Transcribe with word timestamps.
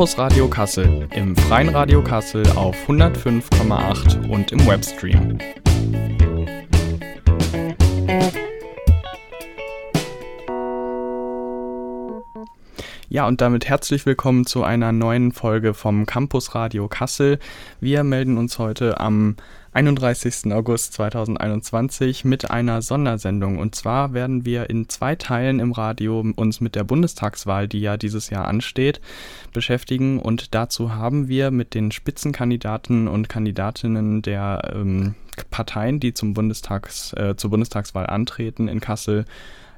Campus 0.00 0.16
Radio 0.16 0.48
Kassel 0.48 1.08
im 1.14 1.36
Freien 1.36 1.68
Radio 1.68 2.02
Kassel 2.02 2.42
auf 2.52 2.74
105,8 2.88 4.30
und 4.30 4.50
im 4.50 4.66
Webstream. 4.66 5.36
Ja, 13.10 13.26
und 13.26 13.42
damit 13.42 13.68
herzlich 13.68 14.06
willkommen 14.06 14.46
zu 14.46 14.64
einer 14.64 14.92
neuen 14.92 15.32
Folge 15.32 15.74
vom 15.74 16.06
Campus 16.06 16.54
Radio 16.54 16.88
Kassel. 16.88 17.38
Wir 17.80 18.02
melden 18.02 18.38
uns 18.38 18.58
heute 18.58 19.00
am 19.00 19.36
31. 19.72 20.52
August 20.52 20.94
2021 20.94 22.24
mit 22.24 22.50
einer 22.50 22.82
Sondersendung. 22.82 23.58
Und 23.58 23.76
zwar 23.76 24.12
werden 24.12 24.44
wir 24.44 24.68
in 24.68 24.88
zwei 24.88 25.14
Teilen 25.14 25.60
im 25.60 25.70
Radio 25.70 26.24
uns 26.34 26.60
mit 26.60 26.74
der 26.74 26.82
Bundestagswahl, 26.82 27.68
die 27.68 27.80
ja 27.80 27.96
dieses 27.96 28.30
Jahr 28.30 28.48
ansteht, 28.48 29.00
beschäftigen. 29.52 30.18
Und 30.18 30.54
dazu 30.54 30.94
haben 30.94 31.28
wir 31.28 31.52
mit 31.52 31.74
den 31.74 31.92
Spitzenkandidaten 31.92 33.06
und 33.06 33.28
Kandidatinnen 33.28 34.22
der 34.22 34.72
ähm, 34.74 35.14
Parteien, 35.50 36.00
die 36.00 36.14
zum 36.14 36.34
Bundestags, 36.34 37.12
äh, 37.12 37.36
zur 37.36 37.50
Bundestagswahl 37.50 38.06
antreten, 38.06 38.66
in 38.66 38.80
Kassel 38.80 39.24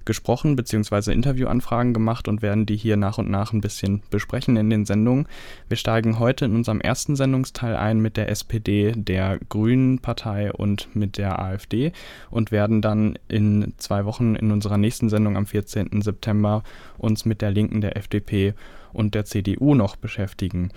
gesprochen 0.04 0.56
bzw. 0.56 1.12
Interviewanfragen 1.12 1.94
gemacht 1.94 2.28
und 2.28 2.42
werden 2.42 2.66
die 2.66 2.76
hier 2.76 2.96
nach 2.96 3.18
und 3.18 3.30
nach 3.30 3.52
ein 3.52 3.60
bisschen 3.60 4.02
besprechen 4.10 4.56
in 4.56 4.70
den 4.70 4.84
Sendungen. 4.84 5.26
Wir 5.68 5.76
steigen 5.76 6.18
heute 6.18 6.44
in 6.44 6.54
unserem 6.54 6.80
ersten 6.80 7.16
Sendungsteil 7.16 7.76
ein 7.76 8.00
mit 8.00 8.16
der 8.16 8.28
SPD, 8.28 8.92
der 8.96 9.38
Grünen 9.48 9.98
Partei 9.98 10.52
und 10.52 10.94
mit 10.94 11.18
der 11.18 11.38
AfD 11.38 11.92
und 12.30 12.52
werden 12.52 12.80
dann 12.82 13.18
in 13.28 13.74
zwei 13.76 14.04
Wochen 14.04 14.34
in 14.34 14.50
unserer 14.50 14.78
nächsten 14.78 15.08
Sendung 15.08 15.36
am 15.36 15.46
14. 15.46 16.02
September 16.02 16.62
uns 16.98 17.24
mit 17.24 17.42
der 17.42 17.50
Linken, 17.50 17.80
der 17.80 17.96
FDP 17.96 18.54
und 18.92 19.14
der 19.14 19.24
CDU 19.24 19.74
noch 19.74 19.96
beschäftigen. 19.96 20.70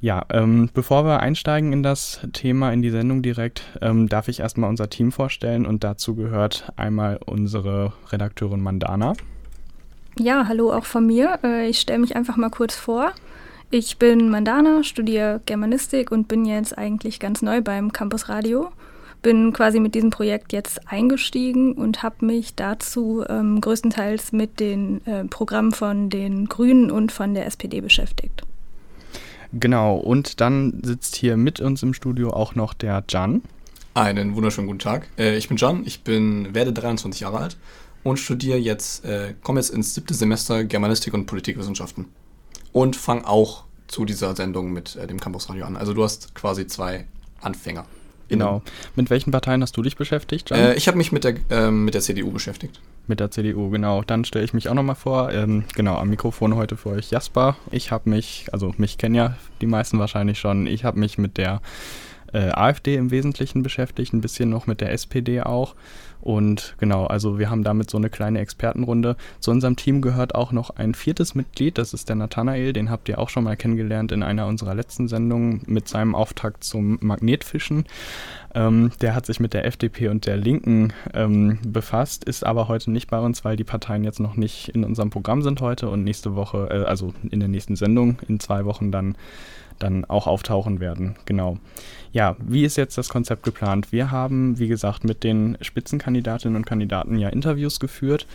Ja, 0.00 0.26
ähm, 0.30 0.68
bevor 0.74 1.04
wir 1.04 1.20
einsteigen 1.20 1.72
in 1.72 1.82
das 1.82 2.20
Thema, 2.32 2.72
in 2.72 2.82
die 2.82 2.90
Sendung 2.90 3.22
direkt, 3.22 3.62
ähm, 3.80 4.08
darf 4.08 4.28
ich 4.28 4.40
erstmal 4.40 4.68
unser 4.68 4.90
Team 4.90 5.10
vorstellen 5.10 5.64
und 5.64 5.84
dazu 5.84 6.14
gehört 6.14 6.70
einmal 6.76 7.18
unsere 7.24 7.92
Redakteurin 8.12 8.60
Mandana. 8.60 9.14
Ja, 10.18 10.46
hallo 10.48 10.72
auch 10.72 10.84
von 10.84 11.06
mir. 11.06 11.38
Äh, 11.42 11.68
ich 11.68 11.80
stelle 11.80 11.98
mich 11.98 12.14
einfach 12.14 12.36
mal 12.36 12.50
kurz 12.50 12.74
vor. 12.74 13.12
Ich 13.70 13.98
bin 13.98 14.30
Mandana, 14.30 14.82
studiere 14.84 15.40
Germanistik 15.46 16.12
und 16.12 16.28
bin 16.28 16.44
jetzt 16.44 16.76
eigentlich 16.76 17.18
ganz 17.18 17.42
neu 17.42 17.62
beim 17.62 17.92
Campus 17.92 18.28
Radio. 18.28 18.70
Bin 19.22 19.52
quasi 19.52 19.80
mit 19.80 19.94
diesem 19.94 20.10
Projekt 20.10 20.52
jetzt 20.52 20.90
eingestiegen 20.90 21.72
und 21.72 22.02
habe 22.02 22.24
mich 22.24 22.54
dazu 22.54 23.24
ähm, 23.28 23.60
größtenteils 23.60 24.32
mit 24.32 24.60
den 24.60 25.04
äh, 25.06 25.24
Programmen 25.24 25.72
von 25.72 26.10
den 26.10 26.46
Grünen 26.46 26.90
und 26.90 27.12
von 27.12 27.34
der 27.34 27.46
SPD 27.46 27.80
beschäftigt. 27.80 28.42
Genau, 29.58 29.96
und 29.96 30.40
dann 30.40 30.80
sitzt 30.82 31.16
hier 31.16 31.36
mit 31.36 31.60
uns 31.60 31.82
im 31.82 31.94
Studio 31.94 32.30
auch 32.30 32.54
noch 32.54 32.74
der 32.74 33.04
Jan. 33.08 33.42
Einen 33.94 34.36
wunderschönen 34.36 34.66
guten 34.66 34.80
Tag. 34.80 35.08
Äh, 35.18 35.38
ich 35.38 35.48
bin 35.48 35.56
Jan, 35.56 35.82
ich 35.86 36.02
bin, 36.02 36.54
werde 36.54 36.74
23 36.74 37.22
Jahre 37.22 37.38
alt 37.38 37.56
und 38.02 38.18
studiere 38.18 38.58
jetzt, 38.58 39.04
äh, 39.06 39.34
komme 39.42 39.58
jetzt 39.58 39.70
ins 39.70 39.94
siebte 39.94 40.12
Semester 40.12 40.64
Germanistik 40.64 41.14
und 41.14 41.24
Politikwissenschaften. 41.24 42.04
Und 42.72 42.96
fange 42.96 43.26
auch 43.26 43.64
zu 43.86 44.04
dieser 44.04 44.36
Sendung 44.36 44.72
mit 44.72 44.96
äh, 44.96 45.06
dem 45.06 45.18
Campusradio 45.18 45.64
an. 45.64 45.76
Also 45.76 45.94
du 45.94 46.04
hast 46.04 46.34
quasi 46.34 46.66
zwei 46.66 47.06
Anfänger. 47.40 47.86
Genau. 48.28 48.60
Mit 48.94 49.08
welchen 49.08 49.30
Parteien 49.30 49.62
hast 49.62 49.76
du 49.76 49.82
dich 49.82 49.96
beschäftigt? 49.96 50.50
Äh, 50.50 50.74
ich 50.74 50.88
habe 50.88 50.98
mich 50.98 51.12
mit 51.12 51.24
der, 51.24 51.36
äh, 51.48 51.70
mit 51.70 51.94
der 51.94 52.02
CDU 52.02 52.30
beschäftigt. 52.30 52.80
Mit 53.08 53.20
der 53.20 53.30
CDU, 53.30 53.70
genau. 53.70 54.02
Dann 54.02 54.24
stelle 54.24 54.44
ich 54.44 54.52
mich 54.52 54.68
auch 54.68 54.74
nochmal 54.74 54.96
vor. 54.96 55.32
Ähm, 55.32 55.64
genau, 55.74 55.96
am 55.96 56.08
Mikrofon 56.08 56.56
heute 56.56 56.76
für 56.76 56.90
euch 56.90 57.10
Jasper. 57.10 57.56
Ich 57.70 57.92
habe 57.92 58.10
mich, 58.10 58.46
also 58.52 58.74
mich 58.78 58.98
kennen 58.98 59.14
ja 59.14 59.36
die 59.60 59.66
meisten 59.66 59.98
wahrscheinlich 60.00 60.40
schon, 60.40 60.66
ich 60.66 60.84
habe 60.84 60.98
mich 60.98 61.16
mit 61.16 61.36
der 61.36 61.60
äh, 62.32 62.50
AfD 62.50 62.96
im 62.96 63.10
Wesentlichen 63.10 63.62
beschäftigt, 63.62 64.12
ein 64.12 64.20
bisschen 64.20 64.50
noch 64.50 64.66
mit 64.66 64.80
der 64.80 64.92
SPD 64.92 65.42
auch. 65.42 65.74
Und 66.26 66.74
genau, 66.78 67.06
also 67.06 67.38
wir 67.38 67.50
haben 67.50 67.62
damit 67.62 67.88
so 67.88 67.98
eine 67.98 68.10
kleine 68.10 68.40
Expertenrunde. 68.40 69.16
Zu 69.38 69.52
unserem 69.52 69.76
Team 69.76 70.02
gehört 70.02 70.34
auch 70.34 70.50
noch 70.50 70.70
ein 70.70 70.94
viertes 70.94 71.36
Mitglied, 71.36 71.78
das 71.78 71.94
ist 71.94 72.08
der 72.08 72.16
Nathanael, 72.16 72.72
den 72.72 72.90
habt 72.90 73.08
ihr 73.08 73.20
auch 73.20 73.28
schon 73.28 73.44
mal 73.44 73.56
kennengelernt 73.56 74.10
in 74.10 74.24
einer 74.24 74.48
unserer 74.48 74.74
letzten 74.74 75.06
Sendungen 75.06 75.62
mit 75.66 75.86
seinem 75.86 76.16
Auftakt 76.16 76.64
zum 76.64 76.98
Magnetfischen. 77.00 77.84
Ähm, 78.56 78.90
der 79.00 79.14
hat 79.14 79.26
sich 79.26 79.38
mit 79.38 79.54
der 79.54 79.66
FDP 79.66 80.08
und 80.08 80.26
der 80.26 80.36
Linken 80.36 80.92
ähm, 81.14 81.60
befasst, 81.64 82.24
ist 82.24 82.44
aber 82.44 82.66
heute 82.66 82.90
nicht 82.90 83.08
bei 83.08 83.20
uns, 83.20 83.44
weil 83.44 83.56
die 83.56 83.62
Parteien 83.62 84.02
jetzt 84.02 84.18
noch 84.18 84.34
nicht 84.34 84.70
in 84.70 84.82
unserem 84.82 85.10
Programm 85.10 85.42
sind 85.42 85.60
heute 85.60 85.88
und 85.90 86.02
nächste 86.02 86.34
Woche, 86.34 86.68
äh, 86.72 86.84
also 86.86 87.14
in 87.30 87.38
der 87.38 87.48
nächsten 87.48 87.76
Sendung 87.76 88.18
in 88.26 88.40
zwei 88.40 88.64
Wochen 88.64 88.90
dann 88.90 89.14
dann 89.78 90.04
auch 90.04 90.26
auftauchen 90.26 90.80
werden. 90.80 91.16
Genau. 91.24 91.58
Ja, 92.12 92.36
wie 92.38 92.64
ist 92.64 92.76
jetzt 92.76 92.96
das 92.96 93.08
Konzept 93.08 93.42
geplant? 93.42 93.92
Wir 93.92 94.10
haben, 94.10 94.58
wie 94.58 94.68
gesagt, 94.68 95.04
mit 95.04 95.22
den 95.22 95.58
Spitzenkandidatinnen 95.60 96.56
und 96.56 96.64
Kandidaten 96.64 97.18
ja 97.18 97.28
Interviews 97.28 97.78
geführt. 97.78 98.26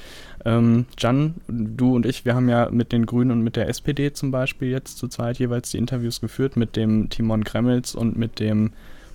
Ähm, 0.45 0.85
Jan, 0.99 1.35
du 1.47 1.95
und 1.95 2.05
ich, 2.05 2.25
wir 2.25 2.35
haben 2.35 2.49
ja 2.49 2.69
mit 2.69 2.91
den 2.91 3.05
Grünen 3.05 3.31
und 3.31 3.41
mit 3.41 3.55
der 3.55 3.69
SPD 3.69 4.13
zum 4.13 4.31
Beispiel 4.31 4.69
jetzt 4.69 4.97
zu 4.97 5.07
zweit 5.07 5.39
jeweils 5.39 5.71
die 5.71 5.77
Interviews 5.77 6.21
geführt, 6.21 6.57
mit 6.57 6.75
dem 6.75 7.09
Timon 7.09 7.43
Kremels 7.43 7.95
und 7.95 8.17
mit 8.17 8.39
dem 8.39 8.71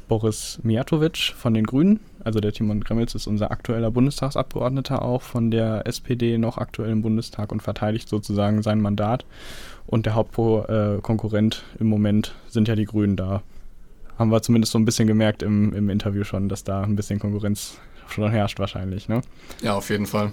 Boris 0.09 0.61
Mijatovic 0.63 1.35
von 1.37 1.55
den 1.55 1.65
Grünen. 1.65 2.01
Also 2.23 2.41
der 2.41 2.53
Timon 2.53 2.83
Kremels 2.83 3.15
ist 3.15 3.27
unser 3.27 3.51
aktueller 3.51 3.91
Bundestagsabgeordneter 3.91 5.03
auch 5.03 5.23
von 5.23 5.51
der 5.51 5.87
SPD 5.87 6.39
noch 6.39 6.59
aktuell 6.59 6.91
im 6.91 7.03
Bundestag 7.03 7.53
und 7.53 7.63
verteidigt 7.63 8.09
sozusagen 8.09 8.63
sein 8.63 8.81
Mandat. 8.81 9.25
Und 9.87 10.07
der 10.07 10.15
Hauptkonkurrent 10.15 11.65
äh, 11.77 11.81
im 11.81 11.87
Moment 11.87 12.35
sind 12.49 12.69
ja 12.69 12.75
die 12.75 12.85
Grünen 12.85 13.17
da. 13.17 13.43
Haben 14.19 14.31
wir 14.31 14.43
zumindest 14.43 14.73
so 14.73 14.79
ein 14.79 14.85
bisschen 14.85 15.07
gemerkt 15.07 15.43
im, 15.43 15.75
im 15.75 15.91
Interview 15.91 16.25
schon, 16.25 16.49
dass 16.49 16.65
da 16.65 16.83
ein 16.83 16.97
bisschen 16.97 17.19
Konkurrenz 17.19 17.79
schon 18.09 18.31
herrscht 18.31 18.59
wahrscheinlich, 18.59 19.09
ne? 19.09 19.21
Ja, 19.63 19.75
auf 19.75 19.91
jeden 19.91 20.07
Fall. 20.07 20.33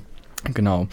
Genau. 0.53 0.87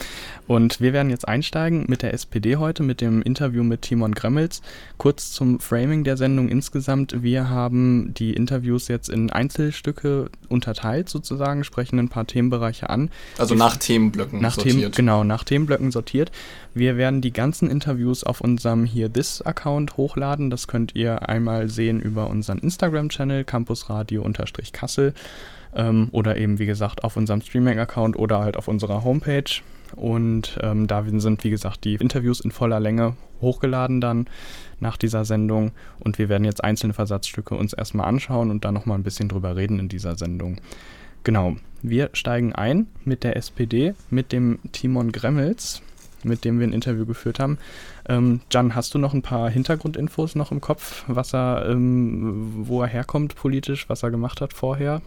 Und 0.47 0.81
wir 0.81 0.93
werden 0.93 1.11
jetzt 1.11 1.27
einsteigen 1.27 1.85
mit 1.89 2.03
der 2.03 2.15
SPD 2.15 2.57
heute, 2.57 2.83
mit 2.83 3.01
dem 3.01 3.21
Interview 3.23 3.65
mit 3.65 3.83
Timon 3.83 4.15
Gremmels. 4.15 4.63
Kurz 4.97 5.33
zum 5.33 5.59
Framing 5.59 6.05
der 6.05 6.17
Sendung 6.17 6.49
insgesamt. 6.49 7.23
Wir 7.23 7.49
haben 7.49 8.15
die 8.15 8.33
Interviews 8.33 8.87
jetzt 8.89 9.09
in 9.09 9.31
Einzelstücke 9.31 10.31
unterteilt 10.49 11.09
sozusagen, 11.09 11.65
sprechen 11.65 11.99
ein 11.99 12.09
paar 12.09 12.27
Themenbereiche 12.27 12.91
an. 12.91 13.11
Also 13.39 13.55
nach 13.55 13.77
Themenblöcken 13.77 14.41
nach 14.41 14.55
sortiert. 14.55 14.77
Themen, 14.77 14.93
genau, 14.93 15.25
nach 15.25 15.43
Themenblöcken 15.43 15.91
sortiert. 15.91 16.31
Wir 16.73 16.97
werden 16.97 17.21
die 17.21 17.33
ganzen 17.33 17.69
Interviews 17.69 18.23
auf 18.23 18.41
unserem 18.41 18.85
hier 18.85 19.13
This-Account 19.13 19.97
hochladen. 19.97 20.51
Das 20.51 20.69
könnt 20.69 20.95
ihr 20.95 21.29
einmal 21.29 21.69
sehen 21.69 22.01
über 22.01 22.29
unseren 22.31 22.59
Instagram-Channel 22.59 23.45
campusradio-kassel 23.45 25.15
ähm, 25.75 26.09
oder 26.13 26.37
eben, 26.37 26.59
wie 26.59 26.67
gesagt, 26.67 27.03
auf 27.03 27.17
unserem 27.17 27.41
Streaming-Account 27.41 28.17
oder 28.17 28.41
halt 28.41 28.57
auf 28.57 28.69
unserer 28.69 29.03
Homepage. 29.03 29.63
Und 29.97 30.59
ähm, 30.63 30.87
da 30.87 31.05
sind, 31.05 31.43
wie 31.43 31.51
gesagt, 31.51 31.85
die 31.85 31.97
Interviews 31.97 32.41
in 32.41 32.53
voller 32.53 32.79
Länge 32.79 33.17
hochgeladen 33.41 34.01
dann 34.01 34.27
nach 34.79 34.97
dieser 34.97 35.25
Sendung. 35.25 35.73
Und 35.99 36.19
wir 36.19 36.29
werden 36.29 36.45
jetzt 36.45 36.63
einzelne 36.63 36.93
Versatzstücke 36.93 37.57
uns 37.57 37.73
erstmal 37.73 38.07
anschauen 38.07 38.51
und 38.51 38.65
dann 38.65 38.75
nochmal 38.75 38.99
ein 38.99 39.03
bisschen 39.03 39.29
drüber 39.29 39.57
reden 39.57 39.81
in 39.81 39.89
dieser 39.89 40.17
Sendung. 40.17 40.61
Genau, 41.25 41.57
wir 41.83 42.11
steigen 42.13 42.55
ein 42.55 42.87
mit 43.05 43.25
der 43.25 43.37
SPD, 43.37 43.95
mit 44.09 44.33
dem 44.33 44.59
Timon 44.73 45.13
Gremmels, 45.13 45.83
mit 46.25 46.45
dem 46.45 46.59
wir 46.59 46.67
ein 46.67 46.73
Interview 46.73 47.07
geführt 47.07 47.39
haben. 47.39 47.59
Ähm, 48.09 48.41
Jan, 48.51 48.75
hast 48.75 48.95
du 48.95 48.99
noch 48.99 49.15
ein 49.15 49.23
paar 49.23 49.51
Hintergrundinfos 49.51 50.35
noch 50.35 50.53
im 50.53 50.61
Kopf, 50.61 51.05
was 51.07 51.35
er, 51.35 51.67
ähm, 51.69 52.53
wo 52.67 52.83
er 52.83 52.89
herkommt 52.89 53.37
politisch, 53.37 53.89
was 53.89 54.03
er 54.03 54.11
gemacht 54.11 54.41
hat 54.41 54.53
vorher? 54.53 55.03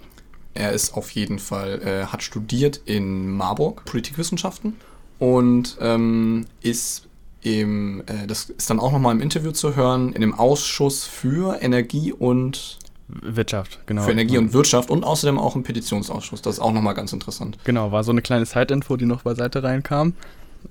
Er 0.54 0.72
ist 0.72 0.96
auf 0.96 1.10
jeden 1.12 1.40
Fall, 1.40 1.82
äh, 1.82 2.06
hat 2.06 2.22
studiert 2.22 2.82
in 2.86 3.32
Marburg 3.32 3.86
Politikwissenschaften 3.86 4.76
und 5.20 5.78
ähm, 5.82 6.46
ist 6.62 7.08
im, 7.42 8.04
äh, 8.06 8.28
das 8.28 8.50
ist 8.50 8.70
dann 8.70 8.80
auch 8.80 8.92
nochmal 8.92 9.16
im 9.16 9.22
Interview 9.22 9.52
zu 9.52 9.76
hören, 9.76 10.14
in 10.14 10.22
dem 10.22 10.34
Ausschuss 10.34 11.06
für 11.06 11.62
Energie 11.62 12.14
und 12.14 12.80
Wirtschaft, 13.08 13.80
genau. 13.86 14.04
Für 14.04 14.12
Energie 14.12 14.38
und 14.38 14.54
Wirtschaft 14.54 14.90
und 14.90 15.04
außerdem 15.04 15.38
auch 15.38 15.56
im 15.56 15.64
Petitionsausschuss. 15.64 16.42
Das 16.42 16.56
ist 16.56 16.60
auch 16.60 16.72
nochmal 16.72 16.94
ganz 16.94 17.14
interessant. 17.14 17.58
Genau, 17.64 17.92
war 17.92 18.04
so 18.04 18.12
eine 18.12 18.22
kleine 18.22 18.46
Side-Info, 18.46 18.96
die 18.96 19.06
noch 19.06 19.24
beiseite 19.24 19.62
reinkam. 19.62 20.14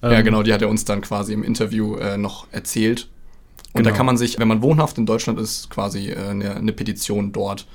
Ja, 0.01 0.13
ähm, 0.13 0.25
genau, 0.25 0.43
die 0.43 0.53
hat 0.53 0.63
er 0.63 0.69
uns 0.69 0.85
dann 0.85 1.01
quasi 1.01 1.33
im 1.33 1.43
Interview 1.43 1.97
äh, 1.97 2.17
noch 2.17 2.47
erzählt. 2.53 3.09
Und 3.73 3.83
genau. 3.83 3.91
da 3.91 3.97
kann 3.97 4.07
man 4.07 4.17
sich, 4.17 4.39
wenn 4.39 4.49
man 4.49 4.63
wohnhaft 4.63 4.99
in 4.99 5.07
Deutschland 5.07 5.41
ist, 5.41 5.71
quasi 5.71 6.11
äh, 6.11 6.29
eine, 6.29 6.57
eine 6.57 6.73
Petition 6.73 7.33
dort 7.33 7.67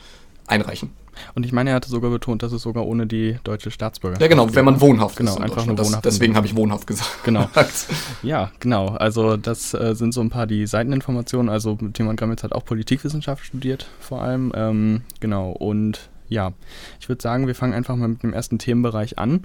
einreichen. 0.45 0.91
Und 1.35 1.45
ich 1.45 1.51
meine, 1.51 1.71
er 1.71 1.75
hatte 1.75 1.89
sogar 1.89 2.11
betont, 2.11 2.43
dass 2.43 2.51
es 2.51 2.61
sogar 2.61 2.85
ohne 2.85 3.07
die 3.07 3.37
deutsche 3.43 3.71
Staatsbürgerschaft 3.71 4.21
Ja, 4.21 4.27
genau, 4.27 4.53
wenn 4.53 4.65
man 4.65 4.81
wohnhaft 4.81 5.17
genau, 5.17 5.31
ist. 5.31 5.37
Genau, 5.37 5.45
einfach 5.45 5.65
nur 5.65 5.77
wohnhaft. 5.77 6.05
Das, 6.05 6.13
deswegen 6.13 6.35
habe 6.35 6.47
ich 6.47 6.55
wohnhaft 6.55 6.87
gesagt. 6.87 7.23
Genau. 7.23 7.49
ja, 8.23 8.51
genau. 8.59 8.89
Also, 8.89 9.37
das 9.37 9.73
äh, 9.73 9.95
sind 9.95 10.13
so 10.13 10.21
ein 10.21 10.29
paar 10.29 10.47
die 10.47 10.67
Seiteninformationen. 10.67 11.49
Also, 11.49 11.77
Timon 11.93 12.15
Grammitz 12.15 12.43
hat 12.43 12.53
auch 12.53 12.65
Politikwissenschaft 12.65 13.45
studiert, 13.45 13.87
vor 13.99 14.21
allem. 14.21 14.51
Ähm, 14.55 15.01
genau. 15.19 15.51
Und 15.51 16.09
Ja, 16.29 16.53
ich 16.99 17.09
würde 17.09 17.21
sagen, 17.21 17.47
wir 17.47 17.55
fangen 17.55 17.73
einfach 17.73 17.95
mal 17.95 18.07
mit 18.07 18.23
dem 18.23 18.33
ersten 18.33 18.59
Themenbereich 18.59 19.17
an 19.17 19.43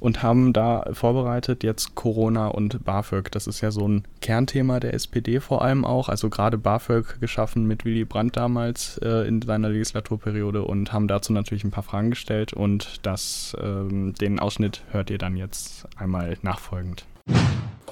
und 0.00 0.22
haben 0.22 0.52
da 0.52 0.84
vorbereitet 0.92 1.62
jetzt 1.62 1.94
Corona 1.94 2.48
und 2.48 2.84
BAföG. 2.84 3.30
Das 3.30 3.46
ist 3.46 3.60
ja 3.60 3.70
so 3.70 3.86
ein 3.86 4.04
Kernthema 4.20 4.80
der 4.80 4.94
SPD 4.94 5.40
vor 5.40 5.62
allem 5.62 5.84
auch. 5.84 6.08
Also 6.08 6.30
gerade 6.30 6.58
BAföG 6.58 7.20
geschaffen 7.20 7.66
mit 7.66 7.84
Willy 7.84 8.04
Brandt 8.04 8.36
damals 8.36 8.98
äh, 8.98 9.28
in 9.28 9.42
seiner 9.42 9.68
Legislaturperiode 9.68 10.64
und 10.64 10.92
haben 10.92 11.06
dazu 11.06 11.32
natürlich 11.32 11.64
ein 11.64 11.70
paar 11.70 11.84
Fragen 11.84 12.10
gestellt 12.10 12.52
und 12.52 13.06
das, 13.06 13.56
ähm, 13.62 14.14
den 14.14 14.40
Ausschnitt 14.40 14.82
hört 14.90 15.10
ihr 15.10 15.18
dann 15.18 15.36
jetzt 15.36 15.86
einmal 15.96 16.36
nachfolgend. 16.42 17.04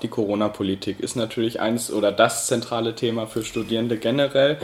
Die 0.03 0.09
Corona-Politik 0.09 1.01
ist 1.01 1.17
natürlich 1.17 1.61
eins 1.61 1.93
oder 1.93 2.13
das 2.13 2.47
zentrale 2.47 2.95
Thema 2.95 3.27
für 3.27 3.45
Studierende 3.45 3.97
generell. 3.97 4.59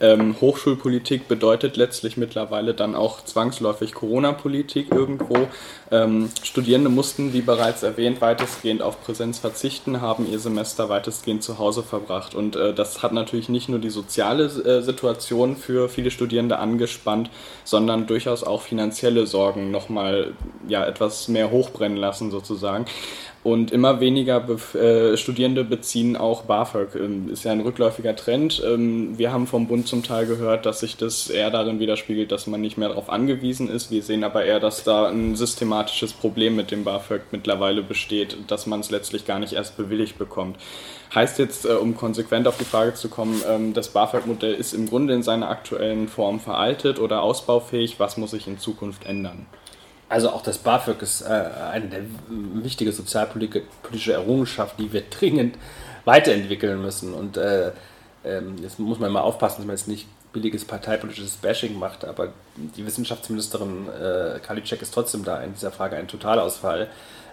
Ähm, 0.00 0.34
Hochschulpolitik 0.40 1.28
bedeutet 1.28 1.76
letztlich 1.76 2.16
mittlerweile 2.16 2.74
dann 2.74 2.96
auch 2.96 3.24
zwangsläufig 3.24 3.94
Corona-Politik 3.94 4.90
irgendwo. 4.90 5.46
Ähm, 5.92 6.30
Studierende 6.42 6.88
mussten, 6.88 7.32
wie 7.32 7.42
bereits 7.42 7.84
erwähnt, 7.84 8.20
weitestgehend 8.20 8.82
auf 8.82 9.00
Präsenz 9.04 9.38
verzichten, 9.38 10.00
haben 10.00 10.30
ihr 10.30 10.40
Semester 10.40 10.88
weitestgehend 10.88 11.44
zu 11.44 11.58
Hause 11.58 11.84
verbracht. 11.84 12.34
Und 12.34 12.56
äh, 12.56 12.74
das 12.74 13.02
hat 13.02 13.12
natürlich 13.12 13.48
nicht 13.48 13.68
nur 13.68 13.78
die 13.78 13.90
soziale 13.90 14.44
äh, 14.44 14.82
Situation 14.82 15.56
für 15.56 15.88
viele 15.88 16.10
Studierende 16.10 16.58
angespannt, 16.58 17.30
sondern 17.62 18.08
durchaus 18.08 18.42
auch 18.42 18.62
finanzielle 18.62 19.26
Sorgen 19.28 19.70
nochmal 19.70 20.32
ja, 20.66 20.84
etwas 20.84 21.28
mehr 21.28 21.52
hochbrennen 21.52 21.96
lassen 21.96 22.32
sozusagen. 22.32 22.86
Und 23.44 23.72
immer 23.72 23.98
weniger 23.98 24.38
Bef 24.38 24.76
äh, 24.76 25.16
Studierende 25.16 25.64
beziehen 25.64 26.16
auch 26.16 26.42
BAföG. 26.42 26.94
Ähm, 26.94 27.28
ist 27.28 27.42
ja 27.44 27.50
ein 27.50 27.60
rückläufiger 27.60 28.14
Trend. 28.14 28.62
Ähm, 28.64 29.18
wir 29.18 29.32
haben 29.32 29.48
vom 29.48 29.66
Bund 29.66 29.88
zum 29.88 30.04
Teil 30.04 30.26
gehört, 30.26 30.64
dass 30.64 30.78
sich 30.78 30.96
das 30.96 31.28
eher 31.28 31.50
darin 31.50 31.80
widerspiegelt, 31.80 32.30
dass 32.30 32.46
man 32.46 32.60
nicht 32.60 32.78
mehr 32.78 32.90
darauf 32.90 33.10
angewiesen 33.10 33.68
ist. 33.68 33.90
Wir 33.90 34.04
sehen 34.04 34.22
aber 34.22 34.44
eher, 34.44 34.60
dass 34.60 34.84
da 34.84 35.08
ein 35.08 35.34
systematisches 35.34 36.12
Problem 36.12 36.54
mit 36.54 36.70
dem 36.70 36.84
BAföG 36.84 37.22
mittlerweile 37.32 37.82
besteht, 37.82 38.36
dass 38.46 38.66
man 38.66 38.78
es 38.78 38.92
letztlich 38.92 39.24
gar 39.24 39.40
nicht 39.40 39.54
erst 39.54 39.76
bewilligt 39.76 40.18
bekommt. 40.18 40.56
Heißt 41.12 41.40
jetzt, 41.40 41.64
äh, 41.64 41.72
um 41.72 41.96
konsequent 41.96 42.46
auf 42.46 42.58
die 42.58 42.64
Frage 42.64 42.94
zu 42.94 43.08
kommen, 43.08 43.42
ähm, 43.50 43.74
das 43.74 43.88
BAföG-Modell 43.88 44.54
ist 44.54 44.72
im 44.72 44.88
Grunde 44.88 45.14
in 45.14 45.24
seiner 45.24 45.48
aktuellen 45.48 46.06
Form 46.06 46.38
veraltet 46.38 47.00
oder 47.00 47.22
ausbaufähig. 47.22 47.98
Was 47.98 48.16
muss 48.16 48.30
sich 48.30 48.46
in 48.46 48.58
Zukunft 48.58 49.04
ändern? 49.04 49.46
Also 50.12 50.28
auch 50.28 50.42
das 50.42 50.58
BAföG 50.58 51.00
ist 51.00 51.22
äh, 51.22 51.48
eine 51.72 51.86
der 51.86 52.00
wichtige 52.28 52.92
sozialpolitische 52.92 54.12
Errungenschaft, 54.12 54.78
die 54.78 54.92
wir 54.92 55.04
dringend 55.10 55.56
weiterentwickeln 56.04 56.82
müssen. 56.82 57.14
Und 57.14 57.38
äh, 57.38 57.68
äh, 58.22 58.42
jetzt 58.60 58.78
muss 58.78 58.98
man 58.98 59.10
mal 59.10 59.22
aufpassen, 59.22 59.56
dass 59.60 59.66
man 59.66 59.74
jetzt 59.74 59.88
nicht 59.88 60.06
billiges 60.34 60.66
parteipolitisches 60.66 61.36
Bashing 61.36 61.78
macht, 61.78 62.04
aber 62.04 62.28
die 62.56 62.84
Wissenschaftsministerin 62.84 63.88
äh, 63.88 64.38
Karliczek 64.40 64.82
ist 64.82 64.92
trotzdem 64.92 65.24
da 65.24 65.42
in 65.42 65.54
dieser 65.54 65.72
Frage 65.72 65.96
ein 65.96 66.08
Totalausfall. 66.08 66.88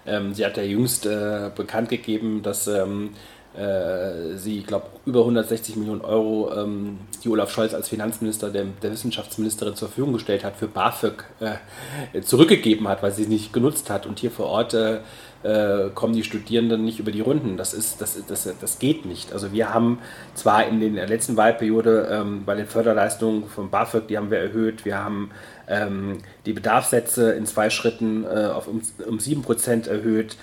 Ähm, 0.05 0.33
sie 0.33 0.45
hat 0.45 0.55
ja 0.55 0.63
jüngst 0.63 1.05
äh, 1.05 1.51
bekannt 1.53 1.89
gegeben, 1.89 2.43
dass 2.43 2.65
ähm, 2.67 3.11
äh, 3.59 4.37
sie, 4.37 4.59
ich 4.59 4.67
glaube, 4.67 4.85
über 5.05 5.19
160 5.19 5.75
Millionen 5.75 6.01
Euro, 6.01 6.49
ähm, 6.55 6.99
die 7.23 7.29
Olaf 7.29 7.51
Scholz 7.51 7.73
als 7.73 7.89
Finanzminister 7.89 8.49
der, 8.49 8.65
der, 8.81 8.91
Wissenschaftsministerin 8.91 9.75
zur 9.75 9.89
Verfügung 9.89 10.13
gestellt 10.13 10.45
hat, 10.45 10.55
für 10.55 10.67
BAföG 10.67 11.25
äh, 11.41 12.21
zurückgegeben 12.21 12.87
hat, 12.87 13.03
weil 13.03 13.11
sie 13.11 13.23
es 13.23 13.27
nicht 13.27 13.51
genutzt 13.51 13.89
hat. 13.89 14.05
Und 14.05 14.19
hier 14.19 14.31
vor 14.31 14.45
Ort 14.45 14.73
äh, 14.73 14.99
äh, 15.43 15.89
kommen 15.93 16.13
die 16.13 16.23
Studierenden 16.23 16.85
nicht 16.85 16.99
über 16.99 17.11
die 17.11 17.21
Runden. 17.21 17.57
Das, 17.57 17.73
ist, 17.73 17.99
das, 18.01 18.17
das, 18.27 18.49
das 18.59 18.79
geht 18.79 19.05
nicht. 19.05 19.33
Also 19.33 19.51
wir 19.51 19.73
haben 19.73 19.99
zwar 20.35 20.65
in, 20.65 20.79
den, 20.79 20.89
in 20.89 20.95
der 20.95 21.07
letzten 21.07 21.35
Wahlperiode 21.35 22.07
ähm, 22.11 22.45
bei 22.45 22.55
den 22.55 22.65
Förderleistungen 22.65 23.45
von 23.47 23.69
BAföG, 23.69 24.07
die 24.07 24.17
haben 24.17 24.31
wir 24.31 24.39
erhöht, 24.39 24.85
wir 24.85 24.97
haben 24.97 25.31
ähm, 25.67 26.17
die 26.45 26.53
Bedarfssätze 26.53 27.31
in 27.31 27.45
zwei 27.45 27.69
Schritten 27.69 28.23
äh, 28.23 28.47
auf 28.47 28.67
um, 28.67 28.81
um 29.07 29.17
7% 29.17 29.89
erhöht, 29.89 30.37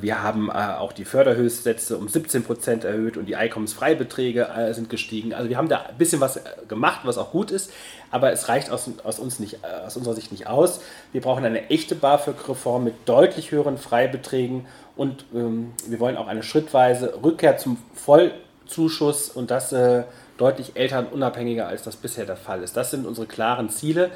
wir 0.00 0.22
haben 0.22 0.50
äh, 0.50 0.52
auch 0.52 0.92
die 0.92 1.04
Förderhöchstsätze 1.04 1.96
um 1.96 2.08
17 2.08 2.44
Prozent 2.44 2.84
erhöht 2.84 3.16
und 3.16 3.26
die 3.26 3.36
Einkommensfreibeträge 3.36 4.48
äh, 4.48 4.72
sind 4.72 4.88
gestiegen. 4.88 5.34
Also 5.34 5.48
wir 5.48 5.56
haben 5.56 5.68
da 5.68 5.82
ein 5.82 5.98
bisschen 5.98 6.20
was 6.20 6.40
gemacht, 6.68 7.00
was 7.04 7.18
auch 7.18 7.32
gut 7.32 7.50
ist, 7.50 7.72
aber 8.10 8.30
es 8.32 8.48
reicht 8.48 8.70
aus, 8.70 8.88
aus, 9.02 9.18
uns 9.18 9.40
nicht, 9.40 9.64
aus 9.64 9.96
unserer 9.96 10.14
Sicht 10.14 10.30
nicht 10.30 10.46
aus. 10.46 10.80
Wir 11.12 11.20
brauchen 11.20 11.44
eine 11.44 11.70
echte 11.70 11.94
BAföG-Reform 11.94 12.84
mit 12.84 12.94
deutlich 13.06 13.50
höheren 13.50 13.78
Freibeträgen 13.78 14.66
und 14.96 15.24
ähm, 15.34 15.72
wir 15.86 15.98
wollen 15.98 16.16
auch 16.16 16.28
eine 16.28 16.42
schrittweise 16.42 17.14
Rückkehr 17.22 17.56
zum 17.56 17.78
Vollzuschuss 17.94 19.28
und 19.28 19.50
das 19.50 19.72
äh, 19.72 20.04
deutlich 20.38 20.76
elternunabhängiger, 20.76 21.66
als 21.66 21.82
das 21.82 21.96
bisher 21.96 22.26
der 22.26 22.36
Fall 22.36 22.62
ist. 22.62 22.76
Das 22.76 22.90
sind 22.90 23.06
unsere 23.06 23.26
klaren 23.26 23.70
Ziele. 23.70 24.10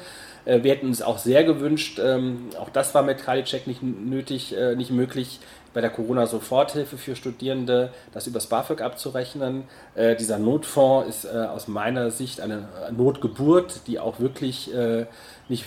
Äh, 0.49 0.63
wir 0.63 0.71
hätten 0.71 0.87
uns 0.87 1.01
auch 1.01 1.19
sehr 1.19 1.43
gewünscht, 1.43 1.99
ähm, 2.03 2.49
auch 2.59 2.69
das 2.69 2.93
war 2.95 3.03
mit 3.03 3.23
Karliczek 3.23 3.67
nicht 3.67 3.83
nötig, 3.83 4.55
äh, 4.57 4.75
nicht 4.75 4.91
möglich, 4.91 5.39
bei 5.71 5.81
der 5.81 5.91
Corona-Soforthilfe 5.91 6.97
für 6.97 7.15
Studierende 7.15 7.93
das 8.11 8.25
übers 8.25 8.47
BAföG 8.47 8.81
abzurechnen. 8.81 9.65
Äh, 9.93 10.15
dieser 10.15 10.39
Notfonds 10.39 11.07
ist 11.07 11.31
aus 11.31 11.67
meiner 11.67 12.09
Sicht 12.09 12.41
eine 12.41 12.67
Notgeburt, 12.91 13.81
die 13.85 13.99
auch 13.99 14.19
wirklich 14.19 14.71
nicht 15.47 15.65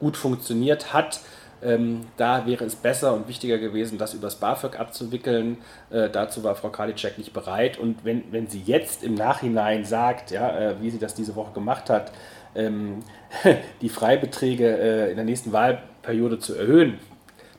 gut 0.00 0.16
funktioniert 0.16 0.92
hat. 0.92 1.20
Ähm, 1.62 2.08
da 2.16 2.44
wäre 2.44 2.64
es 2.64 2.74
besser 2.74 3.14
und 3.14 3.28
wichtiger 3.28 3.58
gewesen, 3.58 3.98
das 3.98 4.14
übers 4.14 4.34
BAföG 4.34 4.80
abzuwickeln. 4.80 5.58
Dazu 5.90 6.42
war 6.42 6.56
Frau 6.56 6.70
Karliczek 6.70 7.16
nicht 7.16 7.32
bereit. 7.32 7.78
Und 7.78 8.04
wenn, 8.04 8.24
wenn 8.32 8.48
sie 8.48 8.62
jetzt 8.66 9.04
im 9.04 9.14
Nachhinein 9.14 9.84
sagt, 9.84 10.32
ja, 10.32 10.74
wie 10.80 10.90
sie 10.90 10.98
das 10.98 11.14
diese 11.14 11.36
Woche 11.36 11.52
gemacht 11.52 11.88
hat, 11.88 12.10
ähm, 12.56 13.02
die 13.80 13.88
Freibeträge 13.88 14.66
äh, 14.66 15.10
in 15.10 15.16
der 15.16 15.24
nächsten 15.24 15.52
Wahlperiode 15.52 16.38
zu 16.38 16.54
erhöhen. 16.54 16.98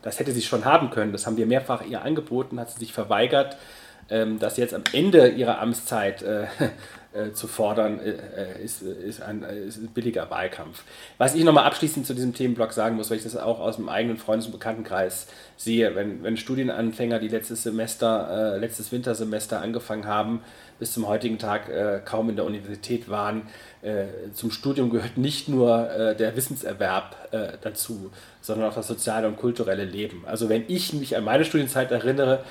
Das 0.02 0.18
hätte 0.18 0.32
sie 0.32 0.42
schon 0.42 0.64
haben 0.64 0.90
können. 0.90 1.12
Das 1.12 1.26
haben 1.26 1.36
wir 1.36 1.46
mehrfach 1.46 1.84
ihr 1.84 2.02
angeboten, 2.02 2.60
hat 2.60 2.70
sie 2.70 2.78
sich 2.78 2.92
verweigert. 2.92 3.56
Ähm, 4.10 4.38
das 4.38 4.56
jetzt 4.56 4.74
am 4.74 4.84
Ende 4.92 5.28
ihrer 5.28 5.60
Amtszeit 5.60 6.22
äh, 6.22 6.46
äh, 7.12 7.32
zu 7.32 7.46
fordern, 7.46 8.00
äh, 8.00 8.10
äh, 8.10 8.64
ist, 8.64 8.80
ist, 8.80 9.20
ein, 9.20 9.42
ist, 9.42 9.76
ein, 9.76 9.88
billiger 9.88 10.30
Wahlkampf. 10.30 10.82
Was 11.18 11.34
ich 11.34 11.44
nochmal 11.44 11.64
abschließend 11.64 12.06
zu 12.06 12.14
diesem 12.14 12.32
Themenblock 12.32 12.72
sagen 12.72 12.96
muss, 12.96 13.10
weil 13.10 13.18
ich 13.18 13.24
das 13.24 13.36
auch 13.36 13.60
aus 13.60 13.76
dem 13.76 13.90
eigenen 13.90 14.16
Freundes- 14.16 14.46
und 14.46 14.52
Bekanntenkreis 14.52 15.26
sehe, 15.56 15.94
wenn, 15.94 16.22
wenn 16.22 16.38
Studienanfänger, 16.38 17.18
die 17.18 17.28
letztes 17.28 17.62
Semester, 17.62 18.54
äh, 18.54 18.58
letztes 18.58 18.92
Wintersemester 18.92 19.60
angefangen 19.60 20.06
haben, 20.06 20.42
bis 20.78 20.92
zum 20.92 21.06
heutigen 21.08 21.38
Tag 21.38 21.68
äh, 21.68 22.00
kaum 22.04 22.30
in 22.30 22.36
der 22.36 22.44
Universität 22.44 23.08
waren, 23.08 23.42
äh, 23.82 24.04
zum 24.32 24.50
Studium 24.50 24.90
gehört 24.90 25.16
nicht 25.16 25.48
nur 25.48 26.14
der 26.18 26.36
Wissenserwerb 26.36 27.16
dazu, 27.62 28.10
sondern 28.40 28.70
auch 28.70 28.74
das 28.74 28.88
soziale 28.88 29.28
und 29.28 29.36
kulturelle 29.36 29.84
Leben. 29.84 30.24
Also 30.26 30.48
wenn 30.48 30.64
ich 30.68 30.92
mich 30.92 31.16
an 31.16 31.24
meine 31.24 31.44
Studienzeit 31.44 31.90
erinnere, 31.90 32.44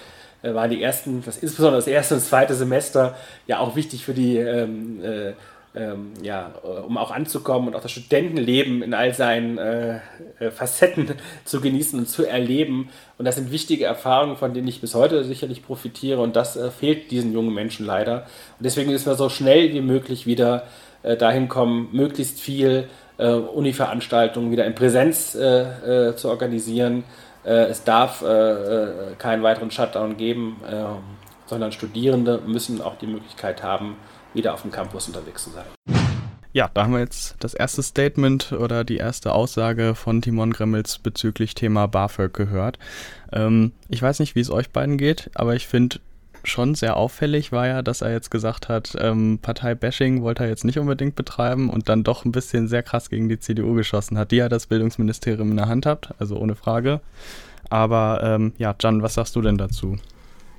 äh, 0.43 0.53
waren 0.53 0.69
die 0.69 0.81
ersten, 0.81 1.23
das, 1.23 1.37
insbesondere 1.37 1.77
das 1.77 1.87
erste 1.87 2.15
und 2.15 2.21
zweite 2.21 2.53
Semester 2.53 3.15
ja 3.47 3.59
auch 3.59 3.75
wichtig 3.75 4.05
für 4.05 4.13
die, 4.13 4.37
ähm, 4.37 5.03
äh, 5.03 5.33
ähm, 5.77 6.13
ja, 6.21 6.53
äh, 6.63 6.67
um 6.67 6.97
auch 6.97 7.11
anzukommen 7.11 7.67
und 7.67 7.75
auch 7.75 7.81
das 7.81 7.91
Studentenleben 7.91 8.81
in 8.81 8.93
all 8.93 9.13
seinen 9.13 9.57
äh, 9.57 9.99
äh, 10.39 10.51
Facetten 10.51 11.11
zu 11.45 11.61
genießen 11.61 11.99
und 11.99 12.09
zu 12.09 12.25
erleben. 12.25 12.89
Und 13.17 13.25
das 13.25 13.35
sind 13.35 13.51
wichtige 13.51 13.85
Erfahrungen, 13.85 14.37
von 14.37 14.53
denen 14.53 14.67
ich 14.67 14.81
bis 14.81 14.95
heute 14.95 15.23
sicherlich 15.23 15.63
profitiere 15.63 16.21
und 16.21 16.35
das 16.35 16.55
äh, 16.57 16.71
fehlt 16.71 17.11
diesen 17.11 17.33
jungen 17.33 17.53
Menschen 17.53 17.85
leider. 17.85 18.23
Und 18.57 18.65
deswegen 18.65 18.91
müssen 18.91 19.05
wir 19.05 19.15
so 19.15 19.29
schnell 19.29 19.73
wie 19.73 19.81
möglich 19.81 20.25
wieder 20.25 20.63
dahin 21.19 21.47
kommen, 21.47 21.89
möglichst 21.93 22.41
viel 22.41 22.89
Uni-Veranstaltungen 23.17 24.51
wieder 24.51 24.65
in 24.65 24.73
Präsenz 24.75 25.31
zu 25.31 26.15
organisieren 26.25 27.03
äh, 27.47 27.67
es 27.69 27.83
darf 27.83 28.21
äh, 28.21 28.27
äh, 28.27 29.15
keinen 29.17 29.41
weiteren 29.41 29.71
Shutdown 29.71 30.17
geben, 30.17 30.57
sondern 31.45 31.71
Studierende 31.71 32.41
müssen 32.45 32.81
auch 32.81 32.97
die 32.97 33.07
Möglichkeit 33.07 33.63
haben, 33.63 33.95
wieder 34.33 34.53
auf 34.53 34.61
dem 34.61 34.71
Campus 34.71 35.07
unterwegs 35.07 35.43
zu 35.43 35.49
sein. 35.51 35.65
Ja, 36.53 36.71
da 36.73 36.83
haben 36.83 36.93
wir 36.93 36.99
jetzt 36.99 37.35
das 37.39 37.53
erste 37.53 37.83
Statement 37.83 38.51
oder 38.51 38.83
die 38.83 38.97
erste 38.97 39.33
Aussage 39.33 39.93
von 39.93 40.21
Timon 40.21 40.53
Gremmels 40.53 40.97
bezüglich 40.97 41.53
Thema 41.53 41.87
BAföG 41.87 42.33
gehört. 42.33 42.79
Ähm, 43.31 43.73
ich 43.89 44.01
weiß 44.01 44.19
nicht, 44.19 44.35
wie 44.35 44.39
es 44.39 44.49
euch 44.49 44.71
beiden 44.71 44.97
geht, 44.97 45.29
aber 45.35 45.55
ich 45.55 45.67
finde, 45.67 45.99
schon 46.43 46.75
sehr 46.75 46.97
auffällig 46.97 47.51
war 47.51 47.67
ja, 47.67 47.81
dass 47.81 48.01
er 48.01 48.11
jetzt 48.11 48.31
gesagt 48.31 48.69
hat, 48.69 48.95
ähm, 48.99 49.39
Partei-Bashing 49.41 50.21
wollte 50.21 50.43
er 50.43 50.49
jetzt 50.49 50.65
nicht 50.65 50.79
unbedingt 50.79 51.15
betreiben 51.15 51.69
und 51.69 51.89
dann 51.89 52.03
doch 52.03 52.25
ein 52.25 52.31
bisschen 52.31 52.67
sehr 52.67 52.83
krass 52.83 53.09
gegen 53.09 53.29
die 53.29 53.39
CDU 53.39 53.73
geschossen 53.73 54.17
hat, 54.17 54.31
die 54.31 54.37
ja 54.37 54.49
das 54.49 54.67
Bildungsministerium 54.67 55.51
in 55.51 55.57
der 55.57 55.67
Hand 55.67 55.85
hat, 55.85 56.13
also 56.19 56.37
ohne 56.37 56.55
Frage. 56.55 57.01
Aber 57.69 58.21
ähm, 58.23 58.53
ja, 58.57 58.75
Jan, 58.79 59.01
was 59.01 59.15
sagst 59.15 59.35
du 59.35 59.41
denn 59.41 59.57
dazu? 59.57 59.97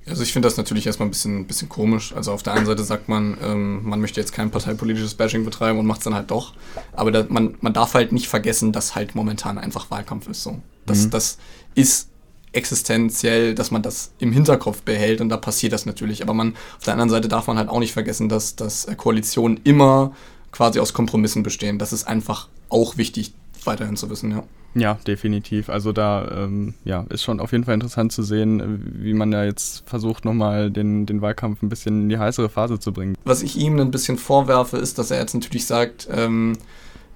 Also 0.06 0.22
ich 0.22 0.32
finde 0.32 0.46
das 0.46 0.56
natürlich 0.56 0.86
erstmal 0.86 1.08
ein 1.08 1.10
bisschen, 1.10 1.46
bisschen 1.46 1.68
komisch. 1.68 2.14
Also 2.14 2.32
auf 2.32 2.42
der 2.42 2.54
einen 2.54 2.66
Seite 2.66 2.82
sagt 2.84 3.08
man, 3.08 3.36
ähm, 3.42 3.88
man 3.88 4.00
möchte 4.00 4.20
jetzt 4.20 4.32
kein 4.32 4.50
parteipolitisches 4.50 5.14
Bashing 5.14 5.44
betreiben 5.44 5.78
und 5.78 5.86
macht 5.86 5.98
es 5.98 6.04
dann 6.04 6.14
halt 6.14 6.30
doch. 6.30 6.54
Aber 6.92 7.10
da, 7.10 7.26
man, 7.28 7.56
man 7.60 7.72
darf 7.72 7.94
halt 7.94 8.12
nicht 8.12 8.28
vergessen, 8.28 8.72
dass 8.72 8.94
halt 8.94 9.14
momentan 9.14 9.58
einfach 9.58 9.90
Wahlkampf 9.90 10.28
ist. 10.28 10.42
So. 10.42 10.60
Das, 10.86 11.06
mhm. 11.06 11.10
das 11.10 11.38
ist 11.74 12.08
existenziell, 12.52 13.54
dass 13.54 13.70
man 13.70 13.82
das 13.82 14.12
im 14.18 14.32
Hinterkopf 14.32 14.82
behält 14.82 15.20
und 15.20 15.28
da 15.28 15.36
passiert 15.36 15.72
das 15.72 15.86
natürlich. 15.86 16.22
Aber 16.22 16.34
man, 16.34 16.54
auf 16.78 16.84
der 16.84 16.94
anderen 16.94 17.10
Seite 17.10 17.28
darf 17.28 17.46
man 17.46 17.58
halt 17.58 17.68
auch 17.68 17.80
nicht 17.80 17.92
vergessen, 17.92 18.28
dass, 18.28 18.56
dass 18.56 18.86
Koalitionen 18.96 19.60
immer 19.64 20.12
quasi 20.52 20.80
aus 20.80 20.92
Kompromissen 20.92 21.42
bestehen. 21.42 21.78
Das 21.78 21.92
ist 21.92 22.04
einfach 22.04 22.48
auch 22.70 22.96
wichtig 22.96 23.34
weiterhin 23.64 23.96
zu 23.96 24.08
wissen, 24.10 24.30
ja. 24.30 24.44
Ja, 24.78 24.94
definitiv. 25.06 25.68
Also 25.68 25.92
da 25.92 26.44
ähm, 26.44 26.74
ja, 26.84 27.04
ist 27.08 27.22
schon 27.22 27.40
auf 27.40 27.52
jeden 27.52 27.64
Fall 27.64 27.74
interessant 27.74 28.12
zu 28.12 28.22
sehen, 28.22 28.82
wie 29.00 29.14
man 29.14 29.30
da 29.30 29.44
jetzt 29.44 29.88
versucht, 29.88 30.24
nochmal 30.24 30.70
den, 30.70 31.06
den 31.06 31.20
Wahlkampf 31.20 31.62
ein 31.62 31.68
bisschen 31.68 32.02
in 32.02 32.08
die 32.08 32.18
heißere 32.18 32.48
Phase 32.48 32.78
zu 32.78 32.92
bringen. 32.92 33.16
Was 33.24 33.42
ich 33.42 33.56
ihm 33.56 33.78
ein 33.78 33.90
bisschen 33.90 34.18
vorwerfe, 34.18 34.76
ist, 34.76 34.98
dass 34.98 35.10
er 35.10 35.20
jetzt 35.20 35.34
natürlich 35.34 35.66
sagt, 35.66 36.08
ähm, 36.10 36.54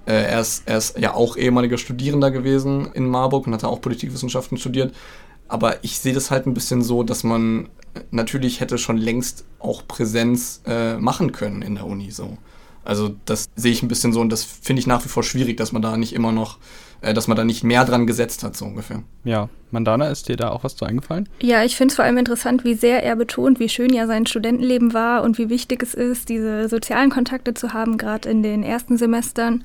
äh, 0.05 0.13
er, 0.13 0.41
ist, 0.41 0.63
er 0.65 0.77
ist 0.77 0.97
ja 0.99 1.13
auch 1.13 1.37
ehemaliger 1.37 1.77
Studierender 1.77 2.31
gewesen 2.31 2.89
in 2.93 3.07
Marburg 3.07 3.47
und 3.47 3.53
hat 3.53 3.63
auch 3.63 3.81
Politikwissenschaften 3.81 4.57
studiert. 4.57 4.93
Aber 5.47 5.83
ich 5.83 5.99
sehe 5.99 6.13
das 6.13 6.31
halt 6.31 6.47
ein 6.47 6.53
bisschen 6.53 6.81
so, 6.81 7.03
dass 7.03 7.23
man 7.23 7.69
natürlich 8.11 8.59
hätte 8.59 8.77
schon 8.77 8.97
längst 8.97 9.45
auch 9.59 9.85
Präsenz 9.87 10.61
äh, 10.65 10.97
machen 10.97 11.31
können 11.31 11.61
in 11.61 11.75
der 11.75 11.85
Uni 11.85 12.11
so. 12.11 12.37
Also 12.85 13.15
das 13.25 13.49
sehe 13.55 13.71
ich 13.71 13.81
ein 13.81 13.87
bisschen 13.87 14.11
so 14.11 14.19
und 14.19 14.29
das 14.29 14.43
finde 14.43 14.81
ich 14.81 14.87
nach 14.87 15.03
wie 15.05 15.09
vor 15.09 15.23
schwierig, 15.23 15.57
dass 15.57 15.71
man 15.71 15.81
da 15.81 15.95
nicht 15.95 16.13
immer 16.13 16.31
noch, 16.31 16.57
äh, 17.03 17.13
dass 17.13 17.27
man 17.27 17.37
da 17.37 17.43
nicht 17.43 17.63
mehr 17.63 17.85
dran 17.85 18.07
gesetzt 18.07 18.43
hat, 18.43 18.55
so 18.55 18.65
ungefähr. 18.65 19.03
Ja, 19.23 19.49
Mandana, 19.71 20.07
ist 20.07 20.29
dir 20.29 20.37
da 20.37 20.49
auch 20.49 20.63
was 20.63 20.75
zu 20.75 20.85
eingefallen? 20.85 21.29
Ja, 21.41 21.63
ich 21.63 21.75
finde 21.75 21.91
es 21.91 21.95
vor 21.95 22.05
allem 22.05 22.17
interessant, 22.17 22.63
wie 22.63 22.73
sehr 22.73 23.03
er 23.03 23.15
betont, 23.15 23.59
wie 23.59 23.69
schön 23.69 23.93
ja 23.93 24.07
sein 24.07 24.25
Studentenleben 24.25 24.93
war 24.93 25.23
und 25.23 25.37
wie 25.37 25.49
wichtig 25.49 25.83
es 25.83 25.93
ist, 25.93 26.29
diese 26.29 26.69
sozialen 26.69 27.09
Kontakte 27.09 27.53
zu 27.53 27.73
haben, 27.73 27.97
gerade 27.97 28.29
in 28.29 28.41
den 28.41 28.63
ersten 28.63 28.97
Semestern. 28.97 29.63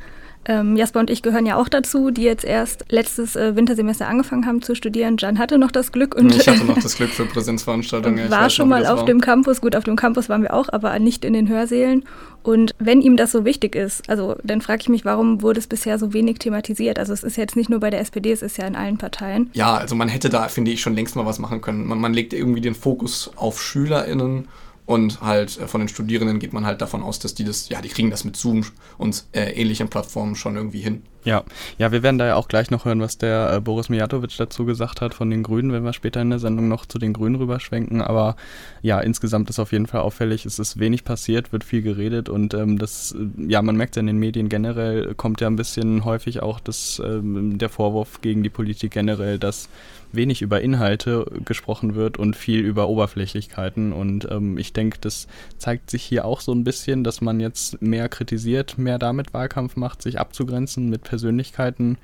Ähm, 0.48 0.76
Jasper 0.76 1.00
und 1.00 1.10
ich 1.10 1.20
gehören 1.20 1.44
ja 1.44 1.56
auch 1.56 1.68
dazu, 1.68 2.10
die 2.10 2.22
jetzt 2.22 2.44
erst 2.44 2.86
letztes 2.88 3.36
äh, 3.36 3.54
Wintersemester 3.54 4.08
angefangen 4.08 4.46
haben 4.46 4.62
zu 4.62 4.74
studieren. 4.74 5.16
Jan 5.18 5.38
hatte 5.38 5.58
noch 5.58 5.70
das 5.70 5.92
Glück 5.92 6.14
und 6.14 6.34
ich 6.34 6.48
hatte 6.48 6.64
noch 6.64 6.78
das 6.82 6.96
Glück 6.96 7.10
für 7.10 7.26
Präsenzveranstaltungen. 7.26 8.30
war 8.30 8.48
schon 8.48 8.70
mal 8.70 8.86
auf 8.86 9.00
war. 9.00 9.06
dem 9.06 9.20
Campus. 9.20 9.60
Gut, 9.60 9.76
auf 9.76 9.84
dem 9.84 9.96
Campus 9.96 10.30
waren 10.30 10.40
wir 10.42 10.54
auch, 10.54 10.70
aber 10.72 10.98
nicht 10.98 11.26
in 11.26 11.34
den 11.34 11.48
Hörsälen. 11.48 12.04
Und 12.42 12.74
wenn 12.78 13.02
ihm 13.02 13.18
das 13.18 13.30
so 13.30 13.44
wichtig 13.44 13.74
ist, 13.74 14.08
also 14.08 14.36
dann 14.42 14.62
frage 14.62 14.80
ich 14.80 14.88
mich, 14.88 15.04
warum 15.04 15.42
wurde 15.42 15.60
es 15.60 15.66
bisher 15.66 15.98
so 15.98 16.14
wenig 16.14 16.38
thematisiert? 16.38 16.98
Also 16.98 17.12
es 17.12 17.22
ist 17.22 17.36
jetzt 17.36 17.54
nicht 17.54 17.68
nur 17.68 17.80
bei 17.80 17.90
der 17.90 18.00
SPD, 18.00 18.32
es 18.32 18.40
ist 18.40 18.56
ja 18.56 18.66
in 18.66 18.74
allen 18.74 18.96
Parteien. 18.96 19.50
Ja, 19.52 19.76
also 19.76 19.94
man 19.94 20.08
hätte 20.08 20.30
da, 20.30 20.48
finde 20.48 20.70
ich, 20.70 20.80
schon 20.80 20.94
längst 20.94 21.14
mal 21.14 21.26
was 21.26 21.38
machen 21.38 21.60
können. 21.60 21.86
Man, 21.86 22.00
man 22.00 22.14
legt 22.14 22.32
irgendwie 22.32 22.62
den 22.62 22.74
Fokus 22.74 23.30
auf 23.36 23.60
SchülerInnen 23.60 24.48
und 24.88 25.20
halt 25.20 25.58
äh, 25.58 25.68
von 25.68 25.82
den 25.82 25.88
Studierenden 25.88 26.38
geht 26.38 26.54
man 26.54 26.64
halt 26.64 26.80
davon 26.80 27.02
aus, 27.02 27.18
dass 27.18 27.34
die 27.34 27.44
das, 27.44 27.68
ja, 27.68 27.82
die 27.82 27.90
kriegen 27.90 28.08
das 28.10 28.24
mit 28.24 28.36
Zoom 28.36 28.64
und 28.96 29.26
äh, 29.32 29.50
ähnlichen 29.52 29.88
Plattformen 29.88 30.34
schon 30.34 30.56
irgendwie 30.56 30.80
hin. 30.80 31.02
Ja, 31.24 31.44
ja, 31.76 31.92
wir 31.92 32.02
werden 32.02 32.16
da 32.16 32.26
ja 32.26 32.36
auch 32.36 32.48
gleich 32.48 32.70
noch 32.70 32.86
hören, 32.86 33.02
was 33.02 33.18
der 33.18 33.52
äh, 33.52 33.60
Boris 33.60 33.90
Mijatovic 33.90 34.34
dazu 34.38 34.64
gesagt 34.64 35.02
hat 35.02 35.12
von 35.12 35.28
den 35.28 35.42
Grünen, 35.42 35.72
wenn 35.72 35.84
wir 35.84 35.92
später 35.92 36.22
in 36.22 36.30
der 36.30 36.38
Sendung 36.38 36.68
noch 36.68 36.86
zu 36.86 36.98
den 36.98 37.12
Grünen 37.12 37.34
rüberschwenken. 37.34 38.00
Aber 38.00 38.36
ja, 38.80 38.98
insgesamt 39.00 39.50
ist 39.50 39.58
auf 39.58 39.72
jeden 39.72 39.86
Fall 39.86 40.00
auffällig, 40.00 40.46
es 40.46 40.58
ist 40.58 40.78
wenig 40.78 41.04
passiert, 41.04 41.52
wird 41.52 41.64
viel 41.64 41.82
geredet 41.82 42.30
und 42.30 42.54
ähm, 42.54 42.78
das, 42.78 43.12
äh, 43.12 43.26
ja, 43.46 43.60
man 43.60 43.76
merkt 43.76 43.96
ja 43.96 44.00
in 44.00 44.06
den 44.06 44.16
Medien 44.16 44.48
generell, 44.48 45.14
kommt 45.16 45.42
ja 45.42 45.48
ein 45.48 45.56
bisschen 45.56 46.06
häufig 46.06 46.40
auch 46.40 46.60
das, 46.60 46.98
ähm, 47.04 47.58
der 47.58 47.68
Vorwurf 47.68 48.22
gegen 48.22 48.42
die 48.42 48.48
Politik 48.48 48.92
generell, 48.92 49.38
dass 49.38 49.68
wenig 50.12 50.42
über 50.42 50.60
Inhalte 50.60 51.26
gesprochen 51.44 51.94
wird 51.94 52.18
und 52.18 52.36
viel 52.36 52.60
über 52.60 52.88
Oberflächlichkeiten. 52.88 53.92
Und 53.92 54.28
ähm, 54.30 54.58
ich 54.58 54.72
denke, 54.72 54.98
das 55.00 55.26
zeigt 55.58 55.90
sich 55.90 56.02
hier 56.02 56.24
auch 56.24 56.40
so 56.40 56.52
ein 56.52 56.64
bisschen, 56.64 57.04
dass 57.04 57.20
man 57.20 57.40
jetzt 57.40 57.82
mehr 57.82 58.08
kritisiert, 58.08 58.78
mehr 58.78 58.98
damit 58.98 59.34
Wahlkampf 59.34 59.76
macht, 59.76 60.02
sich 60.02 60.18
abzugrenzen 60.18 60.88
mit 60.88 61.02
Persönlichkeiten, 61.02 61.98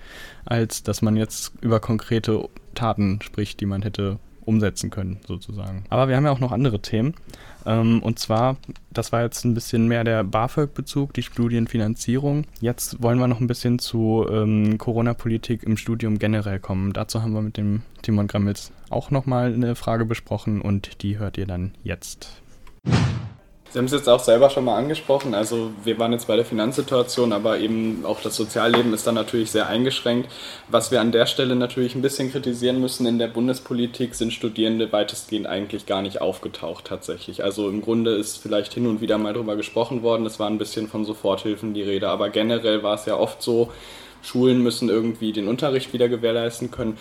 als 0.44 0.82
dass 0.82 1.02
man 1.02 1.16
jetzt 1.16 1.52
über 1.60 1.80
konkrete 1.80 2.48
Taten 2.74 3.20
spricht, 3.22 3.60
die 3.60 3.66
man 3.66 3.82
hätte 3.82 4.18
umsetzen 4.44 4.90
können, 4.90 5.20
sozusagen. 5.26 5.84
Aber 5.88 6.08
wir 6.08 6.16
haben 6.16 6.24
ja 6.24 6.30
auch 6.30 6.40
noch 6.40 6.52
andere 6.52 6.80
Themen. 6.80 7.14
Ähm, 7.66 8.02
und 8.02 8.18
zwar, 8.18 8.56
das 8.90 9.12
war 9.12 9.22
jetzt 9.22 9.44
ein 9.44 9.54
bisschen 9.54 9.88
mehr 9.88 10.04
der 10.04 10.24
BAföG-Bezug, 10.24 11.12
die 11.14 11.22
Studienfinanzierung. 11.22 12.44
Jetzt 12.60 13.02
wollen 13.02 13.18
wir 13.18 13.28
noch 13.28 13.40
ein 13.40 13.46
bisschen 13.46 13.78
zu 13.78 14.26
ähm, 14.30 14.78
Corona-Politik 14.78 15.62
im 15.62 15.76
Studium 15.76 16.18
generell 16.18 16.60
kommen. 16.60 16.92
Dazu 16.92 17.22
haben 17.22 17.32
wir 17.32 17.42
mit 17.42 17.56
dem 17.56 17.82
Timon 18.02 18.26
Grammels 18.26 18.72
auch 18.90 19.10
nochmal 19.10 19.52
eine 19.52 19.74
Frage 19.74 20.04
besprochen 20.04 20.60
und 20.60 21.02
die 21.02 21.18
hört 21.18 21.38
ihr 21.38 21.46
dann 21.46 21.72
jetzt. 21.82 22.42
Sie 23.74 23.78
haben 23.78 23.86
es 23.86 23.92
jetzt 23.92 24.08
auch 24.08 24.20
selber 24.20 24.50
schon 24.50 24.66
mal 24.66 24.76
angesprochen. 24.78 25.34
Also 25.34 25.72
wir 25.82 25.98
waren 25.98 26.12
jetzt 26.12 26.28
bei 26.28 26.36
der 26.36 26.44
Finanzsituation, 26.44 27.32
aber 27.32 27.58
eben 27.58 28.04
auch 28.06 28.20
das 28.20 28.36
Sozialleben 28.36 28.94
ist 28.94 29.04
dann 29.04 29.16
natürlich 29.16 29.50
sehr 29.50 29.66
eingeschränkt. 29.66 30.30
Was 30.68 30.92
wir 30.92 31.00
an 31.00 31.10
der 31.10 31.26
Stelle 31.26 31.56
natürlich 31.56 31.96
ein 31.96 32.00
bisschen 32.00 32.30
kritisieren 32.30 32.80
müssen 32.80 33.04
in 33.04 33.18
der 33.18 33.26
Bundespolitik, 33.26 34.14
sind 34.14 34.32
Studierende 34.32 34.92
weitestgehend 34.92 35.48
eigentlich 35.48 35.86
gar 35.86 36.02
nicht 36.02 36.20
aufgetaucht 36.20 36.84
tatsächlich. 36.84 37.42
Also 37.42 37.68
im 37.68 37.82
Grunde 37.82 38.14
ist 38.14 38.36
vielleicht 38.36 38.72
hin 38.74 38.86
und 38.86 39.00
wieder 39.00 39.18
mal 39.18 39.32
drüber 39.32 39.56
gesprochen 39.56 40.04
worden. 40.04 40.24
Es 40.24 40.38
war 40.38 40.48
ein 40.48 40.58
bisschen 40.58 40.86
von 40.86 41.04
Soforthilfen 41.04 41.74
die 41.74 41.82
Rede, 41.82 42.10
aber 42.10 42.30
generell 42.30 42.84
war 42.84 42.94
es 42.94 43.06
ja 43.06 43.16
oft 43.16 43.42
so, 43.42 43.72
Schulen 44.22 44.62
müssen 44.62 44.88
irgendwie 44.88 45.32
den 45.32 45.48
Unterricht 45.48 45.92
wieder 45.92 46.08
gewährleisten 46.08 46.70
können. 46.70 46.96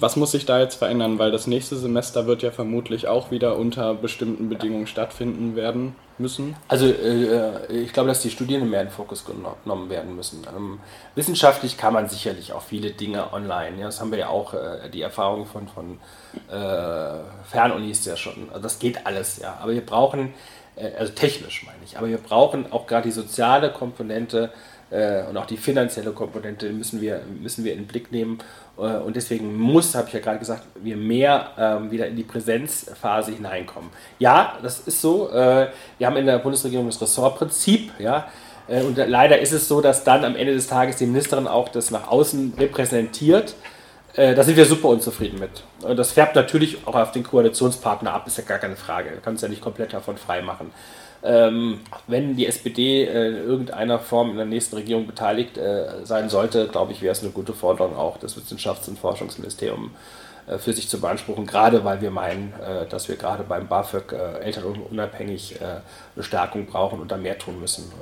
Was 0.00 0.16
muss 0.16 0.32
sich 0.32 0.46
da 0.46 0.58
jetzt 0.58 0.76
verändern? 0.76 1.18
Weil 1.18 1.30
das 1.30 1.46
nächste 1.46 1.76
Semester 1.76 2.26
wird 2.26 2.42
ja 2.42 2.50
vermutlich 2.50 3.06
auch 3.06 3.30
wieder 3.30 3.56
unter 3.56 3.94
bestimmten 3.94 4.48
Bedingungen 4.48 4.86
stattfinden 4.86 5.56
werden 5.56 5.94
müssen. 6.18 6.56
Also 6.68 6.86
äh, 6.86 7.66
ich 7.72 7.92
glaube, 7.92 8.08
dass 8.08 8.22
die 8.22 8.30
Studierenden 8.30 8.70
mehr 8.70 8.80
in 8.80 8.88
den 8.88 8.92
Fokus 8.92 9.24
genommen 9.24 9.90
werden 9.90 10.16
müssen. 10.16 10.46
Ähm, 10.56 10.80
wissenschaftlich 11.14 11.76
kann 11.76 11.92
man 11.92 12.08
sicherlich 12.08 12.52
auch 12.52 12.62
viele 12.62 12.90
Dinge 12.90 13.32
online. 13.32 13.78
Ja, 13.78 13.86
das 13.86 14.00
haben 14.00 14.10
wir 14.10 14.18
ja 14.18 14.28
auch 14.28 14.54
äh, 14.54 14.88
die 14.92 15.02
Erfahrung 15.02 15.46
von, 15.46 15.68
von 15.68 15.98
äh, 16.48 17.20
Fernunis 17.50 18.04
ja 18.04 18.16
schon. 18.16 18.48
Also 18.50 18.62
das 18.62 18.78
geht 18.78 19.06
alles, 19.06 19.38
ja. 19.38 19.58
Aber 19.62 19.72
wir 19.72 19.84
brauchen, 19.84 20.32
äh, 20.76 20.90
also 20.98 21.12
technisch 21.12 21.64
meine 21.66 21.78
ich, 21.84 21.98
aber 21.98 22.08
wir 22.08 22.18
brauchen 22.18 22.72
auch 22.72 22.86
gerade 22.86 23.08
die 23.08 23.12
soziale 23.12 23.70
Komponente 23.70 24.50
äh, 24.90 25.22
und 25.28 25.36
auch 25.36 25.46
die 25.46 25.56
finanzielle 25.56 26.10
Komponente 26.10 26.70
müssen 26.70 27.00
wir, 27.00 27.22
müssen 27.40 27.64
wir 27.64 27.72
in 27.72 27.80
den 27.80 27.86
Blick 27.86 28.10
nehmen. 28.10 28.38
Äh, 28.76 28.98
und 28.98 29.14
deswegen 29.16 29.56
muss, 29.56 29.94
habe 29.94 30.08
ich 30.08 30.14
ja 30.14 30.20
gerade 30.20 30.38
gesagt, 30.38 30.64
wir 30.82 30.96
mehr 30.96 31.50
ähm, 31.58 31.90
wieder 31.90 32.06
in 32.06 32.16
die 32.16 32.24
Präsenzphase 32.24 33.32
hineinkommen. 33.32 33.90
Ja, 34.18 34.58
das 34.62 34.80
ist 34.80 35.00
so. 35.00 35.30
Äh, 35.30 35.68
wir 35.98 36.06
haben 36.06 36.16
in 36.16 36.26
der 36.26 36.38
Bundesregierung 36.38 36.86
das 36.86 37.00
Ressortprinzip, 37.00 37.92
ja. 37.98 38.28
Äh, 38.68 38.82
und 38.82 38.96
leider 38.96 39.38
ist 39.38 39.52
es 39.52 39.68
so, 39.68 39.80
dass 39.80 40.02
dann 40.02 40.24
am 40.24 40.34
Ende 40.34 40.54
des 40.54 40.66
Tages 40.66 40.96
die 40.96 41.06
Ministerin 41.06 41.46
auch 41.46 41.68
das 41.68 41.90
nach 41.90 42.08
außen 42.08 42.54
repräsentiert. 42.58 43.54
Da 44.16 44.42
sind 44.42 44.56
wir 44.56 44.64
super 44.64 44.88
unzufrieden 44.88 45.38
mit. 45.38 45.62
Und 45.82 45.96
das 45.96 46.10
färbt 46.10 46.34
natürlich 46.34 46.84
auch 46.84 46.96
auf 46.96 47.12
den 47.12 47.22
Koalitionspartner 47.22 48.12
ab, 48.12 48.26
ist 48.26 48.38
ja 48.38 48.44
gar 48.44 48.58
keine 48.58 48.74
Frage. 48.74 49.10
Du 49.10 49.20
kannst 49.20 49.40
ja 49.44 49.48
nicht 49.48 49.62
komplett 49.62 49.92
davon 49.92 50.16
frei 50.16 50.42
machen. 50.42 50.72
Ähm, 51.22 51.80
wenn 52.06 52.36
die 52.36 52.46
SPD 52.46 53.04
äh, 53.04 53.28
in 53.28 53.36
irgendeiner 53.36 53.98
Form 53.98 54.30
in 54.30 54.36
der 54.36 54.46
nächsten 54.46 54.76
Regierung 54.76 55.06
beteiligt 55.06 55.58
äh, 55.58 56.04
sein 56.04 56.30
sollte, 56.30 56.66
glaube 56.68 56.92
ich, 56.92 57.02
wäre 57.02 57.12
es 57.12 57.22
eine 57.22 57.30
gute 57.30 57.52
Forderung 57.52 57.94
auch, 57.96 58.16
das 58.16 58.36
Wissenschafts- 58.36 58.88
und 58.88 58.98
Forschungsministerium 58.98 59.90
äh, 60.46 60.56
für 60.56 60.72
sich 60.72 60.88
zu 60.88 60.98
beanspruchen, 60.98 61.46
gerade 61.46 61.84
weil 61.84 62.00
wir 62.00 62.10
meinen, 62.10 62.54
äh, 62.54 62.86
dass 62.86 63.08
wir 63.08 63.16
gerade 63.16 63.42
beim 63.42 63.68
BAföG 63.68 64.12
äh, 64.12 64.38
elternunabhängig 64.44 65.60
äh, 65.60 65.80
eine 66.14 66.24
Stärkung 66.24 66.64
brauchen 66.64 67.00
und 67.00 67.12
da 67.12 67.18
mehr 67.18 67.38
tun 67.38 67.60
müssen. 67.60 67.92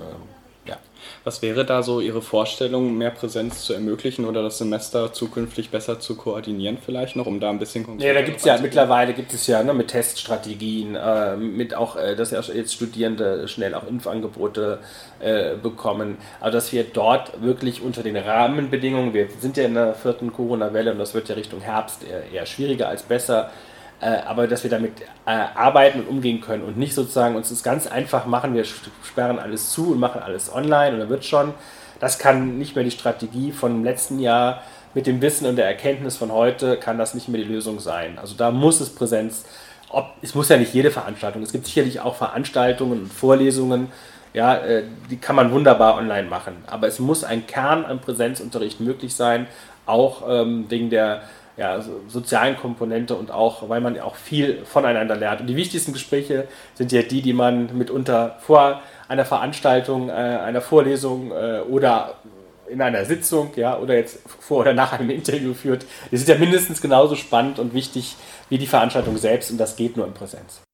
Ja. 0.68 0.76
Was 1.24 1.42
wäre 1.42 1.64
da 1.64 1.82
so 1.82 2.00
Ihre 2.00 2.22
Vorstellung, 2.22 2.96
mehr 2.96 3.10
Präsenz 3.10 3.62
zu 3.62 3.72
ermöglichen 3.72 4.24
oder 4.24 4.42
das 4.42 4.58
Semester 4.58 5.12
zukünftig 5.12 5.70
besser 5.70 6.00
zu 6.00 6.16
koordinieren 6.16 6.78
vielleicht 6.84 7.16
noch, 7.16 7.26
um 7.26 7.40
da 7.40 7.50
ein 7.50 7.58
bisschen 7.58 7.84
konkreter 7.84 8.08
Ja, 8.08 8.14
da 8.14 8.22
gibt 8.22 8.38
es 8.38 8.44
ja 8.44 8.58
mittlerweile 8.58 9.14
gibt 9.14 9.32
es 9.32 9.46
ja 9.46 9.62
ne, 9.62 9.74
mit 9.74 9.88
Teststrategien, 9.88 10.94
äh, 10.94 11.36
mit 11.36 11.74
auch, 11.74 11.96
äh, 11.96 12.14
dass 12.16 12.30
ja 12.30 12.40
jetzt 12.40 12.74
Studierende 12.74 13.48
schnell 13.48 13.74
auch 13.74 13.86
Impfangebote 13.86 14.80
äh, 15.20 15.54
bekommen, 15.56 16.18
aber 16.40 16.50
dass 16.50 16.72
wir 16.72 16.84
dort 16.84 17.42
wirklich 17.42 17.82
unter 17.82 18.02
den 18.02 18.16
Rahmenbedingungen, 18.16 19.14
wir 19.14 19.28
sind 19.40 19.56
ja 19.56 19.64
in 19.64 19.74
der 19.74 19.94
vierten 19.94 20.32
Corona-Welle 20.32 20.92
und 20.92 20.98
das 20.98 21.14
wird 21.14 21.28
ja 21.28 21.34
Richtung 21.34 21.60
Herbst 21.60 22.04
eher, 22.04 22.30
eher 22.32 22.46
schwieriger 22.46 22.88
als 22.88 23.02
besser, 23.02 23.50
äh, 24.00 24.18
aber 24.26 24.46
dass 24.46 24.62
wir 24.62 24.70
damit 24.70 25.00
äh, 25.26 25.30
arbeiten 25.30 26.00
und 26.00 26.08
umgehen 26.08 26.40
können 26.40 26.62
und 26.62 26.76
nicht 26.76 26.94
sozusagen 26.94 27.34
uns 27.34 27.48
das 27.48 27.62
ganz 27.62 27.86
einfach 27.86 28.26
machen, 28.26 28.54
wir 28.54 28.64
sperren 28.64 29.38
alles 29.38 29.70
zu 29.70 29.92
und 29.92 29.98
machen 29.98 30.22
alles 30.22 30.52
online 30.52 30.94
und 30.94 31.00
dann 31.00 31.08
wird 31.08 31.24
schon. 31.24 31.54
Das 32.00 32.18
kann 32.18 32.58
nicht 32.58 32.76
mehr 32.76 32.84
die 32.84 32.92
Strategie 32.92 33.50
von 33.50 33.82
letzten 33.82 34.20
Jahr 34.20 34.62
mit 34.94 35.06
dem 35.06 35.20
Wissen 35.20 35.46
und 35.46 35.56
der 35.56 35.66
Erkenntnis 35.66 36.16
von 36.16 36.32
heute 36.32 36.76
kann 36.76 36.96
das 36.96 37.14
nicht 37.14 37.28
mehr 37.28 37.40
die 37.40 37.48
Lösung 37.48 37.80
sein. 37.80 38.18
Also 38.18 38.34
da 38.36 38.50
muss 38.50 38.80
es 38.80 38.90
Präsenz, 38.90 39.44
ob, 39.90 40.10
es 40.22 40.34
muss 40.34 40.48
ja 40.48 40.56
nicht 40.56 40.72
jede 40.74 40.90
Veranstaltung, 40.90 41.42
es 41.42 41.52
gibt 41.52 41.66
sicherlich 41.66 42.00
auch 42.00 42.14
Veranstaltungen 42.14 43.00
und 43.02 43.12
Vorlesungen, 43.12 43.88
ja, 44.34 44.56
äh, 44.56 44.84
die 45.10 45.16
kann 45.16 45.34
man 45.34 45.50
wunderbar 45.50 45.96
online 45.96 46.28
machen. 46.28 46.56
Aber 46.66 46.86
es 46.86 46.98
muss 46.98 47.24
ein 47.24 47.46
Kern 47.46 47.84
an 47.84 48.00
Präsenzunterricht 48.00 48.80
möglich 48.80 49.14
sein, 49.14 49.46
auch 49.86 50.22
ähm, 50.28 50.66
wegen 50.68 50.90
der 50.90 51.22
ja, 51.58 51.82
sozialen 52.06 52.56
Komponente 52.56 53.16
und 53.16 53.32
auch, 53.32 53.68
weil 53.68 53.80
man 53.80 53.98
auch 53.98 54.14
viel 54.14 54.64
voneinander 54.64 55.16
lernt. 55.16 55.40
Und 55.40 55.48
die 55.48 55.56
wichtigsten 55.56 55.92
Gespräche 55.92 56.46
sind 56.74 56.92
ja 56.92 57.02
die, 57.02 57.20
die 57.20 57.32
man 57.32 57.76
mitunter 57.76 58.36
vor 58.40 58.80
einer 59.08 59.24
Veranstaltung, 59.24 60.08
äh, 60.08 60.12
einer 60.12 60.60
Vorlesung 60.60 61.32
äh, 61.32 61.60
oder 61.68 62.14
in 62.68 62.80
einer 62.80 63.04
Sitzung, 63.04 63.50
ja, 63.56 63.76
oder 63.78 63.94
jetzt 63.94 64.20
vor 64.28 64.60
oder 64.60 64.74
nach 64.74 64.92
einem 64.92 65.10
Interview 65.10 65.52
führt. 65.52 65.84
Die 66.12 66.16
sind 66.16 66.28
ja 66.28 66.36
mindestens 66.36 66.80
genauso 66.80 67.16
spannend 67.16 67.58
und 67.58 67.74
wichtig 67.74 68.16
wie 68.48 68.58
die 68.58 68.66
Veranstaltung 68.66 69.16
selbst 69.16 69.50
und 69.50 69.58
das 69.58 69.74
geht 69.74 69.96
nur 69.96 70.06
in 70.06 70.14
Präsenz. 70.14 70.67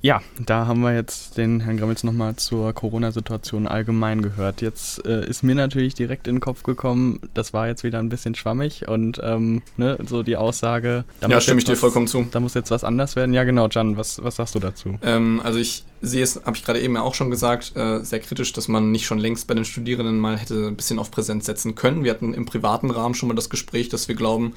Ja, 0.00 0.20
da 0.44 0.66
haben 0.66 0.80
wir 0.80 0.94
jetzt 0.94 1.36
den 1.38 1.60
Herrn 1.60 1.76
Gremmels 1.76 2.04
nochmal 2.04 2.36
zur 2.36 2.72
Corona-Situation 2.72 3.66
allgemein 3.66 4.22
gehört. 4.22 4.62
Jetzt 4.62 5.04
äh, 5.04 5.28
ist 5.28 5.42
mir 5.42 5.54
natürlich 5.54 5.94
direkt 5.94 6.28
in 6.28 6.36
den 6.36 6.40
Kopf 6.40 6.62
gekommen, 6.62 7.20
das 7.34 7.52
war 7.52 7.66
jetzt 7.66 7.82
wieder 7.82 7.98
ein 7.98 8.08
bisschen 8.08 8.34
schwammig 8.34 8.86
und 8.86 9.20
ähm, 9.22 9.62
ne, 9.76 9.98
so 10.06 10.22
die 10.22 10.36
Aussage. 10.36 11.04
ja, 11.26 11.40
stimme 11.40 11.58
ich 11.58 11.64
dir 11.64 11.76
vollkommen 11.76 12.06
zu. 12.06 12.26
Da 12.30 12.38
muss 12.38 12.54
jetzt 12.54 12.70
was 12.70 12.84
anders 12.84 13.16
werden. 13.16 13.34
Ja, 13.34 13.44
genau, 13.44 13.68
Jan, 13.68 13.96
was, 13.96 14.22
was 14.22 14.36
sagst 14.36 14.54
du 14.54 14.60
dazu? 14.60 14.98
Ähm, 15.02 15.40
also 15.42 15.58
ich 15.58 15.84
sehe 16.00 16.22
es, 16.22 16.36
habe 16.44 16.56
ich 16.56 16.64
gerade 16.64 16.80
eben 16.80 16.94
ja 16.94 17.02
auch 17.02 17.14
schon 17.14 17.30
gesagt, 17.30 17.76
äh, 17.76 18.04
sehr 18.04 18.20
kritisch, 18.20 18.52
dass 18.52 18.68
man 18.68 18.90
nicht 18.92 19.06
schon 19.06 19.18
längst 19.18 19.46
bei 19.46 19.54
den 19.54 19.64
Studierenden 19.64 20.18
mal 20.18 20.38
hätte 20.38 20.66
ein 20.66 20.76
bisschen 20.76 20.98
auf 20.98 21.10
Präsenz 21.10 21.46
setzen 21.46 21.74
können. 21.74 22.04
Wir 22.04 22.12
hatten 22.12 22.34
im 22.34 22.46
privaten 22.46 22.90
Rahmen 22.90 23.14
schon 23.14 23.28
mal 23.28 23.34
das 23.34 23.50
Gespräch, 23.50 23.88
dass 23.88 24.08
wir 24.08 24.14
glauben, 24.14 24.54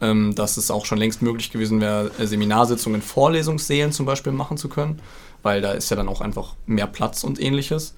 ähm, 0.00 0.34
dass 0.34 0.56
es 0.56 0.70
auch 0.70 0.84
schon 0.84 0.98
längst 0.98 1.22
möglich 1.22 1.50
gewesen 1.50 1.80
wäre, 1.80 2.10
äh, 2.18 2.26
Seminarsitzungen 2.26 3.00
in 3.00 3.06
Vorlesungssälen 3.06 3.92
zum 3.92 4.06
Beispiel 4.06 4.32
machen 4.32 4.56
zu 4.56 4.68
können, 4.68 5.00
weil 5.42 5.60
da 5.60 5.72
ist 5.72 5.90
ja 5.90 5.96
dann 5.96 6.08
auch 6.08 6.20
einfach 6.20 6.54
mehr 6.66 6.86
Platz 6.86 7.24
und 7.24 7.40
ähnliches. 7.40 7.94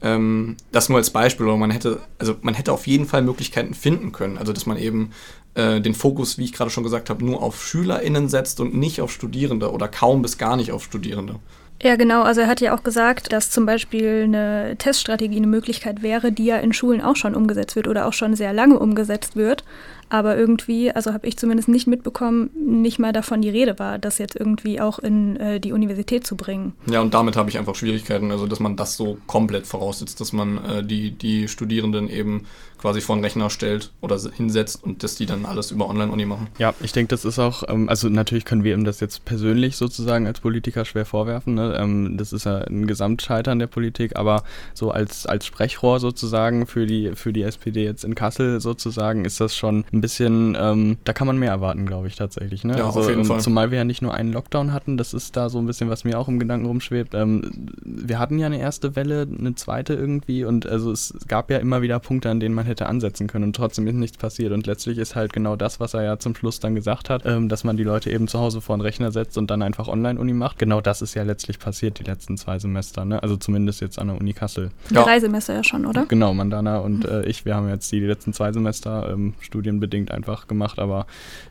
Ähm, 0.00 0.56
das 0.70 0.88
nur 0.88 0.98
als 0.98 1.10
Beispiel, 1.10 1.46
oder 1.46 1.56
man 1.56 1.72
hätte, 1.72 2.00
also 2.18 2.36
man 2.42 2.54
hätte 2.54 2.72
auf 2.72 2.86
jeden 2.86 3.06
Fall 3.06 3.22
Möglichkeiten 3.22 3.74
finden 3.74 4.12
können, 4.12 4.38
also 4.38 4.52
dass 4.52 4.64
man 4.64 4.78
eben 4.78 5.10
äh, 5.54 5.80
den 5.80 5.94
Fokus, 5.94 6.38
wie 6.38 6.44
ich 6.44 6.52
gerade 6.52 6.70
schon 6.70 6.84
gesagt 6.84 7.10
habe, 7.10 7.24
nur 7.24 7.42
auf 7.42 7.60
SchülerInnen 7.60 8.28
setzt 8.28 8.60
und 8.60 8.74
nicht 8.74 9.00
auf 9.00 9.10
Studierende 9.10 9.72
oder 9.72 9.88
kaum 9.88 10.22
bis 10.22 10.38
gar 10.38 10.56
nicht 10.56 10.70
auf 10.70 10.84
Studierende. 10.84 11.40
Ja, 11.82 11.96
genau. 11.96 12.22
Also 12.22 12.40
er 12.40 12.48
hat 12.48 12.60
ja 12.60 12.74
auch 12.74 12.82
gesagt, 12.82 13.32
dass 13.32 13.50
zum 13.50 13.64
Beispiel 13.64 14.24
eine 14.24 14.76
Teststrategie 14.78 15.36
eine 15.36 15.46
Möglichkeit 15.46 16.02
wäre, 16.02 16.32
die 16.32 16.46
ja 16.46 16.56
in 16.56 16.72
Schulen 16.72 17.00
auch 17.00 17.16
schon 17.16 17.34
umgesetzt 17.34 17.76
wird 17.76 17.86
oder 17.86 18.06
auch 18.06 18.12
schon 18.12 18.34
sehr 18.34 18.52
lange 18.52 18.78
umgesetzt 18.78 19.36
wird. 19.36 19.64
Aber 20.10 20.36
irgendwie, 20.36 20.90
also 20.90 21.12
habe 21.12 21.26
ich 21.26 21.36
zumindest 21.36 21.68
nicht 21.68 21.86
mitbekommen, 21.86 22.50
nicht 22.54 22.98
mal 22.98 23.12
davon 23.12 23.42
die 23.42 23.50
Rede 23.50 23.78
war, 23.78 23.98
das 23.98 24.18
jetzt 24.18 24.36
irgendwie 24.36 24.80
auch 24.80 24.98
in 24.98 25.36
äh, 25.36 25.60
die 25.60 25.72
Universität 25.72 26.26
zu 26.26 26.34
bringen. 26.34 26.72
Ja, 26.90 27.00
und 27.02 27.12
damit 27.12 27.36
habe 27.36 27.50
ich 27.50 27.58
einfach 27.58 27.74
Schwierigkeiten, 27.74 28.30
also 28.30 28.46
dass 28.46 28.58
man 28.58 28.76
das 28.76 28.96
so 28.96 29.18
komplett 29.26 29.66
voraussetzt, 29.66 30.20
dass 30.20 30.32
man 30.32 30.64
äh, 30.64 30.82
die, 30.82 31.10
die 31.10 31.46
Studierenden 31.46 32.08
eben 32.08 32.46
quasi 32.78 33.00
vor 33.00 33.16
einen 33.16 33.24
Rechner 33.24 33.50
stellt 33.50 33.92
oder 34.00 34.18
hinsetzt 34.18 34.82
und 34.82 35.02
dass 35.02 35.16
die 35.16 35.26
dann 35.26 35.44
alles 35.44 35.70
über 35.70 35.88
Online-Uni 35.88 36.24
machen. 36.24 36.48
Ja, 36.58 36.74
ich 36.80 36.92
denke, 36.92 37.08
das 37.08 37.24
ist 37.24 37.38
auch, 37.38 37.64
ähm, 37.68 37.88
also 37.88 38.08
natürlich 38.08 38.44
können 38.44 38.64
wir 38.64 38.74
ihm 38.74 38.84
das 38.84 39.00
jetzt 39.00 39.24
persönlich 39.24 39.76
sozusagen 39.76 40.26
als 40.26 40.40
Politiker 40.40 40.84
schwer 40.84 41.04
vorwerfen. 41.04 41.54
Ne? 41.54 41.76
Ähm, 41.78 42.16
das 42.16 42.32
ist 42.32 42.44
ja 42.44 42.58
ein 42.58 42.86
Gesamtscheitern 42.86 43.58
der 43.58 43.66
Politik, 43.66 44.16
aber 44.16 44.42
so 44.74 44.90
als, 44.90 45.26
als 45.26 45.46
Sprechrohr 45.46 46.00
sozusagen 46.00 46.66
für 46.66 46.86
die, 46.86 47.12
für 47.14 47.32
die 47.32 47.42
SPD 47.42 47.84
jetzt 47.84 48.04
in 48.04 48.14
Kassel 48.14 48.60
sozusagen 48.60 49.24
ist 49.24 49.40
das 49.40 49.56
schon 49.56 49.84
ein 49.92 50.00
bisschen, 50.00 50.56
ähm, 50.58 50.98
da 51.04 51.12
kann 51.12 51.26
man 51.26 51.38
mehr 51.38 51.50
erwarten, 51.50 51.86
glaube 51.86 52.06
ich 52.06 52.16
tatsächlich. 52.16 52.64
Ne? 52.64 52.78
Ja, 52.78 52.86
also, 52.86 53.00
auf 53.00 53.08
jeden 53.08 53.24
Fall. 53.24 53.40
Zumal 53.40 53.70
wir 53.70 53.78
ja 53.78 53.84
nicht 53.84 54.02
nur 54.02 54.14
einen 54.14 54.32
Lockdown 54.32 54.72
hatten, 54.72 54.96
das 54.96 55.14
ist 55.14 55.36
da 55.36 55.48
so 55.48 55.58
ein 55.58 55.66
bisschen, 55.66 55.90
was 55.90 56.04
mir 56.04 56.18
auch 56.18 56.28
im 56.28 56.38
Gedanken 56.38 56.66
rumschwebt. 56.66 57.14
Ähm, 57.14 57.68
wir 57.82 58.18
hatten 58.18 58.38
ja 58.38 58.46
eine 58.46 58.60
erste 58.60 58.94
Welle, 58.96 59.26
eine 59.26 59.54
zweite 59.54 59.94
irgendwie 59.94 60.44
und 60.44 60.66
also 60.66 60.92
es 60.92 61.14
gab 61.26 61.50
ja 61.50 61.58
immer 61.58 61.82
wieder 61.82 61.98
Punkte, 61.98 62.30
an 62.30 62.40
denen 62.40 62.54
man 62.54 62.67
hätte 62.68 62.86
ansetzen 62.86 63.26
können 63.26 63.44
und 63.44 63.56
trotzdem 63.56 63.86
ist 63.86 63.94
nichts 63.94 64.16
passiert. 64.16 64.52
Und 64.52 64.66
letztlich 64.66 64.98
ist 64.98 65.16
halt 65.16 65.32
genau 65.32 65.56
das, 65.56 65.80
was 65.80 65.94
er 65.94 66.02
ja 66.02 66.18
zum 66.18 66.34
Schluss 66.34 66.60
dann 66.60 66.74
gesagt 66.74 67.10
hat, 67.10 67.26
ähm, 67.26 67.48
dass 67.48 67.64
man 67.64 67.76
die 67.76 67.82
Leute 67.82 68.10
eben 68.10 68.28
zu 68.28 68.38
Hause 68.38 68.60
vor 68.60 68.76
den 68.76 68.82
Rechner 68.82 69.10
setzt 69.10 69.36
und 69.38 69.50
dann 69.50 69.62
einfach 69.62 69.88
Online-Uni 69.88 70.32
macht. 70.32 70.58
Genau 70.58 70.80
das 70.80 71.02
ist 71.02 71.14
ja 71.14 71.22
letztlich 71.22 71.58
passiert 71.58 71.98
die 71.98 72.04
letzten 72.04 72.36
zwei 72.36 72.58
Semester, 72.58 73.04
ne? 73.04 73.22
Also 73.22 73.36
zumindest 73.36 73.80
jetzt 73.80 73.98
an 73.98 74.08
der 74.08 74.20
Uni 74.20 74.32
Kassel. 74.32 74.70
Ja. 74.90 75.02
Drei 75.02 75.18
Semester 75.18 75.54
ja 75.54 75.64
schon, 75.64 75.86
oder? 75.86 76.06
Genau, 76.06 76.34
Mandana 76.34 76.78
und 76.78 77.04
äh, 77.04 77.24
ich, 77.24 77.44
wir 77.44 77.54
haben 77.54 77.68
jetzt 77.68 77.90
die 77.90 78.00
letzten 78.00 78.32
zwei 78.32 78.52
Semester 78.52 79.10
ähm, 79.10 79.34
studienbedingt 79.40 80.10
einfach 80.10 80.46
gemacht, 80.46 80.78
aber 80.78 81.06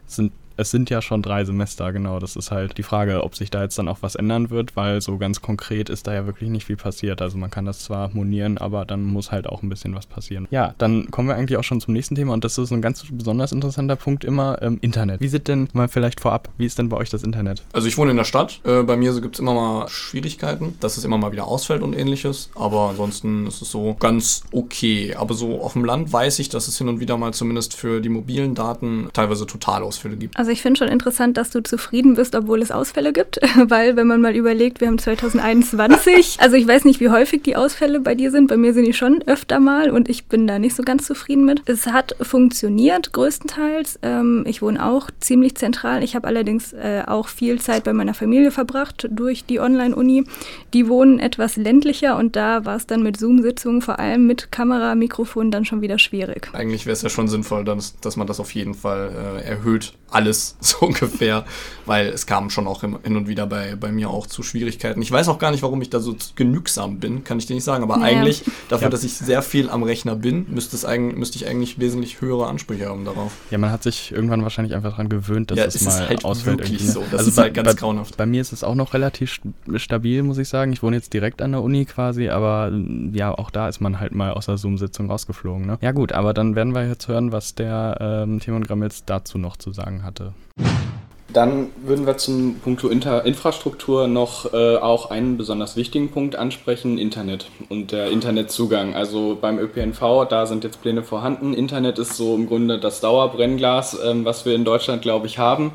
es 0.08 0.16
sind 0.16 0.32
es 0.58 0.72
sind 0.72 0.90
ja 0.90 1.02
schon 1.02 1.22
drei 1.22 1.46
Semester, 1.46 1.94
genau. 1.94 2.20
Das 2.20 2.36
ist 2.36 2.52
halt 2.52 2.78
die 2.78 2.84
Frage, 2.84 3.24
ob 3.24 3.36
sich 3.36 3.50
da 3.50 3.64
jetzt 3.64 3.78
dann 3.78 3.88
auch 3.88 4.00
was 4.02 4.16
ändern 4.16 4.50
wird, 4.50 4.76
weil 4.76 5.02
so 5.02 5.18
ganz 5.18 5.42
konkret 5.42 5.90
ist 5.90 6.08
da 6.08 6.14
ja 6.14 6.26
wirklich 6.26 6.50
nicht 6.50 6.66
viel 6.66 6.76
passiert. 6.76 7.22
Also 7.22 7.38
man 7.38 7.50
kann 7.50 7.66
das 7.66 7.80
zwar 7.80 8.10
monieren, 8.14 8.58
aber 8.58 8.86
dann 8.86 9.04
muss 9.04 9.32
halt 9.32 9.48
auch 9.48 9.64
ein 9.64 9.70
bisschen 9.70 9.96
was 9.96 10.08
passieren. 10.08 10.48
Ja, 10.52 10.74
dann 10.78 11.12
kommen 11.12 11.28
wir 11.28 11.36
eigentlich 11.36 11.58
auch 11.58 11.64
schon 11.64 11.80
zum 11.80 11.94
nächsten 11.94 12.16
Thema 12.16 12.34
und 12.34 12.44
das 12.44 12.58
ist 12.58 12.72
ein 12.72 12.82
ganz 12.82 13.06
besonders 13.12 13.52
interessanter 13.52 13.96
Punkt 13.96 14.24
immer, 14.24 14.62
ähm, 14.62 14.80
Internet. 14.82 15.22
Wie 15.22 15.28
sieht 15.28 15.48
denn 15.48 15.70
mal 15.74 15.88
vielleicht 15.88 16.20
vorab, 16.20 16.50
wie 16.58 16.66
ist 16.66 16.80
denn 16.80 16.90
bei 16.90 16.98
euch 16.98 17.10
das 17.10 17.24
Internet? 17.24 17.64
Also 17.74 17.88
ich 17.88 17.98
wohne 17.98 18.12
in 18.12 18.18
der 18.18 18.24
Stadt. 18.24 18.60
Äh, 18.64 18.84
bei 18.84 18.98
mir 18.98 19.14
gibt 19.22 19.36
es 19.36 19.40
immer 19.40 19.54
mal 19.54 19.88
Schwierigkeiten, 19.90 20.76
dass 20.80 20.98
es 20.98 21.06
immer 21.06 21.18
mal 21.18 21.32
wieder 21.32 21.48
ausfällt 21.48 21.82
und 21.82 21.94
ähnliches, 21.94 22.50
aber 22.56 22.90
ansonsten 22.90 23.48
ist 23.48 23.62
es 23.62 23.72
so 23.72 23.96
ganz 24.00 24.44
okay. 24.52 25.16
Aber 25.16 25.34
so 25.34 25.62
auf 25.62 25.74
dem 25.74 25.86
Land 25.86 26.12
weiß 26.12 26.40
ich, 26.40 26.50
dass 26.50 26.68
es 26.68 26.78
hin 26.78 26.90
und 26.90 27.00
wieder 27.00 27.18
mal 27.18 27.34
zumindest 27.34 27.76
für 27.76 28.02
die 28.02 28.10
mobilen 28.10 28.56
Daten 28.56 29.10
teilweise 29.14 29.46
Totalausfälle 29.46 30.18
gibt. 30.18 30.38
Also 30.38 30.47
also 30.48 30.54
ich 30.54 30.62
finde 30.62 30.78
schon 30.78 30.88
interessant, 30.88 31.36
dass 31.36 31.50
du 31.50 31.62
zufrieden 31.62 32.14
bist, 32.14 32.34
obwohl 32.34 32.62
es 32.62 32.72
Ausfälle 32.72 33.12
gibt, 33.12 33.38
weil 33.68 33.98
wenn 33.98 34.08
man 34.08 34.22
mal 34.22 34.34
überlegt, 34.34 34.80
wir 34.80 34.88
haben 34.88 34.98
2021, 34.98 36.38
also 36.40 36.56
ich 36.56 36.66
weiß 36.66 36.86
nicht, 36.86 37.02
wie 37.02 37.10
häufig 37.10 37.44
die 37.44 37.58
Ausfälle 37.58 38.00
bei 38.00 38.16
dir 38.16 38.32
sind, 38.32 38.48
bei 38.48 38.56
mir 38.56 38.74
sind 38.74 38.86
die 38.86 38.94
schon 38.94 39.22
öfter 39.24 39.60
mal 39.60 39.90
und 39.90 40.08
ich 40.08 40.28
bin 40.28 40.48
da 40.48 40.58
nicht 40.58 40.74
so 40.74 40.84
ganz 40.84 41.06
zufrieden 41.06 41.44
mit. 41.44 41.64
Es 41.66 41.88
hat 41.88 42.16
funktioniert 42.22 43.12
größtenteils. 43.12 44.00
Ähm, 44.04 44.46
ich 44.48 44.62
wohne 44.62 44.86
auch 44.86 45.10
ziemlich 45.20 45.56
zentral. 45.56 46.02
Ich 46.02 46.16
habe 46.16 46.28
allerdings 46.28 46.72
äh, 46.72 47.04
auch 47.06 47.28
viel 47.28 47.60
Zeit 47.60 47.84
bei 47.84 47.92
meiner 47.92 48.14
Familie 48.14 48.52
verbracht 48.52 49.10
durch 49.12 49.44
die 49.44 49.60
Online-Uni. 49.60 50.24
Die 50.74 50.88
wohnen 50.88 51.20
etwas 51.20 51.58
ländlicher 51.58 52.16
und 52.16 52.38
da 52.38 52.64
war 52.64 52.78
es 52.78 52.88
dann 52.88 53.04
mit 53.04 53.18
Zoom-Sitzungen, 53.18 53.82
vor 53.82 54.00
allem 54.00 54.28
mit 54.28 54.50
Kamera, 54.50 54.96
Mikrofon, 54.96 55.52
dann 55.52 55.66
schon 55.66 55.82
wieder 55.82 56.00
schwierig. 56.00 56.48
Eigentlich 56.54 56.86
wäre 56.86 56.94
es 56.94 57.02
ja 57.02 57.10
schon 57.10 57.28
sinnvoll, 57.28 57.66
dass, 57.66 58.00
dass 58.00 58.16
man 58.16 58.28
das 58.28 58.40
auf 58.40 58.56
jeden 58.56 58.76
Fall 58.76 59.42
äh, 59.44 59.46
erhöht, 59.46 59.92
alles 60.10 60.58
so 60.62 60.88
ungefähr, 60.88 61.46
weil 61.86 62.08
es 62.08 62.26
kam 62.26 62.50
schon 62.50 62.68
auch 62.68 62.82
hin 62.82 62.96
und 63.04 63.28
wieder 63.28 63.48
bei, 63.48 63.76
bei 63.76 63.92
mir 63.92 64.10
auch 64.10 64.28
zu 64.28 64.44
Schwierigkeiten. 64.44 65.02
Ich 65.02 65.12
weiß 65.12 65.28
auch 65.28 65.40
gar 65.40 65.52
nicht, 65.52 65.64
warum 65.64 65.82
ich 65.82 65.90
da 65.90 66.00
so 66.00 66.16
genügsam 66.36 67.00
bin, 67.00 67.24
kann 67.24 67.40
ich 67.40 67.46
dir 67.46 67.54
nicht 67.54 67.64
sagen, 67.64 67.84
aber 67.84 67.98
naja. 67.98 68.20
eigentlich 68.20 68.44
dafür, 68.70 68.88
ja. 68.88 68.90
dass 68.90 69.04
ich 69.04 69.14
sehr 69.14 69.42
viel 69.42 69.70
am 69.70 69.84
Rechner 69.84 70.16
bin, 70.16 70.46
müsste, 70.50 70.76
es 70.76 70.86
eigentlich, 70.86 71.18
müsste 71.18 71.38
ich 71.38 71.48
eigentlich 71.48 71.80
wesentlich 71.80 72.22
höhere 72.22 72.48
Ansprüche 72.48 72.88
haben 72.88 73.06
darauf. 73.06 73.32
Ja, 73.52 73.58
man 73.58 73.72
hat 73.72 73.84
sich 73.84 74.12
irgendwann 74.12 74.44
wahrscheinlich 74.44 74.76
einfach 74.76 74.92
daran 74.92 75.10
gewöhnt, 75.10 75.52
dass 75.52 75.58
ja, 75.58 75.66
es, 75.66 75.76
es 75.76 75.86
mal 75.86 76.08
halt 76.08 76.26
ausfällt. 76.26 76.60
Wirklich 76.60 76.84
ne? 76.84 76.92
so. 76.92 77.04
Das 77.12 77.20
also 77.20 77.32
ist 77.32 77.38
halt 77.38 77.54
ganz 77.54 77.70
bei, 77.70 77.74
grauenhaft. 77.74 78.18
Bei 78.18 78.26
mir 78.26 78.42
ist 78.42 78.52
es 78.52 78.64
auch 78.64 78.76
noch 78.76 78.94
relativ 78.94 79.40
stabil, 79.76 80.24
muss 80.24 80.38
ich 80.38 80.50
sagen. 80.50 80.74
Ich 80.74 80.84
wohne 80.84 80.96
jetzt 80.96 81.14
direkt 81.14 81.42
an 81.42 81.52
der 81.52 81.62
Uni 81.62 81.86
quasi, 81.86 82.30
aber 82.30 82.72
ja, 83.14 83.34
auch 83.38 83.50
da 83.50 83.68
ist 83.68 83.80
man 83.80 84.00
halt 84.00 84.14
mal 84.14 84.32
aus 84.32 84.46
der 84.46 84.58
Zoom-Sitzung 84.58 85.10
rausgeflogen. 85.10 85.66
Ne? 85.66 85.78
Ja 85.82 85.92
gut, 85.92 86.12
aber 86.12 86.34
dann 86.34 86.56
werden 86.56 86.74
wir 86.74 86.88
jetzt 86.88 87.08
hören, 87.08 87.32
was 87.32 87.56
der 87.56 87.98
ähm, 88.00 88.40
Timon 88.40 88.64
Grammels 88.64 89.06
dazu 89.06 89.38
noch 89.38 89.58
zu 89.58 89.72
sagen 89.72 89.97
hatte. 90.04 90.34
Dann 91.34 91.70
würden 91.84 92.08
wir 92.08 92.18
zum 92.18 92.56
Punkt 92.60 92.84
Infrastruktur 92.84 94.08
noch 94.08 94.54
äh, 94.54 94.78
auch 94.78 95.12
einen 95.12 95.38
besonders 95.38 95.76
wichtigen 95.76 96.10
Punkt 96.10 96.36
ansprechen, 96.36 96.98
Internet 96.98 97.52
und 97.70 97.92
der 97.92 98.10
Internetzugang. 98.10 98.96
Also 98.96 99.38
beim 99.40 99.60
ÖPNV, 99.60 100.26
da 100.30 100.46
sind 100.46 100.64
jetzt 100.64 100.82
Pläne 100.82 101.04
vorhanden. 101.04 101.54
Internet 101.54 102.00
ist 102.00 102.16
so 102.16 102.34
im 102.34 102.48
Grunde 102.48 102.80
das 102.80 103.02
Dauerbrennglas, 103.02 104.00
ähm, 104.04 104.24
was 104.24 104.46
wir 104.46 104.56
in 104.56 104.64
Deutschland, 104.64 105.02
glaube 105.02 105.28
ich, 105.28 105.38
haben. 105.38 105.74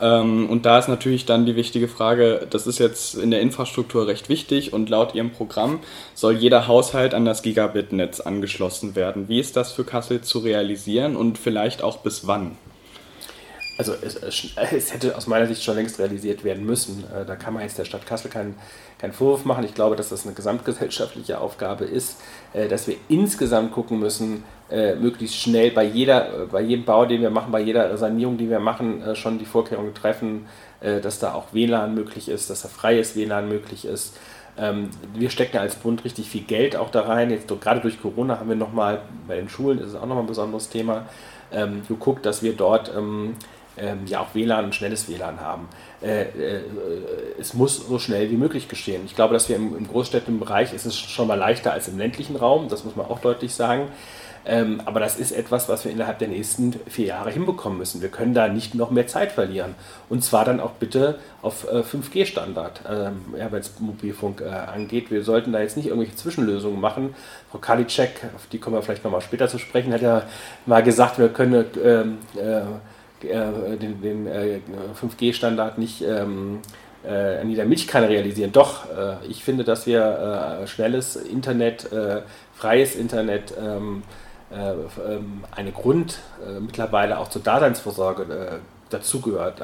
Ähm, 0.00 0.48
und 0.48 0.64
da 0.64 0.78
ist 0.78 0.88
natürlich 0.88 1.26
dann 1.26 1.44
die 1.44 1.56
wichtige 1.56 1.88
Frage, 1.88 2.46
das 2.48 2.66
ist 2.66 2.78
jetzt 2.78 3.16
in 3.16 3.30
der 3.30 3.40
Infrastruktur 3.40 4.06
recht 4.06 4.28
wichtig 4.28 4.72
und 4.72 4.88
laut 4.90 5.14
Ihrem 5.14 5.32
Programm 5.32 5.80
soll 6.14 6.36
jeder 6.36 6.68
Haushalt 6.68 7.14
an 7.14 7.24
das 7.24 7.42
Gigabit-Netz 7.42 8.20
angeschlossen 8.20 8.94
werden. 8.94 9.28
Wie 9.28 9.40
ist 9.40 9.56
das 9.56 9.72
für 9.72 9.84
Kassel 9.84 10.20
zu 10.22 10.38
realisieren 10.38 11.16
und 11.16 11.36
vielleicht 11.36 11.82
auch 11.82 11.98
bis 11.98 12.26
wann? 12.26 12.52
Also 13.76 13.92
es, 14.00 14.16
es, 14.16 14.92
hätte 14.94 15.16
aus 15.16 15.26
meiner 15.26 15.46
Sicht 15.46 15.62
schon 15.62 15.76
längst 15.76 15.98
realisiert 15.98 16.44
werden 16.44 16.64
müssen. 16.64 17.04
Äh, 17.04 17.24
da 17.24 17.36
kann 17.36 17.54
man 17.54 17.62
jetzt 17.62 17.78
der 17.78 17.84
Stadt 17.84 18.06
Kassel 18.06 18.30
keinen, 18.30 18.54
keinen 18.98 19.12
Vorwurf 19.12 19.44
machen. 19.44 19.64
Ich 19.64 19.74
glaube, 19.74 19.96
dass 19.96 20.10
das 20.10 20.24
eine 20.24 20.34
gesamtgesellschaftliche 20.34 21.40
Aufgabe 21.40 21.84
ist, 21.84 22.20
äh, 22.52 22.68
dass 22.68 22.86
wir 22.86 22.96
insgesamt 23.08 23.72
gucken 23.72 23.98
müssen, 23.98 24.44
äh, 24.70 24.94
möglichst 24.94 25.36
schnell 25.36 25.70
bei, 25.72 25.84
jeder, 25.84 26.46
bei 26.50 26.60
jedem 26.60 26.84
Bau, 26.84 27.04
den 27.04 27.20
wir 27.20 27.30
machen, 27.30 27.50
bei 27.52 27.60
jeder 27.60 27.96
Sanierung, 27.96 28.38
die 28.38 28.48
wir 28.48 28.60
machen, 28.60 29.02
schon 29.14 29.38
die 29.38 29.44
Vorkehrungen 29.44 29.94
treffen, 29.94 30.46
dass 30.80 31.18
da 31.18 31.34
auch 31.34 31.52
WLAN 31.52 31.94
möglich 31.94 32.28
ist, 32.28 32.50
dass 32.50 32.62
da 32.62 32.68
freies 32.68 33.14
WLAN 33.14 33.48
möglich 33.48 33.84
ist. 33.84 34.16
Ähm, 34.56 34.90
wir 35.14 35.30
stecken 35.30 35.58
als 35.58 35.76
Bund 35.76 36.04
richtig 36.04 36.28
viel 36.28 36.42
Geld 36.42 36.76
auch 36.76 36.90
da 36.90 37.02
rein. 37.02 37.30
Jetzt 37.30 37.48
gerade 37.60 37.80
durch 37.80 38.00
Corona 38.00 38.38
haben 38.38 38.48
wir 38.48 38.56
nochmal, 38.56 39.02
bei 39.26 39.36
den 39.36 39.48
Schulen 39.48 39.78
ist 39.78 39.88
es 39.88 39.94
auch 39.94 40.06
nochmal 40.06 40.20
ein 40.24 40.28
besonderes 40.28 40.68
Thema, 40.68 41.06
ähm, 41.52 41.82
geguckt, 41.88 42.24
dass 42.26 42.42
wir 42.42 42.54
dort 42.54 42.92
ähm, 43.76 44.06
ja 44.06 44.20
auch 44.20 44.34
WLAN 44.34 44.66
und 44.66 44.74
schnelles 44.74 45.08
WLAN 45.08 45.40
haben. 45.40 45.68
Äh, 46.02 46.22
äh, 46.22 46.60
es 47.38 47.54
muss 47.54 47.86
so 47.86 47.98
schnell 47.98 48.30
wie 48.30 48.36
möglich 48.36 48.68
geschehen. 48.68 49.02
Ich 49.06 49.14
glaube, 49.14 49.34
dass 49.34 49.48
wir 49.48 49.56
im, 49.56 49.76
im 49.76 49.88
großstädtischen 49.88 50.38
Bereich 50.38 50.72
ist 50.72 50.86
es 50.86 50.98
schon 50.98 51.26
mal 51.26 51.34
leichter 51.38 51.72
als 51.72 51.88
im 51.88 51.98
ländlichen 51.98 52.36
Raum, 52.36 52.68
das 52.68 52.84
muss 52.84 52.96
man 52.96 53.06
auch 53.06 53.20
deutlich 53.20 53.54
sagen. 53.54 53.88
Ähm, 54.46 54.82
aber 54.84 55.00
das 55.00 55.16
ist 55.16 55.32
etwas, 55.32 55.68
was 55.68 55.84
wir 55.84 55.92
innerhalb 55.92 56.18
der 56.18 56.28
nächsten 56.28 56.74
vier 56.86 57.06
Jahre 57.06 57.30
hinbekommen 57.30 57.78
müssen. 57.78 58.02
Wir 58.02 58.10
können 58.10 58.34
da 58.34 58.48
nicht 58.48 58.74
noch 58.74 58.90
mehr 58.90 59.06
Zeit 59.06 59.32
verlieren. 59.32 59.74
Und 60.08 60.22
zwar 60.22 60.44
dann 60.44 60.60
auch 60.60 60.72
bitte 60.72 61.18
auf 61.40 61.66
äh, 61.66 61.80
5G-Standard, 61.80 62.82
ähm, 62.88 63.34
ja, 63.38 63.50
wenn 63.50 63.60
es 63.60 63.72
Mobilfunk 63.80 64.42
äh, 64.42 64.50
angeht. 64.50 65.10
Wir 65.10 65.22
sollten 65.22 65.52
da 65.52 65.60
jetzt 65.60 65.76
nicht 65.76 65.86
irgendwelche 65.86 66.16
Zwischenlösungen 66.16 66.78
machen. 66.78 67.14
Frau 67.50 67.58
Kalicek, 67.58 68.24
auf 68.34 68.46
die 68.52 68.58
kommen 68.58 68.76
wir 68.76 68.82
vielleicht 68.82 69.04
nochmal 69.04 69.22
später 69.22 69.48
zu 69.48 69.58
sprechen, 69.58 69.92
hat 69.92 70.02
ja 70.02 70.24
mal 70.66 70.82
gesagt, 70.82 71.18
wir 71.18 71.30
können 71.30 71.64
ähm, 71.82 72.18
äh, 72.36 72.62
äh, 73.28 73.76
den, 73.76 74.00
den 74.00 74.26
äh, 74.26 74.60
5G-Standard 75.00 75.78
nicht 75.78 76.02
ähm, 76.02 76.60
äh, 77.04 77.40
an 77.40 77.50
jeder 77.50 77.64
Milchkanne 77.64 78.08
realisieren. 78.08 78.52
Doch, 78.52 78.86
äh, 78.90 79.16
ich 79.28 79.44
finde, 79.44 79.64
dass 79.64 79.86
wir 79.86 80.60
äh, 80.62 80.66
schnelles 80.66 81.16
Internet, 81.16 81.88
freies 82.54 82.94
Internet, 82.94 83.54
ähm, 83.60 84.02
äh, 84.50 84.72
ähm, 85.12 85.44
eine 85.54 85.72
Grund 85.72 86.18
mittlerweile 86.60 87.18
auch 87.18 87.28
zur 87.28 87.42
Daseinsvorsorge 87.42 88.60
dazugehört, 88.90 89.60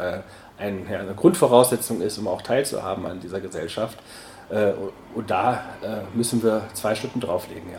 eine 0.59 1.15
Grundvoraussetzung 1.15 2.01
ist, 2.01 2.19
um 2.19 2.27
auch 2.27 2.43
teilzuhaben 2.43 3.07
an 3.07 3.21
dieser 3.21 3.41
Gesellschaft. 3.41 3.99
und 5.15 5.31
da 5.31 5.63
müssen 6.15 6.43
wir 6.43 6.63
zwei 6.73 6.95
Stunden 6.95 7.21
drauflegen, 7.21 7.71
ja. 7.71 7.79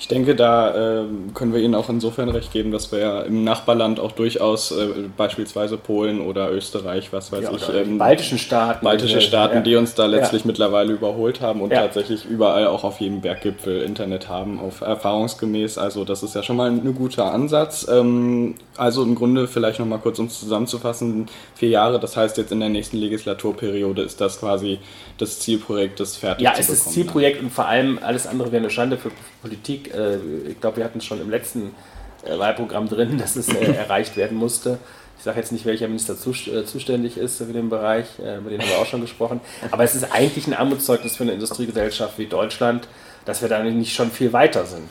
Ich 0.00 0.08
denke, 0.08 0.34
da 0.34 1.00
äh, 1.00 1.04
können 1.34 1.52
wir 1.52 1.60
Ihnen 1.60 1.74
auch 1.74 1.88
insofern 1.88 2.28
recht 2.28 2.52
geben, 2.52 2.70
dass 2.72 2.92
wir 2.92 2.98
ja 2.98 3.20
im 3.22 3.44
Nachbarland 3.44 4.00
auch 4.00 4.12
durchaus 4.12 4.72
äh, 4.72 4.88
beispielsweise 5.16 5.76
Polen 5.76 6.20
oder 6.20 6.50
Österreich, 6.50 7.12
was 7.12 7.32
weiß 7.32 7.44
ja, 7.44 7.52
ich, 7.52 7.68
ähm, 7.74 7.98
baltischen 7.98 8.38
Staaten, 8.38 8.84
baltische 8.84 9.20
Staaten, 9.20 9.56
ja. 9.56 9.60
die 9.60 9.76
uns 9.76 9.94
da 9.94 10.06
letztlich 10.06 10.42
ja. 10.42 10.48
mittlerweile 10.48 10.92
überholt 10.92 11.40
haben 11.40 11.60
und 11.60 11.70
tatsächlich 11.70 12.24
überall 12.24 12.66
auch 12.66 12.84
auf 12.84 13.00
jedem 13.00 13.20
Berggipfel 13.20 13.82
Internet 13.82 14.28
haben, 14.28 14.58
auf 14.58 14.80
erfahrungsgemäß. 14.80 15.78
Also 15.78 16.04
das 16.04 16.22
ist 16.22 16.34
ja 16.34 16.42
schon 16.42 16.56
mal 16.56 16.70
ein 16.70 16.94
guter 16.94 17.32
Ansatz. 17.32 17.86
Ähm, 17.90 18.54
also 18.76 19.02
im 19.02 19.14
Grunde 19.14 19.48
vielleicht 19.48 19.78
noch 19.78 19.86
mal 19.86 19.98
kurz, 19.98 20.18
um 20.18 20.26
es 20.26 20.38
zusammenzufassen, 20.38 21.26
vier 21.54 21.68
Jahre, 21.68 22.00
das 22.00 22.16
heißt 22.16 22.38
jetzt 22.38 22.52
in 22.52 22.60
der 22.60 22.68
nächsten 22.68 22.96
Legislaturperiode 22.96 24.02
ist 24.02 24.20
das 24.20 24.40
quasi 24.40 24.78
das 25.18 25.40
Zielprojekt, 25.40 26.00
das 26.00 26.16
fertig 26.16 26.44
Ja, 26.44 26.54
es 26.58 26.68
ist 26.68 26.92
Zielprojekt 26.92 27.42
und 27.42 27.50
vor 27.50 27.66
allem 27.66 27.98
alles 28.02 28.26
andere 28.26 28.52
wäre 28.52 28.62
eine 28.62 28.70
Schande 28.70 28.96
für 28.96 29.10
Politik. 29.40 29.92
Äh, 29.94 30.16
ich 30.48 30.60
glaube, 30.60 30.78
wir 30.78 30.84
hatten 30.84 30.98
es 30.98 31.04
schon 31.04 31.20
im 31.20 31.30
letzten 31.30 31.74
äh, 32.24 32.38
Wahlprogramm 32.38 32.88
drin, 32.88 33.18
dass 33.18 33.36
es 33.36 33.48
äh, 33.48 33.72
erreicht 33.72 34.16
werden 34.16 34.36
musste. 34.38 34.78
Ich 35.18 35.24
sage 35.24 35.38
jetzt 35.38 35.52
nicht, 35.52 35.66
welcher 35.66 35.86
Minister 35.86 36.16
zuständig 36.16 37.16
ist 37.16 37.38
für 37.38 37.44
den 37.44 37.68
Bereich, 37.68 38.06
über 38.18 38.50
den 38.50 38.60
haben 38.60 38.68
wir 38.68 38.78
auch 38.78 38.86
schon 38.86 39.02
gesprochen. 39.02 39.40
Aber 39.70 39.84
es 39.84 39.94
ist 39.94 40.12
eigentlich 40.12 40.48
ein 40.48 40.52
Armutszeugnis 40.52 41.14
für 41.14 41.22
eine 41.22 41.30
Industriegesellschaft 41.30 42.18
wie 42.18 42.26
Deutschland, 42.26 42.88
dass 43.24 43.40
wir 43.40 43.48
da 43.48 43.62
nicht 43.62 43.94
schon 43.94 44.10
viel 44.10 44.32
weiter 44.32 44.66
sind 44.66 44.88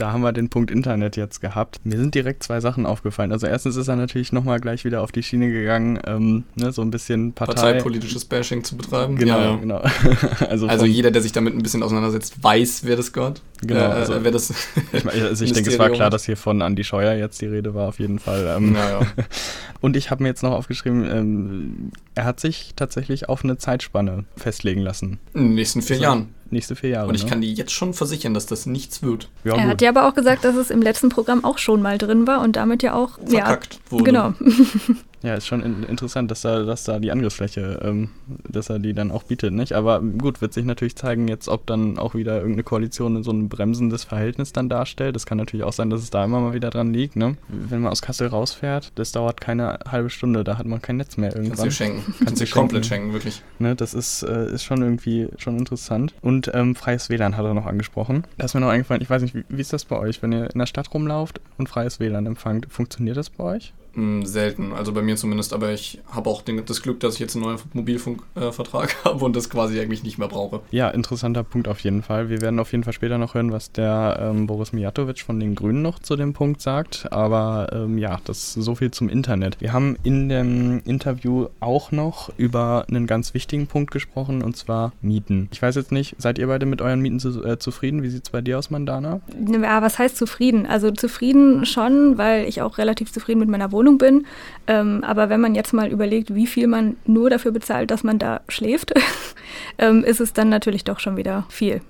da 0.00 0.12
haben 0.12 0.22
wir 0.22 0.32
den 0.32 0.48
Punkt 0.48 0.70
Internet 0.70 1.16
jetzt 1.16 1.40
gehabt. 1.40 1.80
Mir 1.84 1.98
sind 1.98 2.14
direkt 2.14 2.42
zwei 2.42 2.60
Sachen 2.60 2.86
aufgefallen. 2.86 3.32
Also 3.32 3.46
erstens 3.46 3.76
ist 3.76 3.88
er 3.88 3.96
natürlich 3.96 4.32
nochmal 4.32 4.58
gleich 4.58 4.84
wieder 4.84 5.02
auf 5.02 5.12
die 5.12 5.22
Schiene 5.22 5.50
gegangen, 5.50 5.98
ähm, 6.06 6.44
ne, 6.54 6.72
so 6.72 6.80
ein 6.80 6.90
bisschen 6.90 7.34
Partei 7.34 7.54
parteipolitisches 7.54 8.24
Bashing 8.24 8.64
zu 8.64 8.76
betreiben. 8.76 9.16
Genau, 9.16 9.38
ja, 9.38 9.50
ja. 9.50 9.56
genau. 9.56 9.82
also, 10.48 10.66
also 10.68 10.86
jeder, 10.86 11.10
der 11.10 11.20
sich 11.20 11.32
damit 11.32 11.54
ein 11.54 11.62
bisschen 11.62 11.82
auseinandersetzt, 11.82 12.42
weiß, 12.42 12.82
wer 12.84 12.96
das 12.96 13.12
gehört. 13.12 13.42
Genau. 13.60 13.80
Äh, 13.80 13.84
also, 13.84 14.14
wer 14.24 14.30
das 14.30 14.50
ich, 14.92 15.04
mein, 15.04 15.22
also 15.22 15.44
ich 15.44 15.52
denke, 15.52 15.70
es 15.70 15.78
war 15.78 15.90
klar, 15.90 16.08
dass 16.08 16.24
hier 16.24 16.38
von 16.38 16.62
Andy 16.62 16.82
Scheuer 16.82 17.12
jetzt 17.14 17.40
die 17.42 17.46
Rede 17.46 17.74
war, 17.74 17.88
auf 17.88 17.98
jeden 17.98 18.18
Fall. 18.18 18.54
Ähm, 18.56 18.74
ja, 18.74 19.00
Und 19.82 19.96
ich 19.96 20.10
habe 20.10 20.22
mir 20.22 20.28
jetzt 20.28 20.42
noch 20.42 20.52
aufgeschrieben, 20.52 21.08
ähm, 21.10 21.92
er 22.14 22.24
hat 22.24 22.40
sich 22.40 22.72
tatsächlich 22.76 23.28
auf 23.28 23.44
eine 23.44 23.58
Zeitspanne 23.58 24.24
festlegen 24.36 24.80
lassen. 24.80 25.18
In 25.34 25.48
den 25.48 25.54
nächsten 25.54 25.82
vier 25.82 25.96
also, 25.96 26.04
Jahren 26.04 26.34
nächste 26.52 26.76
vier 26.76 26.90
Jahre. 26.90 27.08
Und 27.08 27.14
ich 27.14 27.24
ne? 27.24 27.30
kann 27.30 27.40
dir 27.40 27.50
jetzt 27.50 27.72
schon 27.72 27.94
versichern, 27.94 28.34
dass 28.34 28.46
das 28.46 28.66
nichts 28.66 29.02
wird. 29.02 29.28
Ja, 29.44 29.54
er 29.54 29.62
gut. 29.62 29.70
hat 29.70 29.82
ja 29.82 29.90
aber 29.90 30.08
auch 30.08 30.14
gesagt, 30.14 30.44
dass 30.44 30.56
es 30.56 30.70
im 30.70 30.82
letzten 30.82 31.08
Programm 31.08 31.44
auch 31.44 31.58
schon 31.58 31.82
mal 31.82 31.98
drin 31.98 32.26
war 32.26 32.40
und 32.40 32.56
damit 32.56 32.82
ja 32.82 32.94
auch 32.94 33.18
verkackt 33.24 33.74
ja, 33.74 33.90
wurde. 33.90 34.04
Genau. 34.04 34.34
Ja, 35.22 35.34
ist 35.34 35.46
schon 35.46 35.62
in, 35.62 35.82
interessant, 35.82 36.30
dass 36.30 36.40
da, 36.42 36.62
dass 36.62 36.84
da 36.84 36.98
die 36.98 37.10
Angriffsfläche, 37.10 37.80
ähm, 37.82 38.08
dass 38.48 38.70
er 38.70 38.78
die 38.78 38.94
dann 38.94 39.10
auch 39.10 39.24
bietet, 39.24 39.52
nicht? 39.52 39.74
Aber 39.74 40.00
gut, 40.00 40.40
wird 40.40 40.54
sich 40.54 40.64
natürlich 40.64 40.96
zeigen 40.96 41.28
jetzt, 41.28 41.48
ob 41.48 41.66
dann 41.66 41.98
auch 41.98 42.14
wieder 42.14 42.36
irgendeine 42.36 42.62
Koalition 42.62 43.22
so 43.22 43.30
ein 43.30 43.48
bremsendes 43.48 44.04
Verhältnis 44.04 44.52
dann 44.52 44.68
darstellt. 44.70 45.14
Das 45.14 45.26
kann 45.26 45.36
natürlich 45.36 45.64
auch 45.64 45.72
sein, 45.74 45.90
dass 45.90 46.02
es 46.02 46.10
da 46.10 46.24
immer 46.24 46.40
mal 46.40 46.54
wieder 46.54 46.70
dran 46.70 46.94
liegt, 46.94 47.16
ne? 47.16 47.36
Wenn 47.48 47.82
man 47.82 47.92
aus 47.92 48.00
Kassel 48.00 48.28
rausfährt, 48.28 48.92
das 48.94 49.12
dauert 49.12 49.40
keine 49.40 49.78
halbe 49.86 50.08
Stunde, 50.08 50.42
da 50.42 50.56
hat 50.56 50.66
man 50.66 50.80
kein 50.80 50.96
Netz 50.96 51.18
mehr 51.18 51.34
irgendwann. 51.34 51.58
Kannst 51.58 51.80
du 51.80 51.84
schenken. 51.84 52.14
Kannst 52.24 52.40
du 52.40 52.46
komplett 52.46 52.86
schenken, 52.86 53.12
wirklich. 53.12 53.42
Ne, 53.58 53.76
das 53.76 53.92
ist, 53.92 54.22
äh, 54.22 54.52
ist 54.54 54.64
schon 54.64 54.80
irgendwie 54.80 55.28
schon 55.36 55.58
interessant. 55.58 56.14
Und 56.22 56.50
ähm, 56.54 56.74
freies 56.74 57.10
WLAN 57.10 57.36
hat 57.36 57.44
er 57.44 57.52
noch 57.52 57.66
angesprochen. 57.66 58.24
Da 58.38 58.46
ist 58.46 58.54
mir 58.54 58.60
noch 58.60 58.68
eingefallen, 58.68 59.02
ich 59.02 59.10
weiß 59.10 59.20
nicht, 59.22 59.34
wie, 59.34 59.44
wie 59.48 59.60
ist 59.60 59.72
das 59.72 59.84
bei 59.84 59.98
euch, 59.98 60.22
wenn 60.22 60.32
ihr 60.32 60.50
in 60.50 60.58
der 60.58 60.66
Stadt 60.66 60.94
rumlauft 60.94 61.40
und 61.58 61.68
freies 61.68 62.00
WLAN 62.00 62.26
empfangt? 62.26 62.66
Funktioniert 62.70 63.18
das 63.18 63.28
bei 63.28 63.44
euch? 63.44 63.74
Hm, 63.94 64.24
selten, 64.24 64.72
also 64.72 64.92
bei 64.92 65.02
mir 65.02 65.16
zumindest, 65.16 65.52
aber 65.52 65.72
ich 65.72 66.00
habe 66.10 66.30
auch 66.30 66.42
den, 66.42 66.64
das 66.64 66.80
Glück, 66.80 67.00
dass 67.00 67.14
ich 67.14 67.20
jetzt 67.20 67.34
einen 67.34 67.44
neuen 67.44 67.58
Mobilfunkvertrag 67.72 68.90
äh, 68.90 69.04
habe 69.04 69.24
und 69.24 69.34
das 69.34 69.50
quasi 69.50 69.80
eigentlich 69.80 70.04
nicht 70.04 70.16
mehr 70.16 70.28
brauche. 70.28 70.60
Ja, 70.70 70.90
interessanter 70.90 71.42
Punkt 71.42 71.66
auf 71.66 71.80
jeden 71.80 72.02
Fall. 72.02 72.28
Wir 72.28 72.40
werden 72.40 72.60
auf 72.60 72.70
jeden 72.70 72.84
Fall 72.84 72.92
später 72.92 73.18
noch 73.18 73.34
hören, 73.34 73.50
was 73.50 73.72
der 73.72 74.18
ähm, 74.22 74.46
Boris 74.46 74.72
Mijatovic 74.72 75.22
von 75.22 75.40
den 75.40 75.56
Grünen 75.56 75.82
noch 75.82 75.98
zu 75.98 76.14
dem 76.14 76.34
Punkt 76.34 76.60
sagt, 76.60 77.12
aber 77.12 77.68
ähm, 77.72 77.98
ja, 77.98 78.20
das 78.24 78.56
ist 78.56 78.64
so 78.64 78.76
viel 78.76 78.92
zum 78.92 79.08
Internet. 79.08 79.60
Wir 79.60 79.72
haben 79.72 79.96
in 80.04 80.28
dem 80.28 80.82
Interview 80.84 81.48
auch 81.58 81.90
noch 81.90 82.30
über 82.36 82.84
einen 82.88 83.08
ganz 83.08 83.34
wichtigen 83.34 83.66
Punkt 83.66 83.90
gesprochen 83.90 84.42
und 84.42 84.56
zwar 84.56 84.92
Mieten. 85.02 85.48
Ich 85.50 85.60
weiß 85.60 85.74
jetzt 85.74 85.90
nicht, 85.90 86.14
seid 86.18 86.38
ihr 86.38 86.46
beide 86.46 86.64
mit 86.64 86.80
euren 86.80 87.00
Mieten 87.00 87.18
zu, 87.18 87.44
äh, 87.44 87.58
zufrieden? 87.58 88.04
Wie 88.04 88.08
sieht 88.08 88.24
es 88.24 88.30
bei 88.30 88.40
dir 88.40 88.58
aus, 88.58 88.70
Mandana? 88.70 89.20
Ja, 89.48 89.82
was 89.82 89.98
heißt 89.98 90.16
zufrieden? 90.16 90.66
Also 90.66 90.92
zufrieden 90.92 91.66
schon, 91.66 92.18
weil 92.18 92.46
ich 92.46 92.62
auch 92.62 92.78
relativ 92.78 93.12
zufrieden 93.12 93.40
mit 93.40 93.48
meiner 93.48 93.72
Wohnung 93.72 93.79
Wohnung 93.80 93.96
bin. 93.96 94.26
Ähm, 94.66 95.02
aber 95.02 95.30
wenn 95.30 95.40
man 95.40 95.54
jetzt 95.54 95.72
mal 95.72 95.90
überlegt, 95.90 96.34
wie 96.34 96.46
viel 96.46 96.66
man 96.66 96.96
nur 97.06 97.30
dafür 97.30 97.50
bezahlt, 97.50 97.90
dass 97.90 98.04
man 98.04 98.18
da 98.18 98.42
schläft, 98.48 98.92
ähm, 99.78 100.04
ist 100.04 100.20
es 100.20 100.34
dann 100.34 100.50
natürlich 100.50 100.84
doch 100.84 101.00
schon 101.00 101.16
wieder 101.16 101.46
viel. 101.48 101.80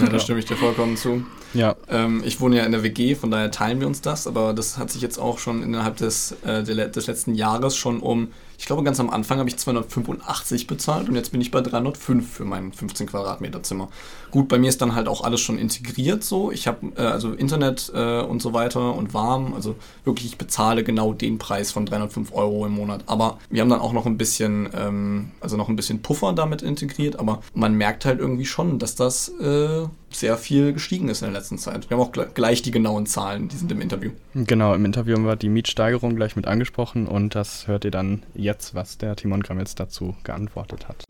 Ja, 0.00 0.06
da 0.10 0.18
stimme 0.18 0.40
ich 0.40 0.46
dir 0.46 0.56
vollkommen 0.56 0.96
zu. 0.96 1.24
Ja. 1.54 1.76
Ähm, 1.88 2.22
ich 2.26 2.40
wohne 2.40 2.56
ja 2.56 2.64
in 2.64 2.72
der 2.72 2.82
WG, 2.82 3.14
von 3.14 3.30
daher 3.30 3.52
teilen 3.52 3.78
wir 3.78 3.86
uns 3.86 4.00
das, 4.00 4.26
aber 4.26 4.52
das 4.52 4.78
hat 4.78 4.90
sich 4.90 5.00
jetzt 5.00 5.18
auch 5.18 5.38
schon 5.38 5.62
innerhalb 5.62 5.96
des, 5.96 6.36
äh, 6.44 6.64
des 6.64 7.06
letzten 7.06 7.34
Jahres 7.34 7.76
schon 7.76 8.00
um 8.00 8.28
ich 8.58 8.66
glaube, 8.66 8.82
ganz 8.82 8.98
am 8.98 9.08
Anfang 9.08 9.38
habe 9.38 9.48
ich 9.48 9.56
285 9.56 10.66
bezahlt 10.66 11.08
und 11.08 11.14
jetzt 11.14 11.30
bin 11.30 11.40
ich 11.40 11.52
bei 11.52 11.60
305 11.60 12.28
für 12.28 12.44
mein 12.44 12.72
15 12.72 13.06
Quadratmeter 13.06 13.62
Zimmer. 13.62 13.88
Gut, 14.32 14.48
bei 14.48 14.58
mir 14.58 14.68
ist 14.68 14.82
dann 14.82 14.96
halt 14.96 15.06
auch 15.06 15.22
alles 15.22 15.40
schon 15.40 15.58
integriert 15.58 16.24
so. 16.24 16.50
Ich 16.50 16.66
habe 16.66 16.88
äh, 16.96 17.02
also 17.02 17.32
Internet 17.32 17.92
äh, 17.94 18.20
und 18.20 18.42
so 18.42 18.52
weiter 18.52 18.96
und 18.96 19.14
warm. 19.14 19.54
Also 19.54 19.76
wirklich, 20.04 20.26
ich 20.26 20.38
bezahle 20.38 20.82
genau 20.82 21.12
den 21.12 21.38
Preis 21.38 21.70
von 21.70 21.86
305 21.86 22.32
Euro 22.34 22.66
im 22.66 22.72
Monat. 22.72 23.04
Aber 23.06 23.38
wir 23.48 23.62
haben 23.62 23.70
dann 23.70 23.80
auch 23.80 23.92
noch 23.92 24.06
ein 24.06 24.18
bisschen, 24.18 24.68
ähm, 24.74 25.30
also 25.40 25.56
noch 25.56 25.68
ein 25.68 25.76
bisschen 25.76 26.02
Puffer 26.02 26.32
damit 26.32 26.60
integriert. 26.62 27.20
Aber 27.20 27.42
man 27.54 27.74
merkt 27.74 28.04
halt 28.04 28.18
irgendwie 28.18 28.44
schon, 28.46 28.80
dass 28.80 28.96
das 28.96 29.28
äh, 29.40 29.86
sehr 30.10 30.36
viel 30.36 30.72
gestiegen 30.72 31.08
ist 31.08 31.22
in 31.22 31.30
der 31.30 31.38
letzten 31.38 31.58
Zeit. 31.58 31.88
Wir 31.90 31.96
haben 31.96 32.04
auch 32.04 32.12
gleich 32.34 32.62
die 32.62 32.70
genauen 32.70 33.06
Zahlen, 33.06 33.48
die 33.48 33.56
sind 33.56 33.70
im 33.70 33.80
Interview. 33.80 34.10
Genau, 34.34 34.74
im 34.74 34.84
Interview 34.84 35.16
haben 35.16 35.26
wir 35.26 35.36
die 35.36 35.48
Mietsteigerung 35.48 36.16
gleich 36.16 36.36
mit 36.36 36.46
angesprochen 36.46 37.06
und 37.06 37.34
das 37.34 37.66
hört 37.66 37.84
ihr 37.84 37.90
dann 37.90 38.22
jetzt, 38.34 38.47
was 38.74 38.98
der 38.98 39.16
Timon 39.16 39.42
Gramitz 39.42 39.74
dazu 39.74 40.14
geantwortet 40.24 40.88
hat. 40.88 41.04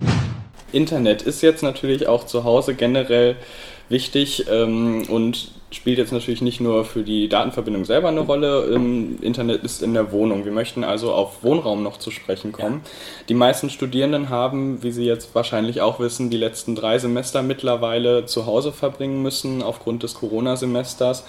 Internet 0.73 1.23
ist 1.23 1.43
jetzt 1.43 1.63
natürlich 1.63 2.09
auch 2.09 2.27
zu 2.27 2.45
Hause 2.45 2.75
generell 2.75 3.37
wichtig 3.89 4.47
ähm, 4.51 5.05
und 5.09 5.53
spielt 5.71 5.99
jetzt 5.99 6.13
natürlich 6.13 6.43
nicht 6.43 6.61
nur 6.61 6.85
für 6.85 7.03
die 7.03 7.29
Datenverbindung 7.29 7.85
selber 7.85 8.09
eine 8.09 8.21
Rolle. 8.21 8.71
Ähm, 8.75 9.19
Internet 9.23 9.65
ist 9.65 9.83
in 9.83 9.95
der 9.95 10.13
Wohnung. 10.13 10.45
Wir 10.45 10.53
möchten 10.53 10.85
also 10.85 11.13
auf 11.13 11.43
Wohnraum 11.43 11.83
noch 11.83 11.99
zu 11.99 12.11
sprechen 12.11 12.53
kommen. 12.53 12.83
Ja. 12.85 12.91
Die 13.29 13.35
meisten 13.35 13.71
Studierenden 13.71 14.29
haben, 14.29 14.83
wie 14.83 14.93
Sie 14.93 15.05
jetzt 15.05 15.35
wahrscheinlich 15.35 15.81
auch 15.81 16.01
wissen, 16.01 16.31
die 16.31 16.37
letzten 16.37 16.75
drei 16.75 16.99
Semester 16.99 17.43
mittlerweile 17.43 18.27
zu 18.27 18.47
Hause 18.47 18.73
verbringen 18.73 19.23
müssen 19.23 19.63
aufgrund 19.63 20.03
des 20.03 20.15
Corona-Semesters. 20.15 21.25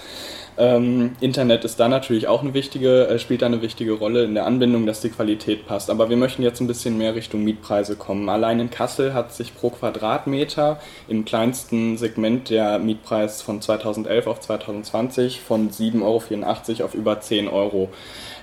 Ähm, 0.58 1.12
Internet 1.20 1.64
ist 1.64 1.80
da 1.80 1.88
natürlich 1.88 2.28
auch 2.28 2.42
eine 2.42 2.54
wichtige, 2.54 3.08
äh, 3.08 3.18
spielt 3.18 3.42
da 3.42 3.46
eine 3.46 3.62
wichtige 3.62 3.92
Rolle 3.92 4.24
in 4.24 4.34
der 4.34 4.46
Anbindung, 4.46 4.86
dass 4.86 5.00
die 5.00 5.10
Qualität 5.10 5.66
passt. 5.66 5.90
Aber 5.90 6.10
wir 6.10 6.16
möchten 6.16 6.42
jetzt 6.42 6.60
ein 6.60 6.66
bisschen 6.66 6.98
mehr 6.98 7.14
Richtung 7.14 7.44
Mietpreise 7.44 7.96
kommen. 7.96 8.28
Allein 8.28 8.60
in 8.60 8.70
Kassel 8.70 9.14
hat 9.14 9.32
sich 9.32 9.54
pro 9.54 9.70
Quadratmeter 9.70 10.80
im 11.08 11.24
kleinsten 11.24 11.96
Segment 11.96 12.50
der 12.50 12.78
Mietpreis 12.78 13.42
von 13.42 13.60
2011 13.60 14.26
auf 14.26 14.40
2020 14.40 15.40
von 15.40 15.70
7,84 15.70 16.02
Euro 16.02 16.84
auf 16.84 16.94
über 16.94 17.20
10 17.20 17.48
Euro 17.48 17.88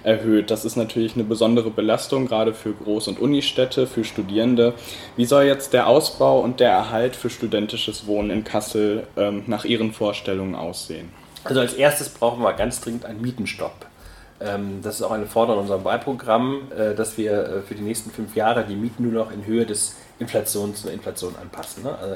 erhöht. 0.04 0.52
Das 0.52 0.66
ist 0.66 0.76
natürlich 0.76 1.16
eine 1.16 1.24
besondere 1.24 1.70
Belastung, 1.70 2.28
gerade 2.28 2.54
für 2.54 2.70
Groß- 2.70 3.10
und 3.10 3.20
Unistädte, 3.20 3.88
für 3.88 4.04
Studierende. 4.04 4.74
Wie 5.16 5.26
soll 5.26 5.44
jetzt 5.44 5.74
der 5.74 5.88
Ausbau 5.88 6.40
und 6.40 6.60
der 6.60 6.72
Erhalt 6.72 7.16
für 7.16 7.30
studentisches 7.30 8.08
Wohnen 8.08 8.30
in 8.30 8.44
Kassel 8.44 9.06
ähm, 9.18 9.44
nach 9.48 9.66
Ihren 9.66 9.92
Vorstellungen 9.92 10.56
aussehen? 10.56 11.10
Also 11.48 11.62
als 11.62 11.74
erstes 11.74 12.10
brauchen 12.10 12.42
wir 12.44 12.54
ganz 12.54 12.82
dringend 12.82 13.06
einen 13.06 13.22
Mietenstopp. 13.22 13.88
Ähm, 14.40 14.82
das 14.82 14.96
ist 14.96 15.02
auch 15.02 15.12
eine 15.12 15.26
Forderung 15.26 15.60
in 15.60 15.64
unserem 15.64 15.84
Wahlprogramm, 15.84 16.72
äh, 16.78 16.94
dass 16.94 17.18
wir 17.18 17.32
äh, 17.32 17.62
für 17.62 17.76
die 17.76 17.82
nächsten 17.82 18.12
fünf 18.12 18.36
Jahre 18.36 18.66
die 18.66 18.76
Mieten 18.76 19.04
nur 19.04 19.26
noch 19.26 19.32
in 19.32 19.46
Höhe 19.46 19.66
des 19.66 19.96
Inflations 20.20 20.82
zur 20.82 20.92
Inflation 20.92 21.36
anpassen. 21.42 21.84
Ne? 21.84 21.98
Also, 21.98 22.16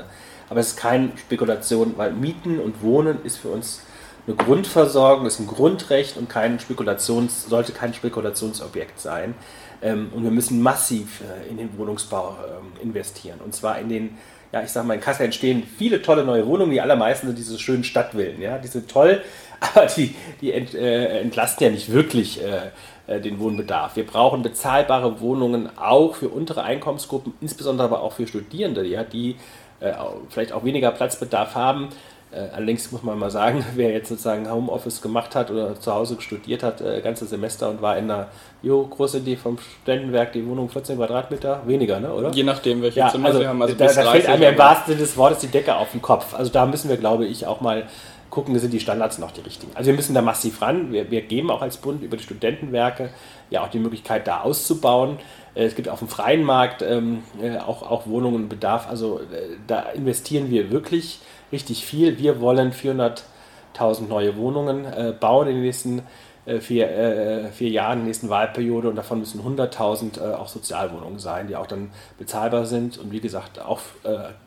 aber 0.50 0.60
es 0.60 0.68
ist 0.70 0.78
keine 0.78 1.18
Spekulation, 1.18 1.94
weil 1.98 2.12
Mieten 2.12 2.60
und 2.60 2.82
Wohnen 2.82 3.24
ist 3.24 3.38
für 3.38 3.48
uns 3.48 3.82
eine 4.28 4.36
Grundversorgung, 4.36 5.26
ist 5.26 5.40
ein 5.40 5.48
Grundrecht 5.48 6.18
und 6.18 6.30
kein 6.30 6.60
Spekulations, 6.60 7.46
sollte 7.46 7.72
kein 7.72 7.94
Spekulationsobjekt 7.94 9.00
sein. 9.00 9.34
Ähm, 9.82 10.12
und 10.14 10.24
wir 10.24 10.32
müssen 10.32 10.62
massiv 10.62 11.22
äh, 11.22 11.50
in 11.50 11.58
den 11.58 11.76
Wohnungsbau 11.78 12.38
ähm, 12.48 12.74
investieren. 12.82 13.40
Und 13.44 13.56
zwar 13.56 13.80
in 13.80 13.90
den, 13.90 14.18
ja, 14.52 14.62
ich 14.62 14.70
sage 14.70 14.88
mal, 14.88 14.96
in 14.96 15.00
Kassel 15.00 15.26
entstehen 15.26 15.64
viele 15.78 16.02
tolle 16.02 16.24
neue 16.24 16.46
Wohnungen. 16.46 16.72
Die 16.72 16.82
allermeisten 16.82 17.28
sind 17.28 17.38
diese 17.38 17.58
schönen 17.58 17.84
Stadtvillen. 17.84 18.42
Ja? 18.42 18.58
Die 18.58 18.68
sind 18.68 18.90
toll, 18.90 19.22
aber 19.60 19.86
die, 19.86 20.16
die 20.42 20.52
ent, 20.52 20.74
äh, 20.74 21.20
entlasten 21.20 21.66
ja 21.66 21.72
nicht 21.72 21.92
wirklich 21.92 22.42
äh, 22.44 22.72
äh, 23.08 23.22
den 23.22 23.40
Wohnbedarf. 23.40 23.96
Wir 23.96 24.06
brauchen 24.06 24.42
bezahlbare 24.42 25.22
Wohnungen 25.22 25.70
auch 25.78 26.16
für 26.16 26.30
untere 26.30 26.64
Einkommensgruppen, 26.64 27.34
insbesondere 27.42 27.88
aber 27.88 28.02
auch 28.02 28.14
für 28.14 28.28
Studierende, 28.28 28.86
ja, 28.86 29.04
die 29.04 29.38
äh, 29.80 29.94
vielleicht 30.30 30.52
auch 30.52 30.64
weniger 30.64 30.92
Platzbedarf 30.92 31.56
haben. 31.56 31.90
Äh, 32.32 32.48
allerdings 32.56 32.92
muss 32.92 33.04
man 33.04 33.20
mal 33.20 33.30
sagen, 33.30 33.66
wer 33.76 33.92
jetzt 33.92 34.10
sozusagen 34.10 34.50
Homeoffice 34.50 35.02
gemacht 35.02 35.36
hat 35.36 35.52
oder 35.52 35.80
zu 35.80 35.94
Hause 35.94 36.16
studiert 36.20 36.64
hat, 36.64 36.82
äh, 36.82 37.02
ganze 37.02 37.26
Semester 37.26 37.70
und 37.70 37.82
war 37.82 37.98
in 37.98 38.10
einer, 38.10 38.28
jo, 38.62 38.86
große 38.86 39.18
Idee 39.18 39.36
vom 39.36 39.58
Studentenwerk, 39.58 40.32
die 40.34 40.46
Wohnung 40.48 40.70
14 40.70 40.98
Quadratmeter, 40.98 41.62
weniger, 41.66 42.00
ne, 42.00 42.14
oder? 42.14 42.32
Je 42.32 42.44
nachdem, 42.44 42.82
welche 42.82 43.00
ja, 43.00 43.10
Zimmer 43.10 43.28
also, 43.28 43.40
sie 43.40 43.48
haben. 43.48 43.62
Also 43.62 43.76
da, 43.76 43.86
da 43.86 44.12
fällt 44.12 44.28
einem 44.28 44.44
im 44.44 44.58
wahrsten 44.58 44.94
Sinne 44.94 45.06
des 45.06 45.18
Wortes 45.18 45.40
die 45.40 45.48
Decke 45.48 45.76
auf 45.76 45.92
den 45.92 46.02
Kopf. 46.02 46.34
Also 46.34 46.52
da 46.52 46.66
müssen 46.66 46.90
wir, 46.90 46.98
glaube 46.98 47.26
ich, 47.26 47.46
auch 47.48 47.60
mal 47.60 47.88
gucken, 48.30 48.58
sind 48.58 48.72
die 48.72 48.80
Standards 48.80 49.18
noch 49.18 49.32
die 49.32 49.42
richtigen. 49.42 49.74
Also 49.76 49.88
wir 49.88 49.96
müssen 49.96 50.16
da 50.16 50.22
massiv 50.22 50.62
ran. 50.62 50.94
Wir, 50.94 51.12
wir 51.12 51.22
geben 51.22 51.52
auch 51.52 51.62
als 51.62 51.78
Bund 51.78 52.02
über 52.02 52.16
die 52.16 52.24
Studentenwerke 52.24 53.10
ja 53.50 53.62
auch 53.62 53.68
die 53.68 53.80
Möglichkeit, 53.80 54.26
da 54.26 54.42
auszubauen. 54.42 55.18
Äh, 55.54 55.66
es 55.66 55.76
gibt 55.76 55.90
auf 55.90 56.00
dem 56.00 56.08
freien 56.08 56.44
Markt 56.44 56.82
ähm, 56.82 57.24
äh, 57.42 57.58
auch, 57.58 57.84
auch 57.84 58.08
Wohnungen 58.08 58.48
Bedarf. 58.50 58.90
Also 58.90 59.20
da 59.68 59.82
investieren 59.92 60.50
wir 60.50 60.72
wirklich 60.72 61.20
richtig 61.52 61.86
viel. 61.86 62.18
Wir 62.18 62.40
wollen 62.42 62.72
400.000 62.72 64.08
neue 64.08 64.38
Wohnungen 64.38 64.86
äh, 64.86 65.14
bauen 65.18 65.48
in 65.48 65.56
den 65.56 65.64
nächsten 65.64 66.02
äh, 66.46 66.60
vier, 66.60 66.90
äh, 66.90 67.52
vier 67.52 67.70
Jahren, 67.70 67.94
in 67.94 68.00
der 68.00 68.08
nächsten 68.08 68.30
Wahlperiode. 68.30 68.90
Und 68.90 68.96
davon 68.96 69.20
müssen 69.20 69.42
100.000 69.42 70.34
auch 70.34 70.48
Sozialwohnungen 70.48 71.20
sein, 71.20 71.48
die 71.48 71.56
auch 71.56 71.68
dann 71.68 71.92
bezahlbar 72.18 72.66
sind. 72.66 72.98
Und 72.98 73.12
wie 73.12 73.20
gesagt, 73.20 73.60
auch 73.60 73.80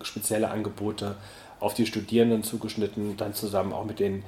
spezielle 0.02 0.50
Angebote 0.50 1.16
auf 1.60 1.74
die 1.74 1.86
Studierenden 1.86 2.42
zugeschnitten, 2.42 3.16
dann 3.16 3.34
zusammen 3.34 3.72
auch 3.72 3.84
mit 3.84 3.98
den 3.98 4.22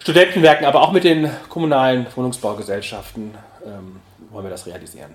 Studentenwerken, 0.00 0.66
aber 0.66 0.80
auch 0.82 0.92
mit 0.92 1.04
den 1.04 1.30
kommunalen 1.48 2.06
Wohnungsbaugesellschaften 2.14 3.34
ähm, 3.64 4.00
wollen 4.30 4.44
wir 4.46 4.50
das 4.50 4.66
realisieren. 4.66 5.14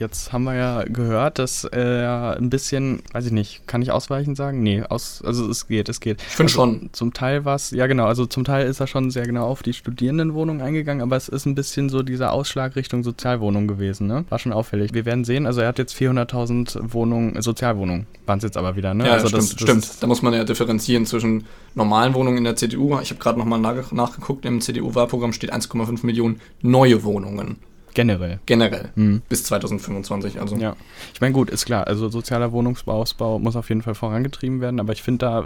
Jetzt 0.00 0.32
haben 0.32 0.44
wir 0.44 0.54
ja 0.54 0.82
gehört, 0.84 1.38
dass 1.38 1.64
er 1.64 2.34
ein 2.38 2.48
bisschen, 2.48 3.02
weiß 3.12 3.26
ich 3.26 3.32
nicht, 3.32 3.66
kann 3.66 3.82
ich 3.82 3.92
ausweichend 3.92 4.34
sagen? 4.34 4.62
Nee, 4.62 4.82
aus, 4.82 5.20
also 5.22 5.46
es 5.50 5.68
geht, 5.68 5.90
es 5.90 6.00
geht. 6.00 6.22
Ich 6.22 6.28
finde 6.28 6.50
also 6.50 6.54
schon. 6.54 6.88
Zum 6.92 7.12
Teil 7.12 7.44
war 7.44 7.54
es, 7.54 7.70
ja 7.70 7.86
genau, 7.86 8.06
also 8.06 8.24
zum 8.24 8.44
Teil 8.44 8.66
ist 8.66 8.80
er 8.80 8.86
schon 8.86 9.10
sehr 9.10 9.26
genau 9.26 9.46
auf 9.46 9.62
die 9.62 9.74
Studierendenwohnung 9.74 10.62
eingegangen, 10.62 11.02
aber 11.02 11.16
es 11.16 11.28
ist 11.28 11.44
ein 11.44 11.54
bisschen 11.54 11.90
so 11.90 12.02
dieser 12.02 12.32
Ausschlag 12.32 12.76
Richtung 12.76 13.04
Sozialwohnung 13.04 13.68
gewesen, 13.68 14.06
ne? 14.06 14.24
War 14.30 14.38
schon 14.38 14.54
auffällig. 14.54 14.94
Wir 14.94 15.04
werden 15.04 15.24
sehen, 15.24 15.44
also 15.44 15.60
er 15.60 15.68
hat 15.68 15.78
jetzt 15.78 15.94
400.000 15.94 16.94
Wohnungen, 16.94 17.42
Sozialwohnungen, 17.42 18.06
waren 18.24 18.38
es 18.38 18.44
jetzt 18.44 18.56
aber 18.56 18.76
wieder, 18.76 18.94
ne? 18.94 19.06
Ja, 19.06 19.12
also 19.12 19.28
stimmt, 19.28 19.42
das, 19.42 19.50
das 19.50 19.60
stimmt. 19.60 20.02
Da 20.02 20.06
muss 20.06 20.22
man 20.22 20.32
ja 20.32 20.44
differenzieren 20.44 21.04
zwischen 21.04 21.44
normalen 21.74 22.14
Wohnungen 22.14 22.38
in 22.38 22.44
der 22.44 22.56
CDU. 22.56 22.98
Ich 23.02 23.10
habe 23.10 23.20
gerade 23.20 23.38
nochmal 23.38 23.60
nach, 23.60 23.92
nachgeguckt, 23.92 24.46
im 24.46 24.62
CDU-Wahlprogramm 24.62 25.34
steht 25.34 25.52
1,5 25.52 26.06
Millionen 26.06 26.40
neue 26.62 27.04
Wohnungen. 27.04 27.58
Generell. 28.00 28.40
Generell. 28.46 28.88
Mhm. 28.94 29.20
Bis 29.28 29.44
2025. 29.44 30.40
Also. 30.40 30.56
Ja. 30.56 30.74
Ich 31.12 31.20
meine, 31.20 31.34
gut, 31.34 31.50
ist 31.50 31.66
klar. 31.66 31.86
Also 31.86 32.08
sozialer 32.08 32.50
Wohnungsbau 32.50 33.38
muss 33.38 33.56
auf 33.56 33.68
jeden 33.68 33.82
Fall 33.82 33.94
vorangetrieben 33.94 34.62
werden. 34.62 34.80
Aber 34.80 34.94
ich 34.94 35.02
finde, 35.02 35.18
da 35.18 35.44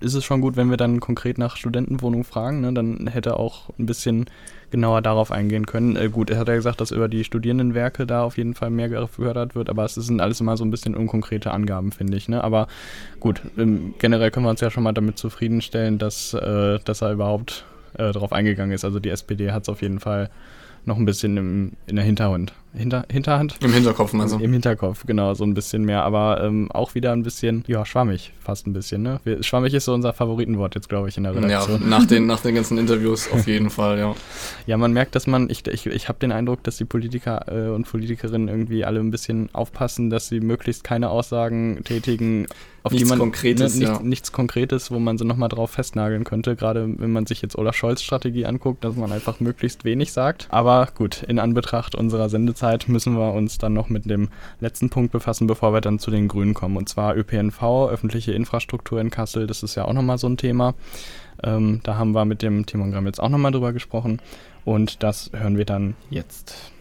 ist 0.00 0.14
es 0.14 0.24
schon 0.24 0.40
gut, 0.40 0.56
wenn 0.56 0.70
wir 0.70 0.78
dann 0.78 1.00
konkret 1.00 1.36
nach 1.36 1.56
Studentenwohnungen 1.56 2.24
fragen. 2.24 2.62
Ne? 2.62 2.72
Dann 2.72 3.08
hätte 3.08 3.38
auch 3.38 3.68
ein 3.78 3.84
bisschen 3.84 4.24
genauer 4.70 5.02
darauf 5.02 5.30
eingehen 5.30 5.66
können. 5.66 5.96
Äh, 5.96 6.08
gut, 6.08 6.30
er 6.30 6.38
hat 6.38 6.48
ja 6.48 6.54
gesagt, 6.54 6.80
dass 6.80 6.92
über 6.92 7.08
die 7.08 7.24
Studierendenwerke 7.24 8.06
da 8.06 8.24
auf 8.24 8.38
jeden 8.38 8.54
Fall 8.54 8.70
mehr 8.70 8.88
gefördert 8.88 9.54
wird, 9.54 9.68
aber 9.68 9.84
es 9.84 9.94
sind 9.96 10.22
alles 10.22 10.40
immer 10.40 10.56
so 10.56 10.64
ein 10.64 10.70
bisschen 10.70 10.96
unkonkrete 10.96 11.50
Angaben, 11.50 11.92
finde 11.92 12.16
ich. 12.16 12.26
Ne? 12.26 12.42
Aber 12.42 12.68
gut, 13.20 13.42
ähm, 13.58 13.92
generell 13.98 14.30
können 14.30 14.46
wir 14.46 14.50
uns 14.50 14.62
ja 14.62 14.70
schon 14.70 14.82
mal 14.82 14.92
damit 14.92 15.18
zufriedenstellen, 15.18 15.98
dass, 15.98 16.32
äh, 16.32 16.78
dass 16.86 17.02
er 17.02 17.12
überhaupt 17.12 17.66
äh, 17.98 18.12
darauf 18.12 18.32
eingegangen 18.32 18.72
ist. 18.72 18.86
Also 18.86 18.98
die 18.98 19.10
SPD 19.10 19.52
hat 19.52 19.64
es 19.64 19.68
auf 19.68 19.82
jeden 19.82 20.00
Fall 20.00 20.30
noch 20.84 20.96
ein 20.96 21.04
bisschen 21.04 21.36
im, 21.36 21.72
in 21.86 21.96
der 21.96 22.04
Hinterhand. 22.04 22.52
Hinter, 22.74 23.04
Hinterhand? 23.10 23.56
Im 23.60 23.72
Hinterkopf, 23.72 24.14
also. 24.14 24.38
Im 24.38 24.52
Hinterkopf, 24.52 25.04
genau, 25.06 25.34
so 25.34 25.44
ein 25.44 25.52
bisschen 25.52 25.84
mehr. 25.84 26.04
Aber 26.04 26.42
ähm, 26.42 26.72
auch 26.72 26.94
wieder 26.94 27.12
ein 27.12 27.22
bisschen, 27.22 27.64
ja, 27.66 27.84
schwammig, 27.84 28.32
fast 28.40 28.66
ein 28.66 28.72
bisschen. 28.72 29.02
Ne? 29.02 29.20
schwammig 29.42 29.74
ist 29.74 29.84
so 29.84 29.92
unser 29.92 30.14
Favoritenwort 30.14 30.74
jetzt, 30.74 30.88
glaube 30.88 31.08
ich, 31.08 31.18
in 31.18 31.24
der 31.24 31.34
Redaktion. 31.34 31.82
Ja, 31.82 31.86
nach 31.86 32.06
den, 32.06 32.26
nach 32.32 32.40
den 32.40 32.54
ganzen 32.54 32.78
Interviews 32.78 33.30
auf 33.30 33.46
jeden 33.46 33.68
Fall, 33.68 33.98
ja. 33.98 34.14
Ja, 34.66 34.78
man 34.78 34.92
merkt, 34.92 35.14
dass 35.14 35.26
man, 35.26 35.50
ich, 35.50 35.66
ich, 35.66 35.86
ich 35.86 36.08
habe 36.08 36.18
den 36.18 36.32
Eindruck, 36.32 36.62
dass 36.64 36.78
die 36.78 36.86
Politiker 36.86 37.44
äh, 37.48 37.70
und 37.70 37.86
Politikerinnen 37.86 38.48
irgendwie 38.48 38.84
alle 38.84 39.00
ein 39.00 39.10
bisschen 39.10 39.50
aufpassen, 39.52 40.08
dass 40.08 40.28
sie 40.28 40.40
möglichst 40.40 40.82
keine 40.82 41.10
Aussagen 41.10 41.82
tätigen, 41.84 42.46
auf 42.84 42.92
nichts 42.92 43.06
die 43.06 43.10
man 43.10 43.18
Konkretes, 43.18 43.76
ne, 43.76 43.84
ja. 43.84 43.90
nichts, 43.90 44.04
nichts 44.04 44.32
Konkretes, 44.32 44.90
wo 44.90 44.98
man 44.98 45.18
sie 45.18 45.24
nochmal 45.24 45.48
drauf 45.48 45.70
festnageln 45.70 46.24
könnte. 46.24 46.56
Gerade 46.56 46.88
wenn 46.98 47.12
man 47.12 47.26
sich 47.26 47.40
jetzt 47.42 47.56
Olaf 47.56 47.76
Scholz 47.76 48.02
Strategie 48.02 48.44
anguckt, 48.44 48.82
dass 48.82 48.96
man 48.96 49.12
einfach 49.12 49.38
möglichst 49.40 49.84
wenig 49.84 50.12
sagt. 50.12 50.48
Aber 50.50 50.88
gut, 50.94 51.22
in 51.22 51.38
Anbetracht 51.38 51.94
unserer 51.94 52.28
Sendezeit 52.28 52.61
müssen 52.88 53.16
wir 53.16 53.32
uns 53.32 53.58
dann 53.58 53.72
noch 53.72 53.88
mit 53.88 54.08
dem 54.08 54.28
letzten 54.60 54.90
Punkt 54.90 55.12
befassen, 55.12 55.46
bevor 55.46 55.72
wir 55.72 55.80
dann 55.80 55.98
zu 55.98 56.10
den 56.10 56.28
Grünen 56.28 56.54
kommen. 56.54 56.76
Und 56.76 56.88
zwar 56.88 57.16
ÖPNV, 57.16 57.62
öffentliche 57.90 58.32
Infrastruktur 58.32 59.00
in 59.00 59.10
Kassel. 59.10 59.46
Das 59.46 59.62
ist 59.62 59.74
ja 59.74 59.84
auch 59.84 59.92
nochmal 59.92 60.18
so 60.18 60.28
ein 60.28 60.36
Thema. 60.36 60.74
Ähm, 61.42 61.80
da 61.82 61.96
haben 61.96 62.12
wir 62.12 62.24
mit 62.24 62.42
dem 62.42 62.66
Timon 62.66 62.92
Gramm 62.92 63.06
jetzt 63.06 63.20
auch 63.20 63.28
nochmal 63.28 63.52
drüber 63.52 63.72
gesprochen. 63.72 64.20
Und 64.64 65.02
das 65.02 65.30
hören 65.34 65.58
wir 65.58 65.64
dann 65.64 65.94
jetzt. 66.10 66.72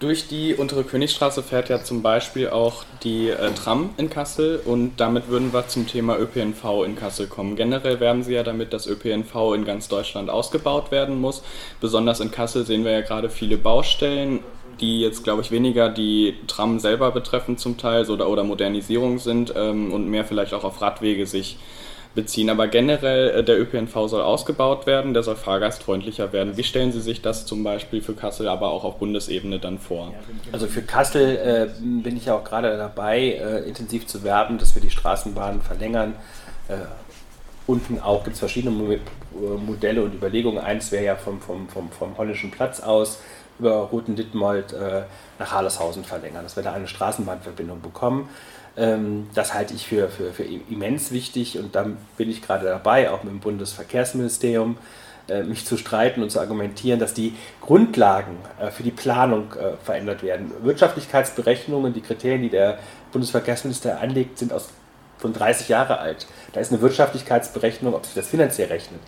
Durch 0.00 0.26
die 0.26 0.54
untere 0.54 0.82
Königstraße 0.82 1.42
fährt 1.42 1.68
ja 1.68 1.82
zum 1.82 2.02
Beispiel 2.02 2.50
auch 2.50 2.84
die 3.04 3.30
äh, 3.30 3.52
Tram 3.52 3.90
in 3.96 4.10
Kassel 4.10 4.60
und 4.64 4.98
damit 4.98 5.28
würden 5.28 5.52
wir 5.52 5.68
zum 5.68 5.86
Thema 5.86 6.18
ÖPNV 6.18 6.84
in 6.84 6.96
Kassel 6.96 7.28
kommen. 7.28 7.54
Generell 7.54 8.00
werben 8.00 8.24
sie 8.24 8.34
ja 8.34 8.42
damit, 8.42 8.72
dass 8.72 8.86
ÖPNV 8.86 9.54
in 9.54 9.64
ganz 9.64 9.88
Deutschland 9.88 10.30
ausgebaut 10.30 10.90
werden 10.90 11.20
muss. 11.20 11.42
Besonders 11.80 12.20
in 12.20 12.32
Kassel 12.32 12.66
sehen 12.66 12.84
wir 12.84 12.90
ja 12.90 13.00
gerade 13.02 13.30
viele 13.30 13.56
Baustellen, 13.56 14.40
die 14.80 15.00
jetzt, 15.00 15.24
glaube 15.24 15.42
ich, 15.42 15.50
weniger 15.50 15.88
die 15.88 16.34
Tram 16.46 16.78
selber 16.78 17.10
betreffen 17.10 17.58
zum 17.58 17.78
Teil 17.78 18.08
oder, 18.10 18.28
oder 18.28 18.44
Modernisierung 18.44 19.18
sind 19.18 19.52
ähm, 19.56 19.92
und 19.92 20.08
mehr 20.08 20.24
vielleicht 20.24 20.54
auch 20.54 20.64
auf 20.64 20.80
Radwege 20.80 21.26
sich 21.26 21.58
beziehen. 22.14 22.50
Aber 22.50 22.68
generell, 22.68 23.30
äh, 23.30 23.44
der 23.44 23.60
ÖPNV 23.60 24.08
soll 24.08 24.22
ausgebaut 24.22 24.86
werden, 24.86 25.14
der 25.14 25.22
soll 25.22 25.36
fahrgastfreundlicher 25.36 26.32
werden. 26.32 26.56
Wie 26.56 26.62
stellen 26.62 26.92
Sie 26.92 27.00
sich 27.00 27.22
das 27.22 27.46
zum 27.46 27.64
Beispiel 27.64 28.00
für 28.00 28.14
Kassel, 28.14 28.48
aber 28.48 28.70
auch 28.70 28.84
auf 28.84 28.98
Bundesebene 28.98 29.58
dann 29.58 29.78
vor? 29.78 30.14
Also 30.52 30.66
für 30.66 30.82
Kassel 30.82 31.36
äh, 31.36 31.80
bin 31.80 32.16
ich 32.16 32.26
ja 32.26 32.34
auch 32.34 32.44
gerade 32.44 32.76
dabei, 32.76 33.32
äh, 33.32 33.68
intensiv 33.68 34.06
zu 34.06 34.22
werben, 34.22 34.58
dass 34.58 34.74
wir 34.74 34.82
die 34.82 34.90
Straßenbahnen 34.90 35.62
verlängern. 35.62 36.14
Äh, 36.68 36.74
unten 37.66 37.98
auch 38.00 38.24
gibt 38.24 38.34
es 38.34 38.40
verschiedene 38.40 38.98
Modelle 39.66 40.02
und 40.02 40.14
Überlegungen. 40.14 40.58
Eins 40.58 40.92
wäre 40.92 41.04
ja 41.04 41.16
vom, 41.16 41.40
vom, 41.40 41.68
vom, 41.68 41.90
vom 41.90 42.16
Holländischen 42.16 42.50
Platz 42.50 42.80
aus 42.80 43.20
über 43.58 43.72
Roten-Dittmold 43.74 44.72
äh, 44.72 45.02
nach 45.38 45.52
Harleshausen 45.52 46.04
verlängern, 46.04 46.42
dass 46.42 46.56
wir 46.56 46.62
da 46.62 46.72
eine 46.72 46.88
Straßenbahnverbindung 46.88 47.80
bekommen. 47.80 48.28
Ähm, 48.76 49.28
das 49.34 49.54
halte 49.54 49.74
ich 49.74 49.86
für, 49.86 50.08
für, 50.08 50.32
für 50.32 50.44
immens 50.44 51.12
wichtig 51.12 51.58
und 51.58 51.74
da 51.74 51.86
bin 52.16 52.30
ich 52.30 52.42
gerade 52.42 52.66
dabei, 52.66 53.10
auch 53.10 53.22
mit 53.22 53.32
dem 53.32 53.40
Bundesverkehrsministerium, 53.40 54.76
äh, 55.28 55.42
mich 55.42 55.64
zu 55.64 55.76
streiten 55.76 56.22
und 56.22 56.30
zu 56.30 56.40
argumentieren, 56.40 56.98
dass 56.98 57.14
die 57.14 57.34
Grundlagen 57.60 58.36
äh, 58.60 58.70
für 58.70 58.82
die 58.82 58.90
Planung 58.90 59.52
äh, 59.52 59.76
verändert 59.82 60.22
werden. 60.22 60.52
Wirtschaftlichkeitsberechnungen, 60.62 61.94
die 61.94 62.02
Kriterien, 62.02 62.42
die 62.42 62.50
der 62.50 62.78
Bundesverkehrsminister 63.12 64.00
anlegt, 64.00 64.38
sind 64.38 64.52
aus 64.52 64.68
von 65.16 65.32
30 65.32 65.70
Jahre 65.70 66.00
alt. 66.00 66.26
Da 66.52 66.60
ist 66.60 66.70
eine 66.70 66.82
Wirtschaftlichkeitsberechnung, 66.82 67.94
ob 67.94 68.04
sich 68.04 68.14
das 68.14 68.26
finanziell 68.26 68.68
rechnet. 68.68 69.00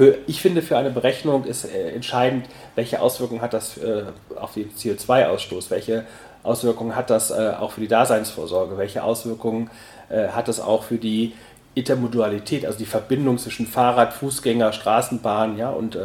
Für, 0.00 0.16
ich 0.26 0.40
finde, 0.40 0.62
für 0.62 0.78
eine 0.78 0.88
Berechnung 0.88 1.44
ist 1.44 1.66
äh, 1.66 1.90
entscheidend, 1.90 2.46
welche 2.74 3.02
Auswirkungen 3.02 3.42
hat 3.42 3.52
das 3.52 3.76
äh, 3.76 4.04
auf 4.34 4.54
den 4.54 4.70
CO2-Ausstoß, 4.70 5.68
welche 5.68 6.06
Auswirkungen 6.42 6.96
hat 6.96 7.10
das 7.10 7.30
äh, 7.30 7.52
auch 7.60 7.72
für 7.72 7.82
die 7.82 7.88
Daseinsvorsorge, 7.88 8.78
welche 8.78 9.02
Auswirkungen 9.02 9.68
hat 10.08 10.48
das 10.48 10.58
auch 10.58 10.84
für 10.84 10.96
die 10.96 11.34
Intermodalität, 11.74 12.66
also 12.66 12.78
die 12.78 12.86
Verbindung 12.86 13.38
zwischen 13.38 13.66
Fahrrad, 13.66 14.12
Fußgänger, 14.12 14.72
Straßenbahn 14.72 15.56
ja, 15.56 15.70
und 15.70 15.96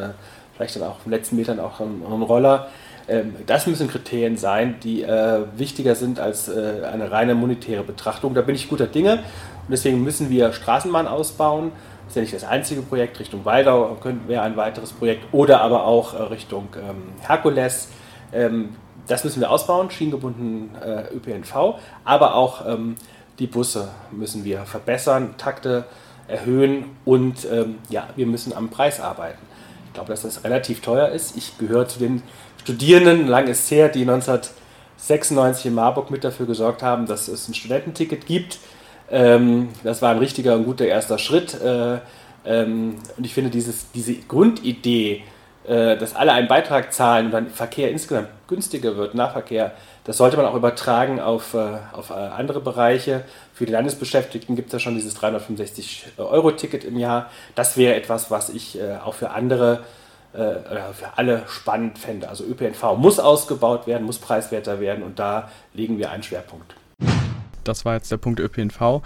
vielleicht 0.55 0.75
dann 0.75 0.83
auch 0.83 0.99
den 0.99 1.11
letzten 1.11 1.37
Metern 1.37 1.59
auch 1.59 1.79
ein, 1.79 2.03
ein 2.05 2.21
Roller. 2.21 2.67
Ähm, 3.07 3.35
das 3.47 3.65
müssen 3.65 3.87
Kriterien 3.87 4.37
sein, 4.37 4.75
die 4.83 5.03
wichtiger 5.55 5.95
sind 5.95 6.19
als 6.19 6.49
eine 6.49 7.09
reine 7.09 7.33
monetäre 7.33 7.83
Betrachtung. 7.83 8.35
Da 8.35 8.41
bin 8.41 8.53
ich 8.53 8.69
guter 8.69 8.85
Dinge 8.85 9.13
und 9.13 9.71
deswegen 9.71 10.03
müssen 10.03 10.29
wir 10.29 10.51
Straßenbahn 10.51 11.07
ausbauen 11.07 11.71
ist 12.07 12.15
ja 12.15 12.21
nicht 12.21 12.33
das 12.33 12.43
einzige 12.43 12.81
Projekt. 12.81 13.19
Richtung 13.19 13.45
Waldau 13.45 13.97
wäre 14.27 14.43
ein 14.43 14.57
weiteres 14.57 14.93
Projekt 14.93 15.33
oder 15.33 15.61
aber 15.61 15.85
auch 15.85 16.13
äh, 16.13 16.23
Richtung 16.23 16.67
ähm, 16.75 17.03
Herkules. 17.21 17.89
Ähm, 18.33 18.75
das 19.07 19.23
müssen 19.23 19.39
wir 19.39 19.51
ausbauen, 19.51 19.91
schienengebunden 19.91 20.71
äh, 20.81 21.13
ÖPNV, 21.13 21.75
aber 22.03 22.35
auch 22.35 22.65
ähm, 22.65 22.95
die 23.39 23.47
Busse 23.47 23.89
müssen 24.11 24.43
wir 24.43 24.61
verbessern, 24.61 25.35
Takte 25.37 25.85
erhöhen 26.27 26.85
und 27.05 27.45
ähm, 27.51 27.77
ja, 27.89 28.07
wir 28.15 28.25
müssen 28.25 28.53
am 28.53 28.69
Preis 28.69 28.99
arbeiten. 28.99 29.39
Ich 29.87 29.93
glaube, 29.93 30.09
dass 30.09 30.23
das 30.23 30.43
relativ 30.43 30.81
teuer 30.81 31.09
ist. 31.09 31.37
Ich 31.37 31.57
gehöre 31.57 31.87
zu 31.87 31.99
den 31.99 32.23
Studierenden, 32.61 33.27
lang 33.27 33.47
ist 33.47 33.69
her, 33.69 33.89
die 33.89 34.01
1996 34.01 35.67
in 35.67 35.75
Marburg 35.75 36.09
mit 36.09 36.23
dafür 36.23 36.47
gesorgt 36.47 36.81
haben, 36.81 37.05
dass 37.05 37.27
es 37.27 37.47
ein 37.47 37.53
Studententicket 37.53 38.25
gibt. 38.25 38.57
Ähm, 39.09 39.69
das 39.83 40.01
war 40.01 40.11
ein 40.11 40.17
richtiger 40.17 40.55
und 40.55 40.65
guter 40.65 40.85
erster 40.85 41.17
Schritt. 41.17 41.59
Äh, 41.61 41.99
ähm, 42.45 42.95
und 43.17 43.25
ich 43.25 43.33
finde 43.33 43.49
dieses, 43.49 43.91
diese 43.91 44.15
Grundidee, 44.15 45.23
äh, 45.67 45.97
dass 45.97 46.15
alle 46.15 46.31
einen 46.33 46.47
Beitrag 46.47 46.93
zahlen 46.93 47.27
und 47.27 47.31
dann 47.31 47.49
Verkehr 47.49 47.89
insgesamt 47.89 48.27
günstiger 48.47 48.97
wird, 48.97 49.15
Nahverkehr, 49.15 49.71
das 50.03 50.17
sollte 50.17 50.37
man 50.37 50.45
auch 50.45 50.53
übertragen 50.53 51.19
auf, 51.19 51.55
äh, 51.55 51.77
auf 51.91 52.11
äh, 52.11 52.13
andere 52.13 52.61
Bereiche. 52.61 53.23
Für 53.53 53.65
die 53.65 53.71
Landesbeschäftigten 53.71 54.55
gibt 54.55 54.67
es 54.67 54.73
ja 54.73 54.79
schon 54.79 54.93
dieses 54.93 55.17
365-Euro-Ticket 55.17 56.83
im 56.83 56.99
Jahr. 56.99 57.31
Das 57.55 57.77
wäre 57.77 57.95
etwas, 57.95 58.29
was 58.29 58.49
ich 58.49 58.77
auch 59.05 59.13
für 59.13 59.29
andere, 59.29 59.83
für 60.33 61.17
alle 61.17 61.43
spannend 61.47 61.97
fände. 61.97 62.27
Also 62.27 62.43
ÖPNV 62.43 62.97
muss 62.97 63.17
ausgebaut 63.17 63.87
werden, 63.87 64.05
muss 64.05 64.19
preiswerter 64.19 64.81
werden 64.81 65.05
und 65.05 65.19
da 65.19 65.49
legen 65.73 65.97
wir 65.97 66.11
einen 66.11 66.23
Schwerpunkt. 66.23 66.75
Das 67.67 67.85
war 67.85 67.95
jetzt 67.95 68.11
der 68.11 68.17
Punkt 68.17 68.39
ÖPNV. 68.39 69.01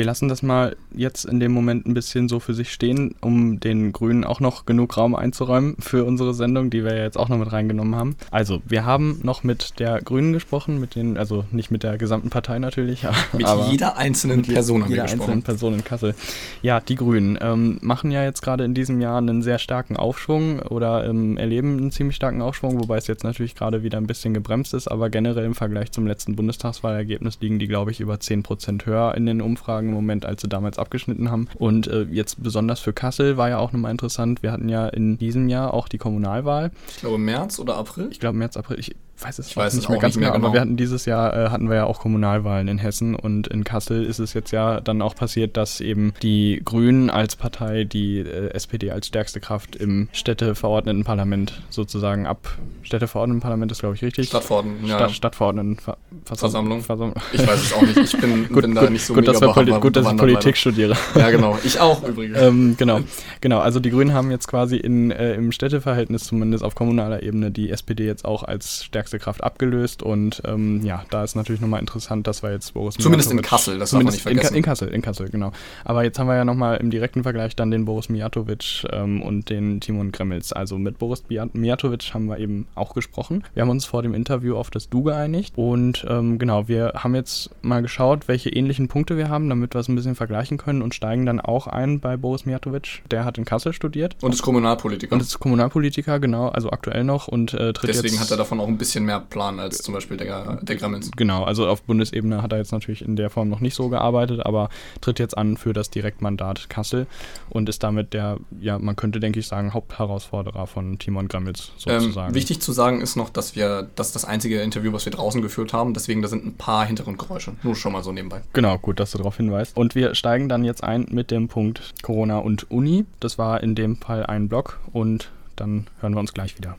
Wir 0.00 0.06
lassen 0.06 0.30
das 0.30 0.42
mal 0.42 0.76
jetzt 0.94 1.26
in 1.26 1.40
dem 1.40 1.52
Moment 1.52 1.86
ein 1.86 1.92
bisschen 1.92 2.26
so 2.26 2.40
für 2.40 2.54
sich 2.54 2.72
stehen, 2.72 3.14
um 3.20 3.60
den 3.60 3.92
Grünen 3.92 4.24
auch 4.24 4.40
noch 4.40 4.64
genug 4.64 4.96
Raum 4.96 5.14
einzuräumen 5.14 5.76
für 5.78 6.06
unsere 6.06 6.32
Sendung, 6.32 6.70
die 6.70 6.84
wir 6.84 6.96
ja 6.96 7.02
jetzt 7.02 7.18
auch 7.18 7.28
noch 7.28 7.36
mit 7.36 7.52
reingenommen 7.52 7.94
haben. 7.94 8.16
Also, 8.30 8.62
wir 8.66 8.86
haben 8.86 9.20
noch 9.24 9.44
mit 9.44 9.78
der 9.78 10.00
Grünen 10.00 10.32
gesprochen, 10.32 10.80
mit 10.80 10.94
den, 10.94 11.18
also 11.18 11.44
nicht 11.52 11.70
mit 11.70 11.82
der 11.82 11.98
gesamten 11.98 12.30
Partei 12.30 12.58
natürlich, 12.58 13.02
mit 13.34 13.46
jeder 13.70 13.98
einzelnen 13.98 14.40
Person 14.40 14.84
haben 14.84 14.88
wir 14.88 15.02
gesprochen. 15.02 15.20
einzelnen 15.20 15.42
Person 15.42 15.74
in 15.74 15.84
Kassel. 15.84 16.14
Ja, 16.62 16.80
die 16.80 16.94
Grünen 16.94 17.38
ähm, 17.38 17.76
machen 17.82 18.10
ja 18.10 18.24
jetzt 18.24 18.40
gerade 18.40 18.64
in 18.64 18.72
diesem 18.72 19.02
Jahr 19.02 19.18
einen 19.18 19.42
sehr 19.42 19.58
starken 19.58 19.98
Aufschwung 19.98 20.60
oder 20.60 21.04
ähm, 21.04 21.36
erleben 21.36 21.76
einen 21.76 21.90
ziemlich 21.90 22.16
starken 22.16 22.40
Aufschwung, 22.40 22.80
wobei 22.80 22.96
es 22.96 23.06
jetzt 23.06 23.22
natürlich 23.22 23.54
gerade 23.54 23.82
wieder 23.82 23.98
ein 23.98 24.06
bisschen 24.06 24.32
gebremst 24.32 24.72
ist, 24.72 24.88
aber 24.88 25.10
generell 25.10 25.44
im 25.44 25.54
Vergleich 25.54 25.92
zum 25.92 26.06
letzten 26.06 26.36
Bundestagswahlergebnis 26.36 27.36
liegen 27.42 27.58
die, 27.58 27.68
glaube 27.68 27.90
ich, 27.90 28.00
über 28.00 28.18
10 28.18 28.42
Prozent 28.42 28.86
höher 28.86 29.14
in 29.14 29.26
den 29.26 29.42
Umfragen 29.42 29.89
im 29.90 29.96
Moment, 29.96 30.26
als 30.26 30.42
sie 30.42 30.48
damals 30.48 30.78
abgeschnitten 30.78 31.30
haben. 31.30 31.48
Und 31.58 31.86
äh, 31.86 32.02
jetzt 32.10 32.42
besonders 32.42 32.80
für 32.80 32.92
Kassel 32.92 33.36
war 33.36 33.48
ja 33.48 33.58
auch 33.58 33.72
nochmal 33.72 33.90
interessant. 33.90 34.42
Wir 34.42 34.52
hatten 34.52 34.68
ja 34.68 34.88
in 34.88 35.18
diesem 35.18 35.48
Jahr 35.48 35.74
auch 35.74 35.88
die 35.88 35.98
Kommunalwahl. 35.98 36.70
Ich 36.88 36.98
glaube 36.98 37.18
März 37.18 37.58
oder 37.58 37.76
April? 37.76 38.08
Ich 38.10 38.20
glaube 38.20 38.38
März, 38.38 38.56
April. 38.56 38.78
Ich 38.78 38.94
weiß 39.22 39.38
es 39.38 39.48
ich 39.48 39.56
weiß 39.56 39.74
nicht 39.74 39.88
mehr 39.88 39.98
ganz 39.98 40.16
mehr, 40.16 40.30
genau, 40.30 40.46
aber 40.46 40.54
wir 40.54 40.60
hatten 40.60 40.76
dieses 40.76 41.04
Jahr 41.04 41.36
äh, 41.36 41.50
hatten 41.50 41.68
wir 41.68 41.76
ja 41.76 41.84
auch 41.84 42.00
Kommunalwahlen 42.00 42.68
in 42.68 42.78
Hessen 42.78 43.14
und 43.14 43.46
in 43.48 43.64
Kassel 43.64 44.04
ist 44.04 44.18
es 44.18 44.34
jetzt 44.34 44.50
ja 44.50 44.80
dann 44.80 45.02
auch 45.02 45.14
passiert, 45.14 45.56
dass 45.56 45.80
eben 45.80 46.12
die 46.22 46.62
Grünen 46.64 47.10
als 47.10 47.36
Partei 47.36 47.84
die 47.84 48.18
äh, 48.18 48.50
SPD 48.50 48.90
als 48.90 49.06
stärkste 49.06 49.40
Kraft 49.40 49.76
im 49.76 50.08
Städteverordnetenparlament 50.12 51.62
sozusagen 51.70 52.26
ab 52.26 52.58
Städteverordnetenparlament 52.82 53.70
ist 53.72 53.80
glaube 53.80 53.94
ich 53.94 54.02
richtig. 54.02 54.28
Stadtverordneten, 54.28 54.86
ja. 54.86 54.96
Stadt, 54.96 55.12
Stadtverordnetenversammlung. 55.12 56.82
Versammlung. 56.82 57.14
Ich 57.32 57.46
weiß 57.46 57.62
es 57.62 57.72
auch 57.72 57.82
nicht. 57.82 57.96
Ich 57.96 58.20
bin, 58.20 58.48
gut, 58.52 58.62
bin 58.62 58.74
da 58.74 58.88
nicht 58.88 59.04
so 59.04 59.14
gut, 59.14 59.26
dass, 59.26 59.40
Poli 59.40 59.72
gut, 59.72 59.96
dass 59.96 60.10
ich 60.10 60.16
Politik 60.16 60.44
leider. 60.44 60.56
studiere. 60.56 60.96
Ja, 61.14 61.30
genau. 61.30 61.58
Ich 61.64 61.78
auch 61.80 62.02
übrigens. 62.06 62.38
ähm, 62.40 62.76
genau. 62.78 63.00
genau. 63.40 63.58
Also 63.58 63.80
die 63.80 63.90
Grünen 63.90 64.14
haben 64.14 64.30
jetzt 64.30 64.48
quasi 64.48 64.76
in, 64.76 65.10
äh, 65.10 65.34
im 65.34 65.52
Städteverhältnis 65.52 66.24
zumindest 66.24 66.64
auf 66.64 66.74
kommunaler 66.74 67.22
Ebene 67.22 67.50
die 67.50 67.70
SPD 67.70 68.06
jetzt 68.06 68.24
auch 68.24 68.42
als 68.42 68.84
stärkste 68.84 69.09
Kraft 69.18 69.42
abgelöst 69.42 70.02
und 70.02 70.42
ähm, 70.44 70.84
ja, 70.84 71.04
da 71.10 71.24
ist 71.24 71.34
natürlich 71.34 71.60
nochmal 71.60 71.80
interessant, 71.80 72.26
dass 72.26 72.42
wir 72.42 72.52
jetzt 72.52 72.74
Boris 72.74 72.94
Zumindest 72.96 73.30
Mijatovic, 73.30 73.46
in 73.46 73.50
Kassel, 73.50 73.78
das 73.78 73.90
darf 73.90 74.02
man 74.02 74.12
nicht 74.12 74.22
vergessen. 74.22 74.54
In, 74.54 74.56
in, 74.58 74.62
Kassel, 74.62 74.88
in 74.88 75.02
Kassel, 75.02 75.28
genau. 75.28 75.52
Aber 75.84 76.04
jetzt 76.04 76.18
haben 76.18 76.26
wir 76.26 76.36
ja 76.36 76.44
nochmal 76.44 76.76
im 76.78 76.90
direkten 76.90 77.22
Vergleich 77.22 77.56
dann 77.56 77.70
den 77.70 77.84
Boris 77.84 78.08
Mijatovic 78.08 78.86
ähm, 78.90 79.22
und 79.22 79.50
den 79.50 79.80
Timon 79.80 80.12
Gremmels. 80.12 80.52
Also 80.52 80.78
mit 80.78 80.98
Boris 80.98 81.24
Mijatovic 81.28 82.14
haben 82.14 82.26
wir 82.26 82.38
eben 82.38 82.66
auch 82.74 82.94
gesprochen. 82.94 83.44
Wir 83.54 83.62
haben 83.62 83.70
uns 83.70 83.84
vor 83.84 84.02
dem 84.02 84.14
Interview 84.14 84.56
auf 84.56 84.70
das 84.70 84.88
Du 84.88 85.02
geeinigt 85.02 85.54
und 85.56 86.06
ähm, 86.08 86.38
genau, 86.38 86.68
wir 86.68 86.92
haben 86.96 87.14
jetzt 87.14 87.50
mal 87.62 87.82
geschaut, 87.82 88.28
welche 88.28 88.50
ähnlichen 88.50 88.88
Punkte 88.88 89.16
wir 89.16 89.28
haben, 89.28 89.48
damit 89.48 89.74
wir 89.74 89.80
es 89.80 89.88
ein 89.88 89.96
bisschen 89.96 90.14
vergleichen 90.14 90.58
können 90.58 90.82
und 90.82 90.94
steigen 90.94 91.26
dann 91.26 91.40
auch 91.40 91.66
ein 91.66 92.00
bei 92.00 92.16
Boris 92.16 92.46
Mijatovic. 92.46 93.02
Der 93.10 93.24
hat 93.24 93.38
in 93.38 93.44
Kassel 93.44 93.72
studiert. 93.72 94.16
Und 94.20 94.34
ist 94.34 94.42
Kommunalpolitiker. 94.42 95.14
Und 95.14 95.22
ist 95.22 95.38
Kommunalpolitiker, 95.38 96.20
genau, 96.20 96.48
also 96.48 96.70
aktuell 96.70 97.04
noch 97.04 97.28
und 97.28 97.54
äh, 97.54 97.72
tritt 97.72 97.90
Deswegen 97.90 98.14
jetzt, 98.14 98.20
hat 98.20 98.30
er 98.30 98.36
davon 98.36 98.60
auch 98.60 98.68
ein 98.68 98.78
bisschen 98.78 98.99
mehr 99.04 99.20
Plan 99.20 99.60
als 99.60 99.78
zum 99.78 99.94
Beispiel 99.94 100.16
der, 100.16 100.58
der 100.62 100.76
Gremmels. 100.76 101.10
Genau, 101.16 101.44
also 101.44 101.66
auf 101.68 101.82
Bundesebene 101.82 102.42
hat 102.42 102.52
er 102.52 102.58
jetzt 102.58 102.72
natürlich 102.72 103.02
in 103.02 103.16
der 103.16 103.30
Form 103.30 103.48
noch 103.48 103.60
nicht 103.60 103.74
so 103.74 103.88
gearbeitet, 103.88 104.44
aber 104.44 104.68
tritt 105.00 105.18
jetzt 105.18 105.36
an 105.36 105.56
für 105.56 105.72
das 105.72 105.90
Direktmandat 105.90 106.68
Kassel 106.68 107.06
und 107.48 107.68
ist 107.68 107.82
damit 107.82 108.12
der, 108.12 108.38
ja, 108.60 108.78
man 108.78 108.96
könnte 108.96 109.20
denke 109.20 109.40
ich 109.40 109.46
sagen, 109.46 109.74
Hauptherausforderer 109.74 110.66
von 110.66 110.98
Timon 110.98 111.28
Gremmels 111.28 111.72
sozusagen. 111.76 112.30
Ähm, 112.30 112.34
wichtig 112.34 112.60
zu 112.60 112.72
sagen 112.72 113.00
ist 113.00 113.16
noch, 113.16 113.30
dass 113.30 113.56
wir, 113.56 113.88
das 113.94 114.12
das 114.12 114.24
einzige 114.24 114.60
Interview, 114.60 114.92
was 114.92 115.04
wir 115.04 115.12
draußen 115.12 115.42
geführt 115.42 115.72
haben, 115.72 115.94
deswegen 115.94 116.22
da 116.22 116.28
sind 116.28 116.44
ein 116.44 116.54
paar 116.54 116.86
Hintergrundgeräusche. 116.86 117.52
Nur 117.62 117.76
schon 117.76 117.92
mal 117.92 118.02
so 118.02 118.12
nebenbei. 118.12 118.42
Genau, 118.52 118.78
gut, 118.78 119.00
dass 119.00 119.12
du 119.12 119.18
darauf 119.18 119.36
hinweist. 119.36 119.76
Und 119.76 119.94
wir 119.94 120.14
steigen 120.14 120.48
dann 120.48 120.64
jetzt 120.64 120.82
ein 120.82 121.06
mit 121.10 121.30
dem 121.30 121.48
Punkt 121.48 121.92
Corona 122.02 122.38
und 122.38 122.70
Uni. 122.70 123.04
Das 123.20 123.38
war 123.38 123.62
in 123.62 123.74
dem 123.74 123.96
Fall 123.96 124.26
ein 124.26 124.48
Blog 124.48 124.80
und 124.92 125.30
dann 125.56 125.86
hören 126.00 126.14
wir 126.14 126.20
uns 126.20 126.32
gleich 126.32 126.56
wieder. 126.56 126.76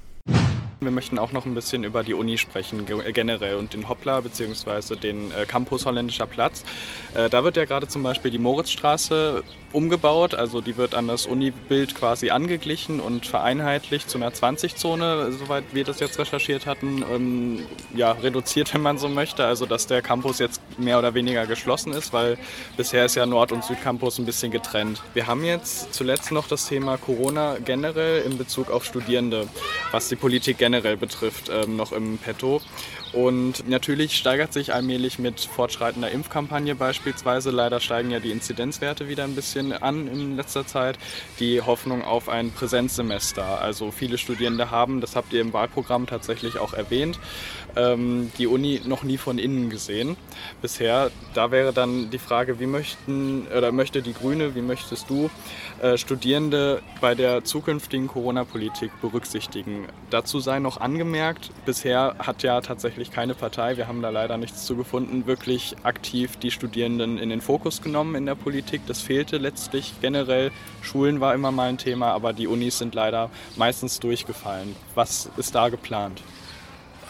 Wir 0.83 0.89
möchten 0.89 1.19
auch 1.19 1.31
noch 1.31 1.45
ein 1.45 1.53
bisschen 1.53 1.83
über 1.83 2.03
die 2.03 2.15
Uni 2.15 2.39
sprechen, 2.39 2.87
äh, 2.87 3.11
generell 3.11 3.57
und 3.57 3.73
den 3.73 3.87
Hoppla 3.87 4.19
bzw. 4.21 4.95
den 4.95 5.31
äh, 5.31 5.45
Campus 5.45 5.85
Holländischer 5.85 6.25
Platz. 6.25 6.63
Äh, 7.13 7.29
da 7.29 7.43
wird 7.43 7.55
ja 7.55 7.65
gerade 7.65 7.87
zum 7.87 8.01
Beispiel 8.01 8.31
die 8.31 8.39
Moritzstraße 8.39 9.43
umgebaut, 9.73 10.33
also 10.33 10.59
die 10.59 10.77
wird 10.77 10.95
an 10.95 11.07
das 11.07 11.25
Uni-Bild 11.25 11.95
quasi 11.95 12.29
angeglichen 12.31 12.99
und 12.99 13.25
vereinheitlicht 13.25 14.09
zu 14.09 14.17
einer 14.17 14.31
20-Zone, 14.31 15.31
soweit 15.31 15.63
wir 15.71 15.83
das 15.83 15.99
jetzt 15.99 16.17
recherchiert 16.19 16.65
hatten, 16.65 17.03
ähm, 17.13 17.65
ja, 17.95 18.13
reduziert, 18.13 18.73
wenn 18.73 18.81
man 18.81 18.97
so 18.97 19.07
möchte, 19.07 19.45
also 19.45 19.65
dass 19.65 19.87
der 19.87 20.01
Campus 20.01 20.39
jetzt 20.39 20.61
mehr 20.77 20.99
oder 20.99 21.13
weniger 21.13 21.45
geschlossen 21.45 21.93
ist, 21.93 22.11
weil 22.11 22.37
bisher 22.75 23.05
ist 23.05 23.15
ja 23.15 23.25
Nord- 23.25 23.51
und 23.51 23.63
Südcampus 23.63 24.17
ein 24.19 24.25
bisschen 24.25 24.51
getrennt. 24.51 25.01
Wir 25.13 25.27
haben 25.27 25.43
jetzt 25.43 25.93
zuletzt 25.93 26.31
noch 26.31 26.47
das 26.47 26.67
Thema 26.67 26.97
Corona 26.97 27.57
generell 27.63 28.23
in 28.23 28.37
Bezug 28.37 28.69
auf 28.71 28.83
Studierende, 28.83 29.47
was 29.91 30.09
die 30.09 30.15
Politik 30.21 30.59
generell 30.59 30.95
betrifft, 30.95 31.49
ähm, 31.51 31.75
noch 31.75 31.91
im 31.91 32.17
Petto. 32.19 32.61
Und 33.13 33.67
natürlich 33.67 34.15
steigert 34.15 34.53
sich 34.53 34.73
allmählich 34.73 35.19
mit 35.19 35.41
fortschreitender 35.41 36.11
Impfkampagne 36.11 36.75
beispielsweise, 36.75 37.51
leider 37.51 37.79
steigen 37.79 38.11
ja 38.11 38.19
die 38.19 38.31
Inzidenzwerte 38.31 39.09
wieder 39.09 39.25
ein 39.25 39.35
bisschen 39.35 39.73
an 39.73 40.07
in 40.07 40.37
letzter 40.37 40.65
Zeit, 40.65 40.97
die 41.39 41.61
Hoffnung 41.61 42.03
auf 42.03 42.29
ein 42.29 42.51
Präsenzsemester. 42.51 43.61
Also 43.61 43.91
viele 43.91 44.17
Studierende 44.17 44.71
haben, 44.71 45.01
das 45.01 45.15
habt 45.15 45.33
ihr 45.33 45.41
im 45.41 45.51
Wahlprogramm 45.51 46.07
tatsächlich 46.07 46.57
auch 46.57 46.73
erwähnt, 46.73 47.19
ähm, 47.75 48.31
die 48.37 48.47
Uni 48.47 48.81
noch 48.85 49.03
nie 49.03 49.17
von 49.17 49.37
innen 49.37 49.69
gesehen 49.69 50.15
bisher. 50.61 51.11
Da 51.33 51.51
wäre 51.51 51.73
dann 51.73 52.11
die 52.11 52.19
Frage, 52.19 52.59
wie 52.59 52.65
möchten 52.65 53.47
oder 53.47 53.71
möchte 53.71 54.01
die 54.01 54.13
Grüne, 54.13 54.55
wie 54.55 54.61
möchtest 54.61 55.09
du 55.09 55.29
äh, 55.81 55.97
Studierende 55.97 56.81
bei 57.01 57.15
der 57.15 57.43
zukünftigen 57.43 58.07
Corona-Politik 58.07 58.91
berücksichtigen? 59.01 59.87
Dazu 60.09 60.39
sei 60.39 60.59
noch 60.59 60.79
angemerkt, 60.79 61.51
bisher 61.65 62.15
hat 62.19 62.43
ja 62.43 62.61
tatsächlich 62.61 63.00
keine 63.09 63.33
Partei, 63.33 63.77
wir 63.77 63.87
haben 63.87 64.03
da 64.03 64.09
leider 64.09 64.37
nichts 64.37 64.65
zu 64.65 64.75
gefunden, 64.75 65.25
wirklich 65.25 65.75
aktiv 65.81 66.37
die 66.37 66.51
Studierenden 66.51 67.17
in 67.17 67.29
den 67.29 67.41
Fokus 67.41 67.81
genommen 67.81 68.13
in 68.13 68.27
der 68.27 68.35
Politik. 68.35 68.81
Das 68.85 69.01
fehlte 69.01 69.37
letztlich 69.37 69.93
generell. 70.01 70.51
Schulen 70.83 71.21
war 71.21 71.33
immer 71.33 71.51
mal 71.51 71.69
ein 71.69 71.79
Thema, 71.79 72.11
aber 72.11 72.33
die 72.33 72.47
Unis 72.47 72.77
sind 72.77 72.93
leider 72.93 73.31
meistens 73.55 73.99
durchgefallen. 73.99 74.75
Was 74.93 75.29
ist 75.37 75.55
da 75.55 75.69
geplant? 75.69 76.21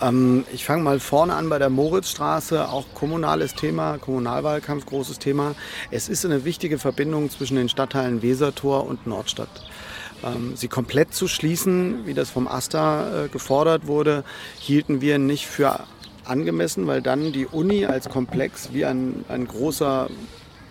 Ähm, 0.01 0.45
ich 0.53 0.65
fange 0.65 0.83
mal 0.83 0.99
vorne 0.99 1.35
an 1.35 1.49
bei 1.49 1.59
der 1.59 1.69
Moritzstraße, 1.69 2.69
auch 2.69 2.85
kommunales 2.93 3.55
Thema, 3.55 3.97
Kommunalwahlkampf, 3.97 4.85
großes 4.85 5.19
Thema. 5.19 5.55
Es 5.91 6.09
ist 6.09 6.25
eine 6.25 6.45
wichtige 6.45 6.79
Verbindung 6.79 7.29
zwischen 7.29 7.55
den 7.55 7.69
Stadtteilen 7.69 8.21
Wesertor 8.21 8.87
und 8.87 9.05
Nordstadt. 9.07 9.49
Ähm, 10.23 10.53
sie 10.55 10.67
komplett 10.67 11.13
zu 11.13 11.27
schließen, 11.27 12.05
wie 12.05 12.13
das 12.13 12.29
vom 12.29 12.47
AStA 12.47 13.25
äh, 13.25 13.27
gefordert 13.29 13.87
wurde, 13.87 14.23
hielten 14.59 15.01
wir 15.01 15.17
nicht 15.17 15.47
für 15.47 15.81
angemessen, 16.25 16.87
weil 16.87 17.01
dann 17.01 17.31
die 17.31 17.45
Uni 17.45 17.85
als 17.85 18.09
Komplex 18.09 18.69
wie 18.73 18.85
ein, 18.85 19.25
ein 19.27 19.47
großer, 19.47 20.09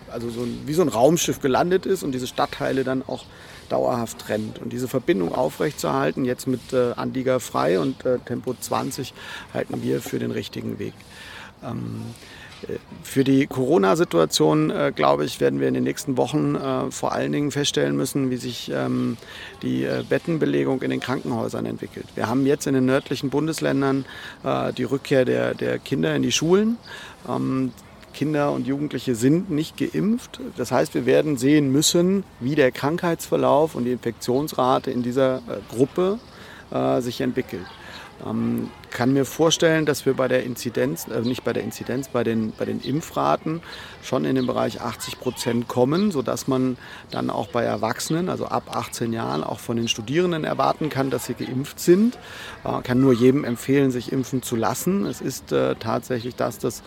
also 0.09 0.29
so 0.29 0.41
ein, 0.41 0.61
wie 0.65 0.73
so 0.73 0.81
ein 0.81 0.87
Raumschiff 0.87 1.41
gelandet 1.41 1.85
ist 1.85 2.03
und 2.03 2.13
diese 2.13 2.27
Stadtteile 2.27 2.83
dann 2.83 3.03
auch 3.05 3.25
dauerhaft 3.69 4.19
trennt. 4.19 4.59
Und 4.59 4.73
diese 4.73 4.87
Verbindung 4.87 5.33
aufrechtzuerhalten, 5.33 6.25
jetzt 6.25 6.47
mit 6.47 6.73
äh, 6.73 6.93
Anlieger 6.95 7.39
frei 7.39 7.79
und 7.79 8.05
äh, 8.05 8.19
Tempo 8.19 8.53
20, 8.59 9.13
halten 9.53 9.81
wir 9.83 10.01
für 10.01 10.19
den 10.19 10.31
richtigen 10.31 10.79
Weg. 10.79 10.93
Ähm, 11.63 12.01
äh, 12.01 12.40
für 13.03 13.23
die 13.23 13.47
Corona-Situation, 13.47 14.69
äh, 14.69 14.91
glaube 14.95 15.25
ich, 15.25 15.39
werden 15.39 15.59
wir 15.59 15.67
in 15.67 15.73
den 15.73 15.83
nächsten 15.83 16.17
Wochen 16.17 16.55
äh, 16.55 16.91
vor 16.91 17.11
allen 17.11 17.31
Dingen 17.31 17.51
feststellen 17.51 17.95
müssen, 17.95 18.29
wie 18.29 18.37
sich 18.37 18.71
ähm, 18.73 19.17
die 19.61 19.83
äh, 19.83 20.03
Bettenbelegung 20.07 20.81
in 20.81 20.89
den 20.89 20.99
Krankenhäusern 20.99 21.65
entwickelt. 21.65 22.05
Wir 22.15 22.27
haben 22.27 22.45
jetzt 22.45 22.67
in 22.67 22.73
den 22.73 22.85
nördlichen 22.85 23.29
Bundesländern 23.29 24.05
äh, 24.43 24.73
die 24.73 24.83
Rückkehr 24.83 25.25
der, 25.25 25.53
der 25.55 25.79
Kinder 25.79 26.15
in 26.15 26.21
die 26.21 26.31
Schulen. 26.31 26.77
Ähm, 27.27 27.71
Kinder 28.13 28.51
und 28.51 28.67
Jugendliche 28.67 29.15
sind 29.15 29.49
nicht 29.49 29.77
geimpft. 29.77 30.41
Das 30.57 30.71
heißt, 30.71 30.93
wir 30.93 31.05
werden 31.05 31.37
sehen 31.37 31.71
müssen, 31.71 32.23
wie 32.39 32.55
der 32.55 32.71
Krankheitsverlauf 32.71 33.75
und 33.75 33.85
die 33.85 33.91
Infektionsrate 33.91 34.91
in 34.91 35.01
dieser 35.01 35.37
äh, 35.37 35.59
Gruppe 35.69 36.19
äh, 36.71 37.01
sich 37.01 37.21
entwickelt. 37.21 37.65
Ähm, 38.25 38.69
kann 38.89 39.13
mir 39.13 39.25
vorstellen, 39.25 39.85
dass 39.85 40.05
wir 40.05 40.13
bei 40.13 40.27
der 40.27 40.43
Inzidenz, 40.43 41.07
also 41.09 41.27
nicht 41.27 41.43
bei 41.43 41.53
der 41.53 41.63
Inzidenz, 41.63 42.09
bei 42.09 42.23
den, 42.23 42.51
bei 42.57 42.65
den 42.65 42.81
Impfraten 42.81 43.61
schon 44.03 44.25
in 44.25 44.35
den 44.35 44.45
Bereich 44.45 44.81
80 44.81 45.19
Prozent 45.19 45.67
kommen, 45.67 46.11
sodass 46.11 46.47
man 46.47 46.77
dann 47.09 47.29
auch 47.29 47.47
bei 47.47 47.63
Erwachsenen, 47.63 48.29
also 48.29 48.45
ab 48.45 48.75
18 48.75 49.13
Jahren, 49.13 49.43
auch 49.43 49.59
von 49.59 49.77
den 49.77 49.87
Studierenden 49.87 50.43
erwarten 50.43 50.89
kann, 50.89 51.09
dass 51.09 51.25
sie 51.25 51.33
geimpft 51.33 51.79
sind. 51.79 52.17
Äh, 52.63 52.81
kann 52.81 52.99
nur 52.99 53.13
jedem 53.13 53.43
empfehlen, 53.43 53.91
sich 53.91 54.11
impfen 54.11 54.43
zu 54.43 54.55
lassen. 54.55 55.05
Es 55.05 55.21
ist 55.21 55.51
äh, 55.51 55.75
tatsächlich 55.75 56.35
das, 56.35 56.59
das 56.59 56.83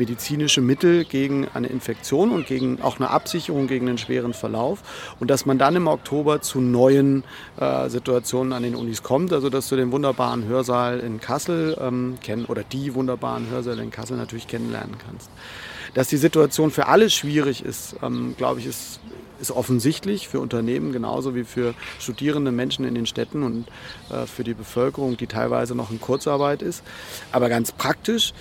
medizinische 0.00 0.62
Mittel 0.62 1.04
gegen 1.04 1.46
eine 1.54 1.68
Infektion 1.68 2.32
und 2.32 2.46
gegen 2.46 2.80
auch 2.82 2.96
eine 2.96 3.10
Absicherung 3.10 3.68
gegen 3.68 3.88
einen 3.88 3.98
schweren 3.98 4.32
Verlauf. 4.32 4.82
Und 5.20 5.30
dass 5.30 5.46
man 5.46 5.58
dann 5.58 5.76
im 5.76 5.86
Oktober 5.86 6.40
zu 6.40 6.60
neuen 6.60 7.22
äh, 7.58 7.88
Situationen 7.88 8.52
an 8.52 8.62
den 8.62 8.74
Unis 8.74 9.02
kommt. 9.02 9.32
Also 9.32 9.50
dass 9.50 9.68
du 9.68 9.76
den 9.76 9.92
wunderbaren 9.92 10.44
Hörsaal 10.46 10.98
in 11.00 11.20
Kassel 11.20 11.76
ähm, 11.80 12.18
kennen 12.22 12.46
oder 12.46 12.64
die 12.64 12.94
wunderbaren 12.94 13.48
Hörsäle 13.50 13.82
in 13.82 13.90
Kassel 13.90 14.16
natürlich 14.16 14.48
kennenlernen 14.48 14.96
kannst. 15.06 15.30
Dass 15.94 16.08
die 16.08 16.16
Situation 16.16 16.70
für 16.70 16.86
alle 16.86 17.10
schwierig 17.10 17.64
ist, 17.64 17.96
ähm, 18.02 18.34
glaube 18.38 18.60
ich, 18.60 18.66
ist, 18.66 19.00
ist 19.40 19.50
offensichtlich 19.50 20.28
für 20.28 20.40
Unternehmen 20.40 20.92
genauso 20.92 21.34
wie 21.34 21.44
für 21.44 21.74
studierende 21.98 22.52
Menschen 22.52 22.84
in 22.84 22.94
den 22.94 23.06
Städten 23.06 23.42
und 23.42 23.66
äh, 24.10 24.26
für 24.26 24.44
die 24.44 24.54
Bevölkerung, 24.54 25.16
die 25.16 25.26
teilweise 25.26 25.74
noch 25.74 25.90
in 25.90 26.00
Kurzarbeit 26.00 26.62
ist. 26.62 26.82
Aber 27.32 27.48
ganz 27.48 27.72
praktisch 27.72 28.32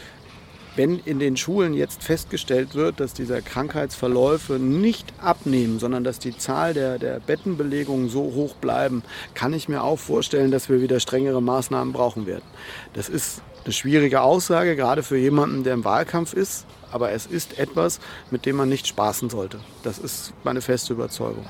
wenn 0.75 0.99
in 0.99 1.19
den 1.19 1.37
Schulen 1.37 1.73
jetzt 1.73 2.03
festgestellt 2.03 2.75
wird, 2.75 2.99
dass 2.99 3.13
diese 3.13 3.41
Krankheitsverläufe 3.41 4.53
nicht 4.53 5.13
abnehmen, 5.21 5.79
sondern 5.79 6.03
dass 6.03 6.19
die 6.19 6.37
Zahl 6.37 6.73
der, 6.73 6.99
der 6.99 7.19
Bettenbelegungen 7.19 8.09
so 8.09 8.21
hoch 8.21 8.55
bleiben, 8.55 9.03
kann 9.33 9.53
ich 9.53 9.69
mir 9.69 9.83
auch 9.83 9.99
vorstellen, 9.99 10.51
dass 10.51 10.69
wir 10.69 10.81
wieder 10.81 10.99
strengere 10.99 11.41
Maßnahmen 11.41 11.93
brauchen 11.93 12.25
werden. 12.25 12.45
Das 12.93 13.09
ist 13.09 13.41
eine 13.65 13.73
schwierige 13.73 14.21
Aussage, 14.21 14.75
gerade 14.75 15.03
für 15.03 15.17
jemanden, 15.17 15.63
der 15.63 15.73
im 15.73 15.83
Wahlkampf 15.83 16.33
ist 16.33 16.65
aber 16.91 17.11
es 17.11 17.25
ist 17.25 17.59
etwas, 17.59 17.99
mit 18.31 18.45
dem 18.45 18.55
man 18.55 18.69
nicht 18.69 18.87
spaßen 18.87 19.29
sollte. 19.29 19.59
Das 19.83 19.97
ist 19.97 20.33
meine 20.43 20.61
feste 20.61 20.93
Überzeugung. 20.93 21.45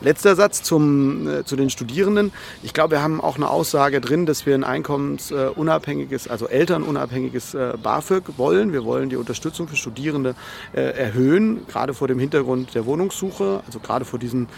Letzter 0.00 0.36
Satz 0.36 0.62
zum, 0.62 1.28
äh, 1.28 1.44
zu 1.44 1.56
den 1.56 1.70
Studierenden. 1.70 2.32
Ich 2.62 2.74
glaube, 2.74 2.92
wir 2.96 3.02
haben 3.02 3.20
auch 3.20 3.36
eine 3.36 3.48
Aussage 3.48 4.00
drin, 4.00 4.26
dass 4.26 4.46
wir 4.46 4.54
ein 4.54 4.64
einkommensunabhängiges, 4.64 6.28
also 6.28 6.46
elternunabhängiges 6.46 7.54
äh, 7.54 7.74
BAföG 7.82 8.38
wollen. 8.38 8.72
Wir 8.72 8.84
wollen 8.84 9.08
die 9.08 9.16
Unterstützung 9.16 9.68
für 9.68 9.76
Studierende 9.76 10.34
äh, 10.72 10.80
erhöhen, 10.80 11.66
gerade 11.66 11.94
vor 11.94 12.08
dem 12.08 12.18
Hintergrund 12.18 12.74
der 12.74 12.86
Wohnungssuche, 12.86 13.62
also 13.66 13.78
gerade 13.78 14.04
vor 14.04 14.18
diesen 14.18 14.48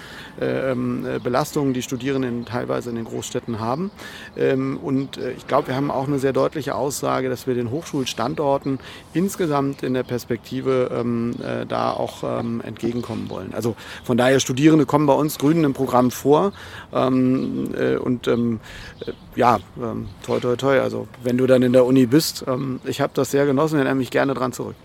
ähm, 0.40 1.06
äh, 1.06 1.18
Belastungen, 1.18 1.74
die 1.74 1.82
Studierenden 1.82 2.44
teilweise 2.44 2.90
in 2.90 2.96
den 2.96 3.04
Großstädten 3.04 3.60
haben. 3.60 3.90
Ähm, 4.36 4.78
und 4.82 5.18
äh, 5.18 5.32
ich 5.32 5.46
glaube, 5.46 5.68
wir 5.68 5.76
haben 5.76 5.90
auch 5.90 6.06
eine 6.06 6.18
sehr 6.18 6.32
deutliche 6.32 6.74
Aussage, 6.74 7.28
dass 7.28 7.46
wir 7.46 7.54
den 7.54 7.70
Hochschulstandorten 7.70 8.78
insgesamt 9.14 9.82
in 9.82 9.94
der 9.94 10.02
Perspektive 10.02 10.21
Perspektive 10.22 10.88
ähm, 10.92 11.34
äh, 11.42 11.66
da 11.66 11.92
auch 11.92 12.22
ähm, 12.22 12.60
entgegenkommen 12.64 13.28
wollen. 13.28 13.52
Also 13.54 13.74
von 14.04 14.16
daher, 14.16 14.38
Studierende 14.38 14.86
kommen 14.86 15.06
bei 15.06 15.14
uns 15.14 15.36
Grünen 15.36 15.64
im 15.64 15.74
Programm 15.74 16.12
vor. 16.12 16.52
Ähm, 16.92 17.74
äh, 17.76 17.96
und 17.96 18.28
ähm, 18.28 18.60
äh, 19.04 19.12
ja, 19.34 19.58
ähm, 19.76 20.08
toi, 20.24 20.38
toi, 20.38 20.54
toi. 20.54 20.78
Also 20.78 21.08
wenn 21.24 21.38
du 21.38 21.46
dann 21.46 21.62
in 21.62 21.72
der 21.72 21.84
Uni 21.84 22.06
bist, 22.06 22.44
ähm, 22.46 22.80
ich 22.84 23.00
habe 23.00 23.12
das 23.14 23.32
sehr 23.32 23.46
genossen, 23.46 23.76
erinnere 23.76 23.96
mich 23.96 24.10
gerne 24.10 24.34
dran 24.34 24.52
zurück. 24.52 24.76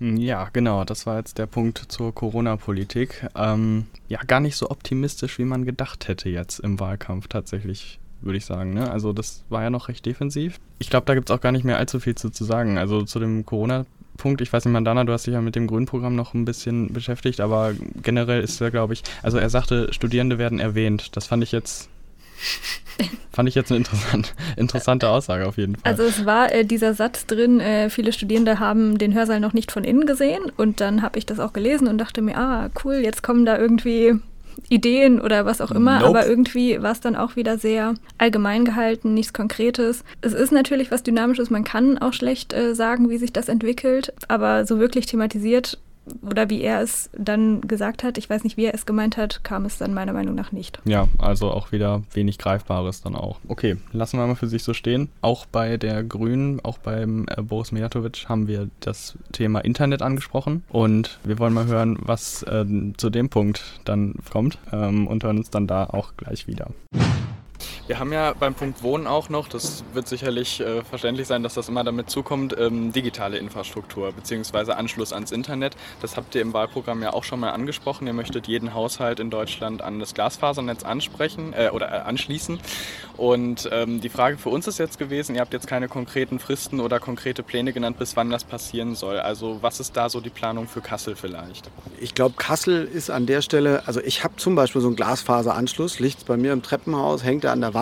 Hm, 0.00 0.16
ja, 0.16 0.48
genau, 0.50 0.84
das 0.84 1.04
war 1.04 1.18
jetzt 1.18 1.36
der 1.36 1.46
Punkt 1.46 1.78
zur 1.88 2.14
Corona-Politik. 2.14 3.28
Ähm, 3.36 3.86
ja, 4.08 4.20
gar 4.26 4.40
nicht 4.40 4.56
so 4.56 4.70
optimistisch, 4.70 5.38
wie 5.38 5.44
man 5.44 5.66
gedacht 5.66 6.08
hätte 6.08 6.30
jetzt 6.30 6.58
im 6.58 6.80
Wahlkampf 6.80 7.28
tatsächlich 7.28 7.98
würde 8.22 8.38
ich 8.38 8.44
sagen. 8.44 8.72
Ne? 8.72 8.88
Also 8.88 9.12
das 9.12 9.44
war 9.48 9.62
ja 9.62 9.70
noch 9.70 9.88
recht 9.88 10.06
defensiv. 10.06 10.60
Ich 10.78 10.90
glaube, 10.90 11.06
da 11.06 11.14
gibt 11.14 11.28
es 11.28 11.36
auch 11.36 11.40
gar 11.40 11.50
nicht 11.52 11.64
mehr 11.64 11.78
allzu 11.78 12.00
viel 12.00 12.14
zu, 12.14 12.30
zu 12.30 12.44
sagen. 12.44 12.78
Also 12.78 13.02
zu 13.02 13.18
dem 13.18 13.44
Corona 13.44 13.84
Punkt. 14.22 14.40
Ich 14.40 14.52
weiß 14.52 14.64
nicht, 14.64 14.72
Mandana, 14.72 15.02
du 15.02 15.12
hast 15.12 15.26
dich 15.26 15.34
ja 15.34 15.40
mit 15.40 15.56
dem 15.56 15.66
Grünprogramm 15.66 16.14
noch 16.14 16.32
ein 16.32 16.44
bisschen 16.44 16.92
beschäftigt, 16.92 17.40
aber 17.40 17.72
generell 18.02 18.40
ist 18.40 18.60
er, 18.60 18.70
glaube 18.70 18.92
ich, 18.92 19.02
also 19.20 19.36
er 19.36 19.50
sagte, 19.50 19.92
Studierende 19.92 20.38
werden 20.38 20.60
erwähnt. 20.60 21.16
Das 21.16 21.26
fand 21.26 21.42
ich 21.42 21.50
jetzt 21.50 21.88
Fand 23.32 23.48
ich 23.48 23.54
jetzt 23.54 23.70
eine 23.70 23.78
interessant, 23.78 24.34
interessante 24.56 25.08
Aussage 25.08 25.46
auf 25.46 25.56
jeden 25.56 25.76
Fall. 25.76 25.90
Also 25.90 26.04
es 26.04 26.24
war 26.24 26.52
äh, 26.52 26.64
dieser 26.64 26.94
Satz 26.94 27.26
drin, 27.26 27.60
äh, 27.60 27.90
viele 27.90 28.12
Studierende 28.12 28.60
haben 28.60 28.98
den 28.98 29.14
Hörsaal 29.14 29.40
noch 29.40 29.54
nicht 29.54 29.72
von 29.72 29.84
innen 29.84 30.06
gesehen 30.06 30.52
und 30.56 30.80
dann 30.80 31.02
habe 31.02 31.18
ich 31.18 31.26
das 31.26 31.40
auch 31.40 31.52
gelesen 31.52 31.88
und 31.88 31.98
dachte 31.98 32.22
mir, 32.22 32.36
ah 32.36 32.70
cool, 32.84 32.96
jetzt 32.96 33.22
kommen 33.22 33.44
da 33.44 33.58
irgendwie 33.58 34.14
Ideen 34.68 35.20
oder 35.20 35.44
was 35.44 35.60
auch 35.60 35.70
immer, 35.70 36.00
nope. 36.00 36.08
aber 36.08 36.26
irgendwie 36.26 36.82
war 36.82 36.92
es 36.92 37.00
dann 37.00 37.16
auch 37.16 37.36
wieder 37.36 37.58
sehr 37.58 37.94
allgemein 38.18 38.64
gehalten, 38.64 39.14
nichts 39.14 39.32
Konkretes. 39.32 40.04
Es 40.20 40.32
ist 40.32 40.52
natürlich 40.52 40.90
was 40.90 41.02
Dynamisches, 41.02 41.50
man 41.50 41.64
kann 41.64 41.98
auch 41.98 42.12
schlecht 42.12 42.52
äh, 42.52 42.74
sagen, 42.74 43.10
wie 43.10 43.18
sich 43.18 43.32
das 43.32 43.48
entwickelt, 43.48 44.12
aber 44.28 44.66
so 44.66 44.78
wirklich 44.78 45.06
thematisiert 45.06 45.78
oder 46.22 46.50
wie 46.50 46.62
er 46.62 46.80
es 46.80 47.10
dann 47.16 47.60
gesagt 47.62 48.02
hat, 48.02 48.18
ich 48.18 48.28
weiß 48.28 48.44
nicht, 48.44 48.56
wie 48.56 48.64
er 48.64 48.74
es 48.74 48.86
gemeint 48.86 49.16
hat, 49.16 49.44
kam 49.44 49.64
es 49.64 49.78
dann 49.78 49.94
meiner 49.94 50.12
Meinung 50.12 50.34
nach 50.34 50.52
nicht. 50.52 50.80
Ja, 50.84 51.08
also 51.18 51.50
auch 51.50 51.72
wieder 51.72 52.02
wenig 52.12 52.38
Greifbares 52.38 53.02
dann 53.02 53.14
auch. 53.14 53.38
Okay, 53.48 53.76
lassen 53.92 54.18
wir 54.18 54.26
mal 54.26 54.34
für 54.34 54.48
sich 54.48 54.64
so 54.64 54.74
stehen. 54.74 55.08
Auch 55.20 55.46
bei 55.46 55.76
der 55.76 56.02
Grünen, 56.02 56.60
auch 56.64 56.78
beim 56.78 57.26
äh, 57.28 57.42
Boris 57.42 57.72
Mijatovic 57.72 58.28
haben 58.28 58.48
wir 58.48 58.68
das 58.80 59.16
Thema 59.32 59.60
Internet 59.60 60.02
angesprochen 60.02 60.64
und 60.68 61.18
wir 61.24 61.38
wollen 61.38 61.54
mal 61.54 61.66
hören, 61.66 61.98
was 62.00 62.42
äh, 62.44 62.64
zu 62.96 63.10
dem 63.10 63.28
Punkt 63.28 63.80
dann 63.84 64.14
kommt 64.30 64.58
ähm, 64.72 65.06
und 65.06 65.24
hören 65.24 65.38
uns 65.38 65.50
dann 65.50 65.66
da 65.66 65.84
auch 65.84 66.16
gleich 66.16 66.46
wieder. 66.46 66.70
Wir 67.88 67.98
haben 67.98 68.12
ja 68.12 68.32
beim 68.38 68.54
Punkt 68.54 68.84
Wohnen 68.84 69.08
auch 69.08 69.28
noch, 69.28 69.48
das 69.48 69.82
wird 69.92 70.06
sicherlich 70.06 70.60
äh, 70.60 70.84
verständlich 70.84 71.26
sein, 71.26 71.42
dass 71.42 71.54
das 71.54 71.68
immer 71.68 71.82
damit 71.82 72.10
zukommt, 72.10 72.56
ähm, 72.56 72.92
digitale 72.92 73.38
Infrastruktur 73.38 74.12
bzw. 74.12 74.72
Anschluss 74.72 75.12
ans 75.12 75.32
Internet. 75.32 75.76
Das 76.00 76.16
habt 76.16 76.36
ihr 76.36 76.42
im 76.42 76.52
Wahlprogramm 76.52 77.02
ja 77.02 77.12
auch 77.12 77.24
schon 77.24 77.40
mal 77.40 77.50
angesprochen. 77.50 78.06
Ihr 78.06 78.12
möchtet 78.12 78.46
jeden 78.46 78.72
Haushalt 78.72 79.18
in 79.18 79.30
Deutschland 79.30 79.82
an 79.82 79.98
das 79.98 80.14
Glasfasernetz 80.14 80.84
ansprechen 80.84 81.54
äh, 81.54 81.70
oder 81.70 81.88
äh, 81.88 81.98
anschließen. 82.02 82.60
Und 83.16 83.68
ähm, 83.72 84.00
die 84.00 84.08
Frage 84.08 84.38
für 84.38 84.50
uns 84.50 84.68
ist 84.68 84.78
jetzt 84.78 85.00
gewesen, 85.00 85.34
ihr 85.34 85.40
habt 85.40 85.52
jetzt 85.52 85.66
keine 85.66 85.88
konkreten 85.88 86.38
Fristen 86.38 86.78
oder 86.78 87.00
konkrete 87.00 87.42
Pläne 87.42 87.72
genannt, 87.72 87.98
bis 87.98 88.16
wann 88.16 88.30
das 88.30 88.44
passieren 88.44 88.94
soll. 88.94 89.18
Also 89.18 89.58
was 89.60 89.80
ist 89.80 89.96
da 89.96 90.08
so 90.08 90.20
die 90.20 90.30
Planung 90.30 90.68
für 90.68 90.82
Kassel 90.82 91.16
vielleicht? 91.16 91.68
Ich 92.00 92.14
glaube, 92.14 92.36
Kassel 92.36 92.84
ist 92.84 93.10
an 93.10 93.26
der 93.26 93.42
Stelle, 93.42 93.82
also 93.86 94.00
ich 94.00 94.22
habe 94.22 94.36
zum 94.36 94.54
Beispiel 94.54 94.80
so 94.80 94.86
einen 94.86 94.96
Glasfaseranschluss, 94.96 95.98
liegt 95.98 96.26
bei 96.26 96.36
mir 96.36 96.52
im 96.52 96.62
Treppenhaus, 96.62 97.24
hängt 97.24 97.42
er 97.42 97.50
an 97.50 97.60
der 97.60 97.74
Wand. 97.74 97.81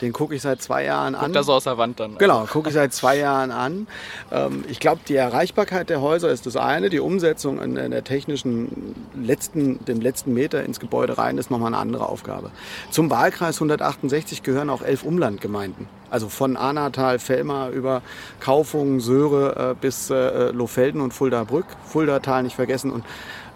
Den 0.00 0.12
gucke 0.12 0.34
ich 0.34 0.42
seit 0.42 0.60
zwei 0.60 0.84
Jahren 0.84 1.14
an. 1.14 1.22
Guckt 1.24 1.36
das 1.36 1.46
so 1.46 1.54
aus 1.54 1.64
der 1.64 1.78
Wand 1.78 2.00
dann? 2.00 2.18
Genau, 2.18 2.44
gucke 2.44 2.68
ich 2.68 2.74
seit 2.74 2.92
zwei 2.92 3.16
Jahren 3.16 3.50
an. 3.50 3.86
Ähm, 4.30 4.64
ich 4.68 4.78
glaube, 4.78 5.00
die 5.08 5.16
Erreichbarkeit 5.16 5.88
der 5.88 6.00
Häuser 6.00 6.30
ist 6.30 6.46
das 6.46 6.56
eine. 6.56 6.90
Die 6.90 7.00
Umsetzung 7.00 7.60
in, 7.60 7.76
in 7.76 7.90
der 7.90 8.04
technischen 8.04 8.94
letzten, 9.14 9.84
dem 9.86 10.00
letzten 10.00 10.34
Meter 10.34 10.64
ins 10.64 10.80
Gebäude 10.80 11.16
rein 11.16 11.38
ist 11.38 11.50
nochmal 11.50 11.68
eine 11.68 11.78
andere 11.78 12.08
Aufgabe. 12.08 12.50
Zum 12.90 13.10
Wahlkreis 13.10 13.56
168 13.56 14.42
gehören 14.42 14.68
auch 14.68 14.82
elf 14.82 15.02
Umlandgemeinden. 15.02 15.88
Also 16.10 16.28
von 16.28 16.56
Anatal, 16.56 17.18
Fellmar 17.18 17.70
über 17.70 18.02
Kaufungen, 18.40 19.00
Söhre 19.00 19.72
äh, 19.72 19.74
bis 19.80 20.10
äh, 20.10 20.50
Lohfelden 20.50 21.00
und 21.00 21.14
Fulda-Brück. 21.14 21.66
Fuldatal 21.86 22.42
nicht 22.42 22.56
vergessen 22.56 22.92
und 22.92 23.04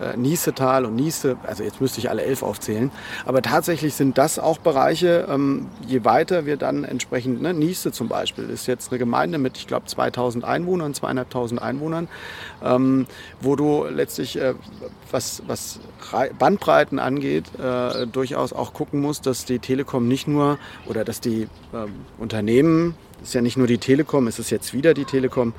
äh, 0.00 0.16
Niesetal 0.16 0.84
und 0.84 0.96
Niese, 0.96 1.36
also 1.46 1.62
jetzt 1.62 1.80
müsste 1.80 2.00
ich 2.00 2.10
alle 2.10 2.22
elf 2.22 2.42
aufzählen. 2.42 2.90
Aber 3.26 3.42
tatsächlich 3.42 3.94
sind 3.94 4.18
das 4.18 4.38
auch 4.38 4.58
Bereiche, 4.58 5.26
ähm, 5.28 5.68
je 5.86 6.04
weiter 6.04 6.46
wir 6.46 6.56
dann 6.56 6.84
entsprechend, 6.84 7.42
ne, 7.42 7.54
Niese 7.54 7.92
zum 7.92 8.08
Beispiel 8.08 8.48
ist 8.50 8.66
jetzt 8.66 8.90
eine 8.90 8.98
Gemeinde 8.98 9.38
mit, 9.38 9.56
ich 9.56 9.66
glaube, 9.66 9.86
2000 9.86 10.44
Einwohnern, 10.44 10.94
zweieinhalbtausend 10.94 11.60
Einwohnern, 11.60 12.08
ähm, 12.64 13.06
wo 13.40 13.56
du 13.56 13.84
letztlich, 13.84 14.36
äh, 14.36 14.54
was, 15.10 15.42
was 15.46 15.80
Bandbreiten 16.38 16.98
angeht, 16.98 17.44
äh, 17.58 18.06
durchaus 18.06 18.52
auch 18.52 18.72
gucken 18.72 19.00
musst, 19.00 19.26
dass 19.26 19.44
die 19.44 19.58
Telekom 19.58 20.08
nicht 20.08 20.26
nur 20.28 20.58
oder 20.86 21.04
dass 21.04 21.20
die 21.20 21.48
ähm, 21.74 21.92
Unternehmen 22.18 22.94
ist 23.22 23.34
ja 23.34 23.42
nicht 23.42 23.56
nur 23.56 23.66
die 23.66 23.78
Telekom, 23.78 24.26
es 24.26 24.38
ist 24.38 24.50
jetzt 24.50 24.72
wieder 24.72 24.94
die 24.94 25.04
Telekom, 25.04 25.52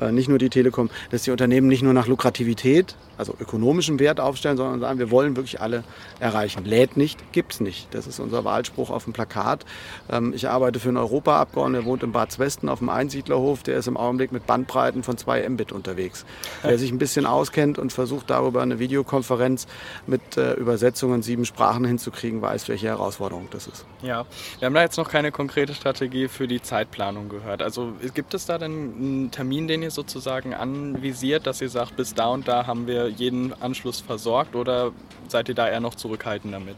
äh, 0.00 0.12
nicht 0.12 0.28
nur 0.28 0.38
die 0.38 0.50
Telekom, 0.50 0.90
dass 1.10 1.22
die 1.22 1.30
Unternehmen 1.30 1.66
nicht 1.66 1.82
nur 1.82 1.92
nach 1.92 2.06
Lukrativität, 2.06 2.94
also 3.20 3.36
ökonomischem 3.38 4.00
Wert 4.00 4.18
aufstellen, 4.18 4.56
sondern 4.56 4.80
sagen, 4.80 4.98
wir 4.98 5.10
wollen 5.10 5.36
wirklich 5.36 5.60
alle 5.60 5.84
erreichen. 6.18 6.64
Lädt 6.64 6.96
nicht, 6.96 7.32
gibt's 7.32 7.60
nicht. 7.60 7.94
Das 7.94 8.06
ist 8.06 8.18
unser 8.18 8.44
Wahlspruch 8.44 8.90
auf 8.90 9.04
dem 9.04 9.12
Plakat. 9.12 9.64
Ähm, 10.10 10.32
ich 10.34 10.48
arbeite 10.48 10.80
für 10.80 10.88
einen 10.88 10.96
Europaabgeordneten, 10.96 11.84
der 11.84 11.90
wohnt 11.90 12.02
im 12.02 12.12
Bad 12.12 12.38
Westen 12.38 12.68
auf 12.68 12.78
dem 12.78 12.88
Einsiedlerhof, 12.88 13.62
der 13.62 13.78
ist 13.78 13.86
im 13.86 13.96
Augenblick 13.96 14.32
mit 14.32 14.46
Bandbreiten 14.46 15.02
von 15.02 15.16
2 15.16 15.48
Mbit 15.48 15.70
unterwegs. 15.70 16.24
Wer 16.62 16.78
sich 16.78 16.90
ein 16.90 16.98
bisschen 16.98 17.26
auskennt 17.26 17.78
und 17.78 17.92
versucht 17.92 18.30
darüber 18.30 18.62
eine 18.62 18.78
Videokonferenz 18.78 19.66
mit 20.06 20.36
äh, 20.36 20.54
Übersetzungen 20.54 21.22
sieben 21.22 21.44
Sprachen 21.44 21.84
hinzukriegen, 21.84 22.40
weiß, 22.40 22.68
welche 22.68 22.86
Herausforderung 22.86 23.48
das 23.50 23.66
ist. 23.66 23.84
Ja, 24.02 24.24
wir 24.58 24.66
haben 24.66 24.74
da 24.74 24.82
jetzt 24.82 24.96
noch 24.96 25.10
keine 25.10 25.30
konkrete 25.30 25.74
Strategie 25.74 26.28
für 26.28 26.48
die 26.48 26.62
Zeitplanung 26.62 27.28
gehört. 27.28 27.62
Also 27.62 27.92
gibt 28.14 28.34
es 28.34 28.46
da 28.46 28.58
denn 28.58 28.72
einen 28.72 29.30
Termin, 29.30 29.68
den 29.68 29.82
ihr 29.82 29.90
sozusagen 29.90 30.54
anvisiert, 30.54 31.46
dass 31.46 31.60
ihr 31.60 31.68
sagt, 31.68 31.96
bis 31.96 32.14
da 32.14 32.28
und 32.28 32.48
da 32.48 32.66
haben 32.66 32.86
wir 32.86 33.09
jeden 33.10 33.52
Anschluss 33.60 34.00
versorgt 34.00 34.56
oder 34.56 34.92
seid 35.28 35.48
ihr 35.48 35.54
da 35.54 35.68
eher 35.68 35.80
noch 35.80 35.94
zurückhaltend 35.94 36.54
damit? 36.54 36.76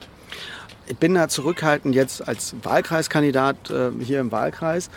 Ich 0.86 0.96
bin 0.96 1.14
da 1.14 1.28
zurückhaltend 1.28 1.94
jetzt 1.94 2.26
als 2.26 2.56
Wahlkreiskandidat 2.62 3.70
äh, 3.70 3.90
hier 4.00 4.20
im 4.20 4.32
Wahlkreis, 4.32 4.90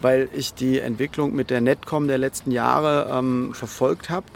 weil 0.00 0.28
ich 0.32 0.54
die 0.54 0.78
Entwicklung 0.78 1.34
mit 1.34 1.50
der 1.50 1.60
Netcom 1.60 2.06
der 2.06 2.18
letzten 2.18 2.52
Jahre 2.52 3.10
ähm, 3.12 3.52
verfolgt 3.54 4.10
habe. 4.10 4.26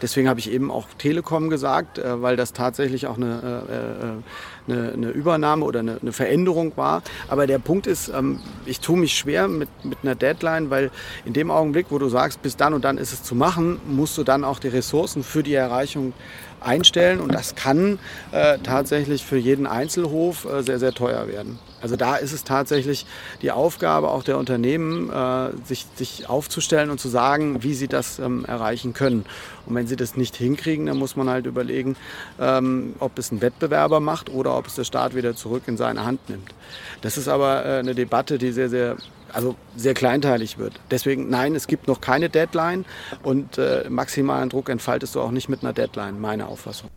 Deswegen 0.00 0.28
habe 0.28 0.40
ich 0.40 0.50
eben 0.50 0.70
auch 0.70 0.86
Telekom 0.98 1.50
gesagt, 1.50 1.98
äh, 1.98 2.22
weil 2.22 2.36
das 2.36 2.52
tatsächlich 2.52 3.06
auch 3.06 3.16
eine, 3.16 3.64
äh, 3.68 4.06
äh, 4.06 4.53
eine, 4.68 4.92
eine 4.92 5.08
Übernahme 5.10 5.64
oder 5.64 5.80
eine, 5.80 5.98
eine, 6.00 6.12
Veränderung 6.12 6.72
war. 6.76 7.02
Aber 7.28 7.46
der 7.46 7.58
Punkt 7.58 7.86
ist, 7.86 8.08
ähm, 8.08 8.40
ich 8.66 8.80
tue 8.80 8.98
mich 8.98 9.16
schwer 9.16 9.48
mit, 9.48 9.68
mit 9.84 9.98
einer 10.02 10.14
Deadline, 10.14 10.70
weil 10.70 10.90
in 11.24 11.32
dem 11.32 11.50
Augenblick, 11.50 11.86
wo 11.90 11.98
du 11.98 12.08
sagst, 12.08 12.42
bis 12.42 12.56
dann 12.56 12.74
und 12.74 12.84
dann 12.84 12.98
ist 12.98 13.12
es 13.12 13.22
zu 13.22 13.34
machen, 13.34 13.80
musst 13.86 14.16
du 14.18 14.24
dann 14.24 14.44
auch 14.44 14.58
die 14.58 14.68
Ressourcen 14.68 15.22
für 15.22 15.42
die 15.42 15.54
Erreichung 15.54 16.12
einstellen 16.60 17.20
und 17.20 17.34
das 17.34 17.54
kann 17.54 17.98
äh, 18.32 18.58
tatsächlich 18.62 19.24
für 19.24 19.36
jeden 19.36 19.66
Einzelhof 19.66 20.46
äh, 20.46 20.62
sehr, 20.62 20.78
sehr 20.78 20.92
teuer 20.92 21.28
werden. 21.28 21.58
Also 21.84 21.96
da 21.96 22.16
ist 22.16 22.32
es 22.32 22.44
tatsächlich 22.44 23.04
die 23.42 23.50
Aufgabe 23.50 24.08
auch 24.08 24.22
der 24.22 24.38
Unternehmen, 24.38 25.10
äh, 25.10 25.50
sich, 25.66 25.84
sich 25.96 26.30
aufzustellen 26.30 26.88
und 26.88 26.98
zu 26.98 27.10
sagen, 27.10 27.62
wie 27.62 27.74
sie 27.74 27.88
das 27.88 28.18
ähm, 28.18 28.46
erreichen 28.46 28.94
können. 28.94 29.26
Und 29.66 29.74
wenn 29.74 29.86
sie 29.86 29.96
das 29.96 30.16
nicht 30.16 30.34
hinkriegen, 30.34 30.86
dann 30.86 30.96
muss 30.96 31.14
man 31.14 31.28
halt 31.28 31.44
überlegen, 31.44 31.96
ähm, 32.40 32.94
ob 33.00 33.18
es 33.18 33.30
ein 33.32 33.42
Wettbewerber 33.42 34.00
macht 34.00 34.30
oder 34.30 34.56
ob 34.56 34.68
es 34.68 34.76
der 34.76 34.84
Staat 34.84 35.14
wieder 35.14 35.36
zurück 35.36 35.64
in 35.66 35.76
seine 35.76 36.06
Hand 36.06 36.26
nimmt. 36.30 36.54
Das 37.02 37.18
ist 37.18 37.28
aber 37.28 37.66
äh, 37.66 37.78
eine 37.80 37.94
Debatte, 37.94 38.38
die 38.38 38.52
sehr, 38.52 38.70
sehr 38.70 38.96
also 39.30 39.54
sehr 39.76 39.92
kleinteilig 39.92 40.56
wird. 40.56 40.80
Deswegen 40.90 41.28
nein, 41.28 41.54
es 41.54 41.66
gibt 41.66 41.86
noch 41.86 42.00
keine 42.00 42.30
Deadline 42.30 42.86
und 43.22 43.58
äh, 43.58 43.84
maximalen 43.90 44.48
Druck 44.48 44.70
entfaltest 44.70 45.16
du 45.16 45.20
auch 45.20 45.32
nicht 45.32 45.50
mit 45.50 45.62
einer 45.62 45.74
Deadline, 45.74 46.18
meine 46.18 46.46
Auffassung. 46.46 46.88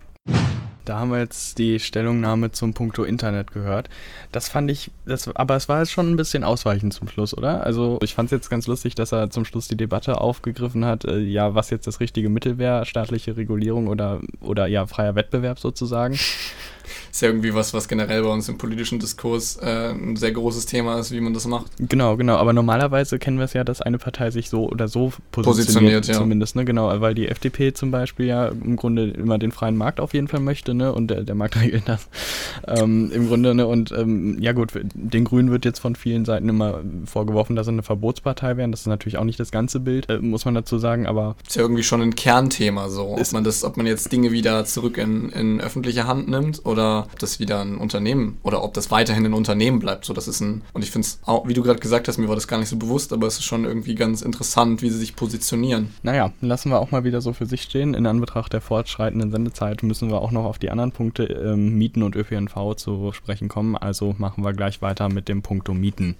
Da 0.87 0.99
haben 0.99 1.11
wir 1.11 1.19
jetzt 1.19 1.57
die 1.57 1.79
Stellungnahme 1.79 2.51
zum 2.51 2.73
Punkto 2.73 3.03
Internet 3.03 3.51
gehört. 3.51 3.89
Das 4.31 4.47
fand 4.47 4.71
ich, 4.71 4.89
das, 5.05 5.27
aber 5.35 5.57
es 5.57 5.67
war 5.67 5.79
jetzt 5.79 5.91
schon 5.91 6.09
ein 6.09 6.15
bisschen 6.15 6.45
ausweichend 6.45 6.93
zum 6.93 7.09
Schluss, 7.09 7.37
oder? 7.37 7.63
Also 7.63 7.99
ich 8.01 8.13
fand 8.13 8.27
es 8.27 8.31
jetzt 8.31 8.49
ganz 8.49 8.67
lustig, 8.67 8.95
dass 8.95 9.11
er 9.11 9.29
zum 9.29 9.43
Schluss 9.43 9.67
die 9.67 9.75
Debatte 9.75 10.21
aufgegriffen 10.21 10.85
hat, 10.85 11.03
äh, 11.03 11.19
ja, 11.19 11.55
was 11.55 11.71
jetzt 11.71 11.87
das 11.87 11.99
richtige 11.99 12.29
Mittel 12.29 12.57
wäre, 12.57 12.85
staatliche 12.85 13.35
Regulierung 13.35 13.87
oder, 13.87 14.21
oder 14.39 14.67
ja, 14.67 14.87
freier 14.87 15.15
Wettbewerb 15.15 15.59
sozusagen 15.59 16.17
ist 17.11 17.21
ja 17.21 17.29
irgendwie 17.29 17.53
was, 17.53 17.73
was 17.73 17.87
generell 17.87 18.23
bei 18.23 18.29
uns 18.29 18.49
im 18.49 18.57
politischen 18.57 18.99
Diskurs 18.99 19.57
äh, 19.57 19.91
ein 19.91 20.15
sehr 20.15 20.31
großes 20.31 20.65
Thema 20.65 20.99
ist, 20.99 21.11
wie 21.11 21.21
man 21.21 21.33
das 21.33 21.45
macht. 21.47 21.71
Genau, 21.79 22.17
genau. 22.17 22.35
Aber 22.37 22.53
normalerweise 22.53 23.19
kennen 23.19 23.37
wir 23.37 23.45
es 23.45 23.53
ja, 23.53 23.63
dass 23.63 23.81
eine 23.81 23.97
Partei 23.97 24.31
sich 24.31 24.49
so 24.49 24.67
oder 24.69 24.87
so 24.87 25.13
positioniert, 25.31 25.45
positioniert 25.45 26.07
ja. 26.07 26.13
zumindest, 26.15 26.55
ne? 26.55 26.65
Genau, 26.65 27.01
weil 27.01 27.13
die 27.13 27.27
FDP 27.27 27.73
zum 27.73 27.91
Beispiel 27.91 28.27
ja 28.27 28.47
im 28.47 28.75
Grunde 28.75 29.09
immer 29.09 29.37
den 29.37 29.51
freien 29.51 29.77
Markt 29.77 29.99
auf 29.99 30.13
jeden 30.13 30.27
Fall 30.27 30.39
möchte, 30.39 30.73
ne? 30.73 30.93
Und 30.93 31.07
der, 31.07 31.23
der 31.23 31.35
Markt 31.35 31.55
regelt 31.61 31.87
das. 31.87 32.07
Ähm, 32.67 33.11
Im 33.11 33.27
Grunde, 33.27 33.53
ne? 33.55 33.67
Und 33.67 33.91
ähm, 33.91 34.37
ja 34.39 34.53
gut, 34.53 34.71
den 34.93 35.23
Grünen 35.23 35.51
wird 35.51 35.65
jetzt 35.65 35.79
von 35.79 35.95
vielen 35.95 36.25
Seiten 36.25 36.49
immer 36.49 36.81
vorgeworfen, 37.05 37.55
dass 37.55 37.67
sie 37.67 37.71
eine 37.71 37.83
Verbotspartei 37.83 38.57
wären. 38.57 38.71
Das 38.71 38.81
ist 38.81 38.87
natürlich 38.87 39.17
auch 39.17 39.23
nicht 39.23 39.39
das 39.39 39.51
ganze 39.51 39.79
Bild, 39.79 40.09
äh, 40.09 40.19
muss 40.19 40.45
man 40.45 40.55
dazu 40.55 40.77
sagen, 40.77 41.07
aber. 41.07 41.35
Ist 41.45 41.55
ja 41.55 41.61
irgendwie 41.61 41.83
schon 41.83 42.01
ein 42.01 42.15
Kernthema 42.15 42.89
so. 42.89 43.17
Ob 43.17 43.31
man 43.31 43.43
das, 43.43 43.63
ob 43.63 43.77
man 43.77 43.85
jetzt 43.85 44.11
Dinge 44.11 44.31
wieder 44.31 44.65
zurück 44.65 44.97
in, 44.97 45.29
in 45.29 45.61
öffentliche 45.61 46.07
Hand 46.07 46.27
nimmt 46.29 46.65
oder 46.65 46.76
ob 46.77 47.19
das 47.19 47.39
wieder 47.39 47.61
ein 47.61 47.77
Unternehmen 47.77 48.37
oder 48.43 48.63
ob 48.63 48.73
das 48.73 48.91
weiterhin 48.91 49.25
ein 49.25 49.33
Unternehmen 49.33 49.79
bleibt. 49.79 50.05
So, 50.05 50.13
das 50.13 50.27
ist 50.27 50.41
ein, 50.41 50.63
und 50.73 50.83
ich 50.83 50.91
finde 50.91 51.07
es 51.07 51.19
auch, 51.25 51.47
wie 51.47 51.53
du 51.53 51.63
gerade 51.63 51.79
gesagt 51.79 52.07
hast, 52.07 52.17
mir 52.17 52.27
war 52.27 52.35
das 52.35 52.47
gar 52.47 52.59
nicht 52.59 52.69
so 52.69 52.77
bewusst, 52.77 53.13
aber 53.13 53.27
es 53.27 53.37
ist 53.37 53.45
schon 53.45 53.65
irgendwie 53.65 53.95
ganz 53.95 54.21
interessant, 54.21 54.81
wie 54.81 54.89
sie 54.89 54.97
sich 54.97 55.15
positionieren. 55.15 55.93
Naja, 56.03 56.31
lassen 56.41 56.69
wir 56.69 56.79
auch 56.79 56.91
mal 56.91 57.03
wieder 57.03 57.21
so 57.21 57.33
für 57.33 57.45
sich 57.45 57.61
stehen. 57.61 57.93
In 57.93 58.05
Anbetracht 58.05 58.53
der 58.53 58.61
fortschreitenden 58.61 59.31
Sendezeit 59.31 59.83
müssen 59.83 60.09
wir 60.09 60.21
auch 60.21 60.31
noch 60.31 60.45
auf 60.45 60.59
die 60.59 60.69
anderen 60.69 60.91
Punkte 60.91 61.23
ähm, 61.23 61.77
Mieten 61.77 62.03
und 62.03 62.15
ÖPNV 62.15 62.75
zu 62.75 63.11
sprechen 63.13 63.47
kommen. 63.47 63.75
Also 63.75 64.15
machen 64.17 64.43
wir 64.43 64.53
gleich 64.53 64.81
weiter 64.81 65.09
mit 65.09 65.27
dem 65.27 65.41
Punkt 65.41 65.69
um 65.69 65.79
Mieten. 65.79 66.15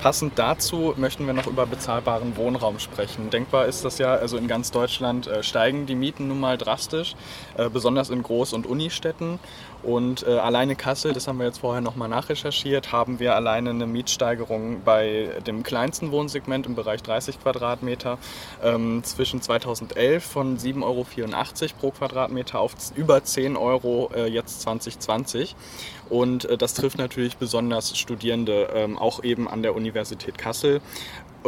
Passend 0.00 0.38
dazu 0.38 0.94
möchten 0.96 1.26
wir 1.26 1.32
noch 1.32 1.48
über 1.48 1.66
bezahlbaren 1.66 2.36
Wohnraum 2.36 2.78
sprechen. 2.78 3.30
Denkbar 3.30 3.66
ist 3.66 3.84
das 3.84 3.98
ja, 3.98 4.14
also 4.14 4.36
in 4.36 4.46
ganz 4.46 4.70
Deutschland 4.70 5.26
äh, 5.26 5.42
steigen 5.42 5.86
die 5.86 5.96
Mieten 5.96 6.28
nun 6.28 6.38
mal 6.38 6.56
drastisch, 6.56 7.16
äh, 7.56 7.68
besonders 7.68 8.08
in 8.08 8.22
Groß- 8.22 8.54
und 8.54 8.64
Unistädten. 8.64 9.40
Und 9.88 10.26
äh, 10.26 10.32
alleine 10.32 10.76
Kassel, 10.76 11.14
das 11.14 11.28
haben 11.28 11.38
wir 11.38 11.46
jetzt 11.46 11.60
vorher 11.60 11.80
nochmal 11.80 12.10
nachrecherchiert, 12.10 12.92
haben 12.92 13.20
wir 13.20 13.34
alleine 13.34 13.70
eine 13.70 13.86
Mietsteigerung 13.86 14.82
bei 14.84 15.30
dem 15.46 15.62
kleinsten 15.62 16.12
Wohnsegment 16.12 16.66
im 16.66 16.74
Bereich 16.74 17.02
30 17.02 17.40
Quadratmeter 17.40 18.18
ähm, 18.62 19.02
zwischen 19.02 19.40
2011 19.40 20.22
von 20.22 20.58
7,84 20.58 20.82
Euro 20.82 21.06
pro 21.80 21.90
Quadratmeter 21.92 22.60
auf 22.60 22.74
über 22.96 23.24
10 23.24 23.56
Euro 23.56 24.10
äh, 24.14 24.26
jetzt 24.26 24.60
2020. 24.60 25.56
Und 26.10 26.44
äh, 26.44 26.58
das 26.58 26.74
trifft 26.74 26.98
natürlich 26.98 27.38
besonders 27.38 27.96
Studierende, 27.96 28.68
ähm, 28.74 28.98
auch 28.98 29.24
eben 29.24 29.48
an 29.48 29.62
der 29.62 29.74
Universität 29.74 30.36
Kassel. 30.36 30.82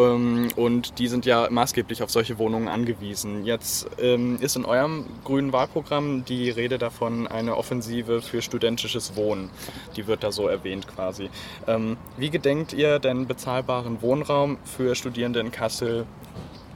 Ähm, 0.00 0.48
und 0.56 0.98
die 0.98 1.08
sind 1.08 1.26
ja 1.26 1.48
maßgeblich 1.50 2.02
auf 2.02 2.10
solche 2.10 2.38
Wohnungen 2.38 2.68
angewiesen. 2.68 3.44
Jetzt 3.44 3.88
ähm, 4.00 4.38
ist 4.40 4.56
in 4.56 4.64
eurem 4.64 5.06
grünen 5.24 5.52
Wahlprogramm 5.52 6.24
die 6.24 6.50
Rede 6.50 6.78
davon 6.78 7.26
eine 7.26 7.56
Offensive 7.56 8.22
für 8.22 8.42
studentisches 8.42 9.16
Wohnen. 9.16 9.50
Die 9.96 10.06
wird 10.06 10.22
da 10.22 10.32
so 10.32 10.48
erwähnt 10.48 10.88
quasi. 10.88 11.30
Ähm, 11.66 11.96
wie 12.16 12.30
gedenkt 12.30 12.72
ihr 12.72 12.98
denn 12.98 13.26
bezahlbaren 13.26 14.02
Wohnraum 14.02 14.58
für 14.64 14.94
Studierende 14.94 15.40
in 15.40 15.50
Kassel 15.50 16.06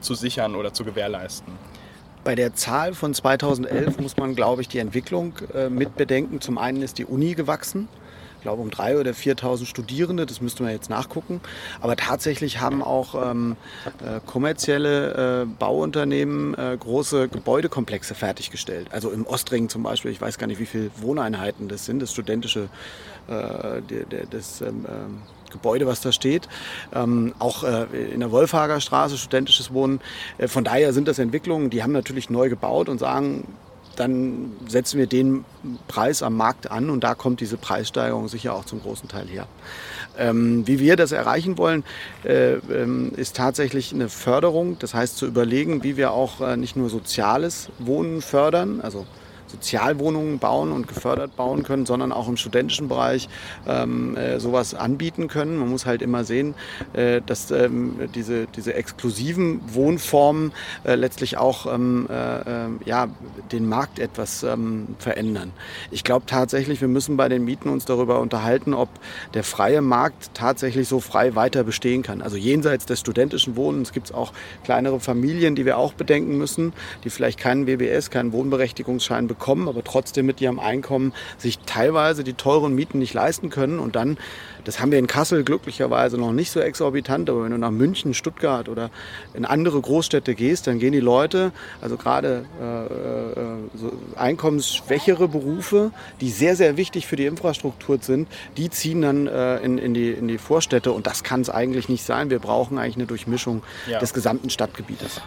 zu 0.00 0.14
sichern 0.14 0.54
oder 0.54 0.72
zu 0.72 0.84
gewährleisten? 0.84 1.52
Bei 2.24 2.34
der 2.34 2.54
Zahl 2.54 2.94
von 2.94 3.12
2011 3.12 4.00
muss 4.00 4.16
man, 4.16 4.34
glaube 4.34 4.62
ich, 4.62 4.68
die 4.68 4.78
Entwicklung 4.78 5.34
äh, 5.54 5.68
mit 5.68 5.96
bedenken. 5.96 6.40
Zum 6.40 6.56
einen 6.56 6.82
ist 6.82 6.98
die 6.98 7.04
Uni 7.04 7.34
gewachsen. 7.34 7.88
Ich 8.44 8.46
glaube 8.46 8.60
um 8.60 8.68
3.000 8.68 9.00
oder 9.00 9.12
4.000 9.12 9.64
Studierende, 9.64 10.26
das 10.26 10.42
müsste 10.42 10.64
man 10.64 10.72
jetzt 10.72 10.90
nachgucken. 10.90 11.40
Aber 11.80 11.96
tatsächlich 11.96 12.60
haben 12.60 12.82
auch 12.82 13.14
ähm, 13.14 13.56
äh, 14.04 14.20
kommerzielle 14.26 15.44
äh, 15.44 15.46
Bauunternehmen 15.46 16.52
äh, 16.52 16.76
große 16.78 17.28
Gebäudekomplexe 17.28 18.14
fertiggestellt. 18.14 18.88
Also 18.90 19.08
im 19.08 19.26
Ostring 19.26 19.70
zum 19.70 19.82
Beispiel, 19.82 20.10
ich 20.10 20.20
weiß 20.20 20.36
gar 20.36 20.46
nicht, 20.46 20.58
wie 20.58 20.66
viele 20.66 20.90
Wohneinheiten 20.98 21.68
das 21.68 21.86
sind, 21.86 22.02
das 22.02 22.12
studentische, 22.12 22.68
äh, 23.28 23.80
das 24.30 24.60
ähm, 24.60 24.84
ähm 24.86 25.22
Gebäude, 25.50 25.86
was 25.86 26.00
da 26.00 26.10
steht. 26.10 26.48
Ähm, 26.92 27.32
auch 27.38 27.62
äh, 27.62 27.86
in 28.12 28.20
der 28.20 28.32
Wolfhager 28.32 28.80
Straße 28.80 29.16
studentisches 29.16 29.72
Wohnen. 29.72 30.00
Äh, 30.36 30.48
von 30.48 30.64
daher 30.64 30.92
sind 30.92 31.06
das 31.08 31.18
Entwicklungen, 31.18 31.70
die 31.70 31.82
haben 31.82 31.92
natürlich 31.92 32.28
neu 32.28 32.48
gebaut 32.48 32.88
und 32.88 32.98
sagen, 32.98 33.46
dann 33.94 34.52
setzen 34.68 34.98
wir 34.98 35.06
den 35.06 35.44
Preis 35.88 36.22
am 36.22 36.36
Markt 36.36 36.70
an 36.70 36.90
und 36.90 37.04
da 37.04 37.14
kommt 37.14 37.40
diese 37.40 37.56
Preissteigerung 37.56 38.28
sicher 38.28 38.54
auch 38.54 38.64
zum 38.64 38.80
großen 38.82 39.08
Teil 39.08 39.26
her. 39.26 39.46
Ähm, 40.16 40.66
wie 40.66 40.78
wir 40.78 40.96
das 40.96 41.12
erreichen 41.12 41.58
wollen, 41.58 41.84
äh, 42.24 42.54
ähm, 42.54 43.12
ist 43.16 43.36
tatsächlich 43.36 43.92
eine 43.92 44.08
Förderung. 44.08 44.78
Das 44.78 44.94
heißt 44.94 45.16
zu 45.16 45.26
überlegen, 45.26 45.82
wie 45.82 45.96
wir 45.96 46.12
auch 46.12 46.40
äh, 46.40 46.56
nicht 46.56 46.76
nur 46.76 46.88
soziales 46.88 47.70
Wohnen 47.78 48.22
fördern, 48.22 48.80
also 48.80 49.06
Sozialwohnungen 49.54 50.40
bauen 50.40 50.72
und 50.72 50.88
gefördert 50.88 51.36
bauen 51.36 51.62
können, 51.62 51.86
sondern 51.86 52.10
auch 52.10 52.28
im 52.28 52.36
studentischen 52.36 52.88
Bereich 52.88 53.28
ähm, 53.68 54.16
äh, 54.16 54.40
sowas 54.40 54.74
anbieten 54.74 55.28
können. 55.28 55.58
Man 55.58 55.70
muss 55.70 55.86
halt 55.86 56.02
immer 56.02 56.24
sehen, 56.24 56.54
äh, 56.92 57.20
dass 57.24 57.50
ähm, 57.52 58.00
diese, 58.14 58.46
diese 58.46 58.74
exklusiven 58.74 59.60
Wohnformen 59.72 60.52
äh, 60.82 60.96
letztlich 60.96 61.36
auch 61.36 61.72
ähm, 61.72 62.08
äh, 62.10 62.40
äh, 62.40 62.68
ja, 62.84 63.08
den 63.52 63.68
Markt 63.68 64.00
etwas 64.00 64.42
ähm, 64.42 64.96
verändern. 64.98 65.52
Ich 65.92 66.02
glaube 66.02 66.26
tatsächlich, 66.26 66.80
wir 66.80 66.88
müssen 66.88 67.16
bei 67.16 67.28
den 67.28 67.44
Mieten 67.44 67.68
uns 67.68 67.84
darüber 67.84 68.20
unterhalten, 68.20 68.74
ob 68.74 68.88
der 69.34 69.44
freie 69.44 69.82
Markt 69.82 70.34
tatsächlich 70.34 70.88
so 70.88 70.98
frei 70.98 71.36
weiter 71.36 71.62
bestehen 71.62 72.02
kann. 72.02 72.22
Also 72.22 72.36
jenseits 72.36 72.86
des 72.86 72.98
studentischen 72.98 73.54
Wohnens 73.54 73.92
gibt 73.92 74.08
es 74.08 74.12
auch 74.14 74.32
kleinere 74.64 74.98
Familien, 74.98 75.54
die 75.54 75.64
wir 75.64 75.78
auch 75.78 75.92
bedenken 75.92 76.38
müssen, 76.38 76.72
die 77.04 77.10
vielleicht 77.10 77.38
keinen 77.38 77.68
WBS, 77.68 78.10
keinen 78.10 78.32
Wohnberechtigungsschein 78.32 79.28
bekommen 79.28 79.43
bekommen, 79.44 79.68
aber 79.68 79.84
trotzdem 79.84 80.24
mit 80.24 80.40
ihrem 80.40 80.58
Einkommen 80.58 81.12
sich 81.36 81.58
teilweise 81.66 82.24
die 82.24 82.32
teuren 82.32 82.74
Mieten 82.74 82.98
nicht 82.98 83.12
leisten 83.12 83.50
können. 83.50 83.78
Und 83.78 83.94
dann, 83.94 84.16
das 84.64 84.80
haben 84.80 84.90
wir 84.90 84.98
in 84.98 85.06
Kassel 85.06 85.44
glücklicherweise 85.44 86.16
noch 86.16 86.32
nicht 86.32 86.50
so 86.50 86.60
exorbitant, 86.60 87.28
aber 87.28 87.44
wenn 87.44 87.50
du 87.50 87.58
nach 87.58 87.70
München, 87.70 88.14
Stuttgart 88.14 88.70
oder 88.70 88.90
in 89.34 89.44
andere 89.44 89.78
Großstädte 89.78 90.34
gehst, 90.34 90.66
dann 90.66 90.78
gehen 90.78 90.92
die 90.92 91.00
Leute, 91.00 91.52
also 91.82 91.98
gerade 91.98 92.46
äh, 92.58 92.84
äh, 92.84 93.78
so 93.78 93.92
einkommensschwächere 94.16 95.28
Berufe, 95.28 95.90
die 96.22 96.30
sehr, 96.30 96.56
sehr 96.56 96.78
wichtig 96.78 97.06
für 97.06 97.16
die 97.16 97.26
Infrastruktur 97.26 97.98
sind, 98.00 98.28
die 98.56 98.70
ziehen 98.70 99.02
dann 99.02 99.26
äh, 99.26 99.58
in, 99.58 99.76
in, 99.76 99.92
die, 99.92 100.10
in 100.10 100.26
die 100.26 100.38
Vorstädte. 100.38 100.90
Und 100.92 101.06
das 101.06 101.22
kann 101.22 101.42
es 101.42 101.50
eigentlich 101.50 101.90
nicht 101.90 102.04
sein. 102.04 102.30
Wir 102.30 102.38
brauchen 102.38 102.78
eigentlich 102.78 102.96
eine 102.96 103.06
Durchmischung 103.06 103.62
ja. 103.86 103.98
des 103.98 104.14
gesamten 104.14 104.48
Stadtgebietes. 104.48 105.20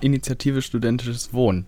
Initiative 0.00 0.62
Studentisches 0.62 1.32
Wohnen 1.32 1.66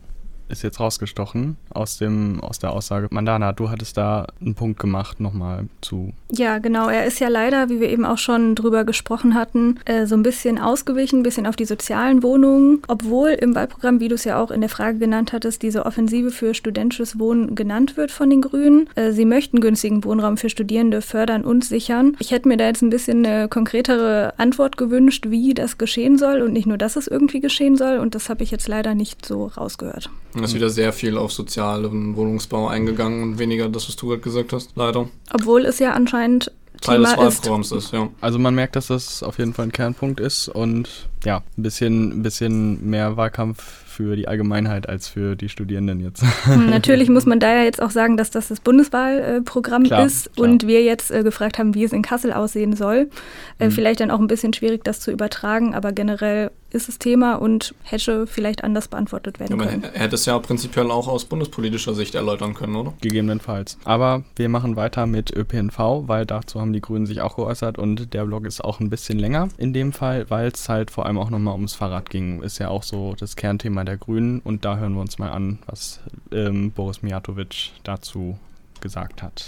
ist 0.49 0.63
jetzt 0.63 0.81
rausgestochen 0.81 1.57
aus, 1.71 1.99
dem, 1.99 2.41
aus 2.41 2.59
der 2.59 2.73
Aussage. 2.73 3.09
Mandana, 3.11 3.53
du 3.53 3.71
hattest 3.71 3.97
da 3.97 4.27
einen 4.41 4.55
Punkt 4.55 4.79
gemacht 4.79 5.21
nochmal 5.21 5.67
zu. 5.81 6.13
Ja, 6.31 6.59
genau. 6.59 6.89
Er 6.89 7.07
ist 7.07 7.21
ja 7.21 7.29
leider, 7.29 7.69
wie 7.69 7.81
wir 7.81 7.89
eben 7.89 8.05
auch 8.05 8.19
schon 8.19 8.55
drüber 8.55 8.85
gesprochen 8.85 9.35
hatten, 9.35 9.79
äh, 9.85 10.07
so 10.07 10.15
ein 10.15 10.23
bisschen 10.23 10.59
ausgewichen, 10.59 11.21
ein 11.21 11.23
bisschen 11.23 11.47
auf 11.47 11.57
die 11.57 11.65
sozialen 11.65 12.23
Wohnungen. 12.23 12.83
Obwohl 12.89 13.31
im 13.31 13.55
Wahlprogramm, 13.55 14.01
wie 14.01 14.09
du 14.09 14.15
es 14.15 14.25
ja 14.25 14.41
auch 14.41 14.51
in 14.51 14.61
der 14.61 14.71
Frage 14.71 14.99
genannt 14.99 15.33
hattest, 15.33 15.63
diese 15.63 15.87
Offensive 15.87 16.31
für 16.31 16.55
studentisches 16.55 17.19
Wohnen 17.19 17.55
genannt 17.55 17.97
wird 17.97 18.11
von 18.11 18.31
den 18.31 18.43
Grünen. 18.43 18.89
Äh, 18.95 19.13
sie 19.13 19.25
möchten 19.25 19.61
günstigen 19.61 20.05
Wohnraum 20.05 20.37
für 20.37 20.51
Studierende 20.51 21.03
fördern 21.03 21.45
und 21.45 21.65
sichern. 21.65 22.17
Ich 22.19 22.31
hätte 22.31 22.49
mir 22.49 22.57
da 22.57 22.67
jetzt 22.67 22.83
ein 22.83 22.91
bisschen 22.91 23.25
eine 23.25 23.49
konkretere 23.49 24.35
Antwort 24.39 24.77
gewünscht, 24.77 25.27
wie 25.29 25.55
das 25.55 25.79
geschehen 25.79 26.19
soll 26.19 26.43
und 26.43 26.53
nicht 26.53 26.67
nur, 26.67 26.79
dass 26.79 26.97
es 26.97 27.07
irgendwie 27.07 27.41
geschehen 27.41 27.77
soll. 27.77 27.99
Und 27.99 28.15
das 28.15 28.29
habe 28.29 28.43
ich 28.43 28.51
jetzt 28.51 28.69
leider 28.69 28.95
nicht 28.95 29.25
so 29.25 29.47
rausgehört. 29.47 30.11
Da 30.35 30.45
ist 30.45 30.55
wieder 30.55 30.71
sehr 30.71 30.93
viel 30.93 31.19
auf 31.19 31.33
sozialen 31.33 32.17
Wohnungsbau 32.17 32.69
eingegangen 32.69 33.23
und 33.23 33.39
weniger 33.39 33.69
das, 33.69 33.89
was 33.89 33.97
du 33.97 34.09
gerade 34.09 34.23
gesagt 34.23 34.53
hast, 34.53 34.71
leider. 34.77 35.09
Obwohl 35.33 35.67
es 35.67 35.79
ja 35.79 35.93
anscheinend 35.93 36.51
Teil 36.81 36.97
Thema 36.97 37.09
des 37.09 37.19
Wahlprogramms 37.19 37.73
ist. 37.73 37.85
ist, 37.85 37.93
ja. 37.93 38.09
Also 38.21 38.39
man 38.39 38.55
merkt, 38.55 38.77
dass 38.77 38.89
das 38.89 39.23
auf 39.23 39.39
jeden 39.39 39.55
Fall 39.55 39.67
ein 39.67 39.73
Kernpunkt 39.73 40.21
ist 40.21 40.49
und 40.49 41.09
ja, 41.25 41.43
ein 41.57 41.63
bisschen, 41.63 42.19
ein 42.19 42.23
bisschen 42.23 42.89
mehr 42.89 43.17
Wahlkampf 43.17 43.63
für 43.63 44.17
die 44.17 44.27
Allgemeinheit 44.27 44.89
als 44.89 45.07
für 45.09 45.37
die 45.37 45.49
Studierenden 45.49 46.01
jetzt. 46.01 46.25
Hm, 46.45 46.71
natürlich 46.71 47.09
muss 47.11 47.27
man 47.27 47.41
da 47.41 47.55
ja 47.55 47.63
jetzt 47.63 47.81
auch 47.81 47.91
sagen, 47.91 48.17
dass 48.17 48.31
das 48.31 48.49
das 48.49 48.61
Bundeswahlprogramm 48.61 49.85
klar, 49.85 50.07
ist 50.07 50.35
klar. 50.35 50.49
und 50.49 50.67
wir 50.67 50.83
jetzt 50.83 51.11
äh, 51.11 51.23
gefragt 51.23 51.59
haben, 51.59 51.75
wie 51.75 51.85
es 51.85 51.93
in 51.93 52.03
Kassel 52.03 52.33
aussehen 52.33 52.75
soll. 52.75 53.11
Äh, 53.59 53.67
mhm. 53.67 53.71
Vielleicht 53.73 54.01
dann 54.01 54.11
auch 54.11 54.21
ein 54.21 54.27
bisschen 54.27 54.53
schwierig, 54.53 54.83
das 54.83 55.01
zu 55.01 55.11
übertragen, 55.13 55.75
aber 55.75 55.93
generell 55.93 56.51
ist 56.73 56.89
das 56.89 56.99
Thema 56.99 57.35
und 57.35 57.75
hätte 57.83 58.27
vielleicht 58.27 58.65
anders 58.65 58.89
beantwortet 58.89 59.41
werden 59.41 59.59
ja, 59.59 59.67
können. 59.67 59.85
Er 59.85 60.01
hätte 60.01 60.15
es 60.15 60.27
ja 60.27 60.39
prinzipiell 60.39 60.91
auch 60.91 61.09
aus 61.09 61.25
bundespolitischer 61.25 61.95
Sicht 61.95 62.15
erläutern 62.15 62.55
können, 62.55 62.77
oder? 62.77 62.95
Gegebenenfalls. 63.01 63.79
Aber 63.85 64.25
wir 64.37 64.49
machen 64.49 64.77
weiter 64.77 65.07
mit 65.07 65.35
ÖPNV, 65.35 65.79
weil 66.07 66.27
dazu 66.27 66.61
haben 66.61 66.73
die 66.73 66.81
Grünen 66.81 67.07
sich 67.07 67.21
auch 67.21 67.37
geäußert 67.37 67.79
und 67.79 68.15
der 68.15 68.25
Blog 68.25 68.47
ist 68.47 68.63
auch 68.63 68.81
ein 68.81 68.91
bisschen 68.91 69.19
länger 69.19 69.49
in 69.59 69.73
dem 69.73 69.93
Fall, 69.93 70.29
weil 70.31 70.49
es 70.49 70.69
halt 70.69 70.91
vor 70.91 71.07
allem 71.07 71.19
auch 71.19 71.31
nochmal 71.31 71.55
ums 71.55 71.75
Fahrrad 71.75 72.11
ging. 72.11 72.43
Ist 72.43 72.59
ja 72.59 72.69
auch 72.69 72.83
so 72.83 73.15
das 73.19 73.37
Kernthema 73.37 73.85
der 73.85 73.97
Grünen 73.97 74.41
und 74.41 74.65
da 74.65 74.77
hören 74.77 74.95
wir 74.95 75.01
uns 75.01 75.19
mal 75.19 75.31
an, 75.31 75.59
was 75.67 76.01
ähm, 76.33 76.73
Boris 76.73 77.03
Mijatovic 77.03 77.73
dazu 77.85 78.39
gesagt 78.81 79.23
hat. 79.23 79.45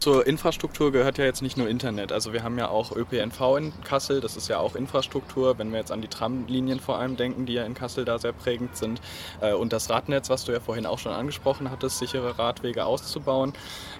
Zur 0.00 0.26
Infrastruktur 0.26 0.92
gehört 0.92 1.18
ja 1.18 1.26
jetzt 1.26 1.42
nicht 1.42 1.58
nur 1.58 1.68
Internet. 1.68 2.10
Also 2.10 2.32
wir 2.32 2.42
haben 2.42 2.56
ja 2.56 2.68
auch 2.68 2.96
ÖPNV 2.96 3.58
in 3.58 3.72
Kassel, 3.84 4.22
das 4.22 4.34
ist 4.34 4.48
ja 4.48 4.58
auch 4.58 4.74
Infrastruktur, 4.74 5.58
wenn 5.58 5.72
wir 5.72 5.78
jetzt 5.78 5.92
an 5.92 6.00
die 6.00 6.08
Tramlinien 6.08 6.80
vor 6.80 6.98
allem 6.98 7.18
denken, 7.18 7.44
die 7.44 7.52
ja 7.52 7.64
in 7.64 7.74
Kassel 7.74 8.06
da 8.06 8.18
sehr 8.18 8.32
prägend 8.32 8.74
sind. 8.74 8.98
Äh, 9.42 9.52
und 9.52 9.74
das 9.74 9.90
Radnetz, 9.90 10.30
was 10.30 10.46
du 10.46 10.52
ja 10.52 10.60
vorhin 10.60 10.86
auch 10.86 10.98
schon 10.98 11.12
angesprochen 11.12 11.70
hattest, 11.70 11.98
sichere 11.98 12.38
Radwege 12.38 12.86
auszubauen. 12.86 13.52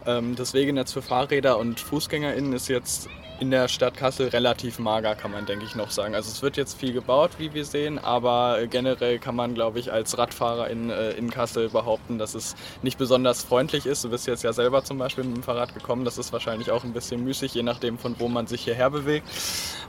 Ähm, 0.07 0.36
das 0.36 0.55
Wegenetz 0.55 0.90
für 0.90 1.03
Fahrräder 1.03 1.59
und 1.59 1.80
FußgängerInnen 1.80 2.55
ist 2.55 2.68
jetzt 2.68 3.11
in 3.40 3.51
der 3.51 3.68
Stadt 3.68 3.96
Kassel 3.96 4.28
relativ 4.28 4.78
mager, 4.78 5.14
kann 5.14 5.32
man 5.32 5.46
denke 5.46 5.64
ich 5.64 5.74
noch 5.74 5.90
sagen. 5.90 6.14
Also 6.14 6.30
es 6.30 6.42
wird 6.42 6.59
jetzt 6.59 6.78
viel 6.78 6.92
gebaut, 6.92 7.32
wie 7.38 7.55
wir 7.55 7.64
sehen, 7.64 7.98
aber 7.98 8.59
generell 8.68 9.18
kann 9.18 9.34
man, 9.34 9.55
glaube 9.55 9.78
ich, 9.78 9.90
als 9.90 10.18
Radfahrer 10.18 10.68
in, 10.68 10.90
äh, 10.90 11.12
in 11.12 11.30
Kassel 11.30 11.70
behaupten, 11.70 12.18
dass 12.18 12.34
es 12.34 12.55
nicht 12.82 12.98
besonders 12.98 13.42
freundlich 13.42 13.86
ist. 13.86 14.05
Du 14.05 14.11
bist 14.11 14.26
jetzt 14.26 14.44
ja 14.44 14.53
selber 14.53 14.84
zum 14.84 14.98
Beispiel 14.98 15.24
mit 15.24 15.36
dem 15.36 15.42
Fahrrad 15.42 15.72
gekommen, 15.72 15.89
das 16.05 16.18
ist 16.18 16.32
wahrscheinlich 16.32 16.70
auch 16.70 16.84
ein 16.84 16.93
bisschen 16.93 17.22
müßig, 17.24 17.55
je 17.55 17.62
nachdem 17.62 17.99
von 17.99 18.14
wo 18.18 18.28
man 18.28 18.47
sich 18.47 18.62
hierher 18.62 18.91
bewegt. 18.91 19.26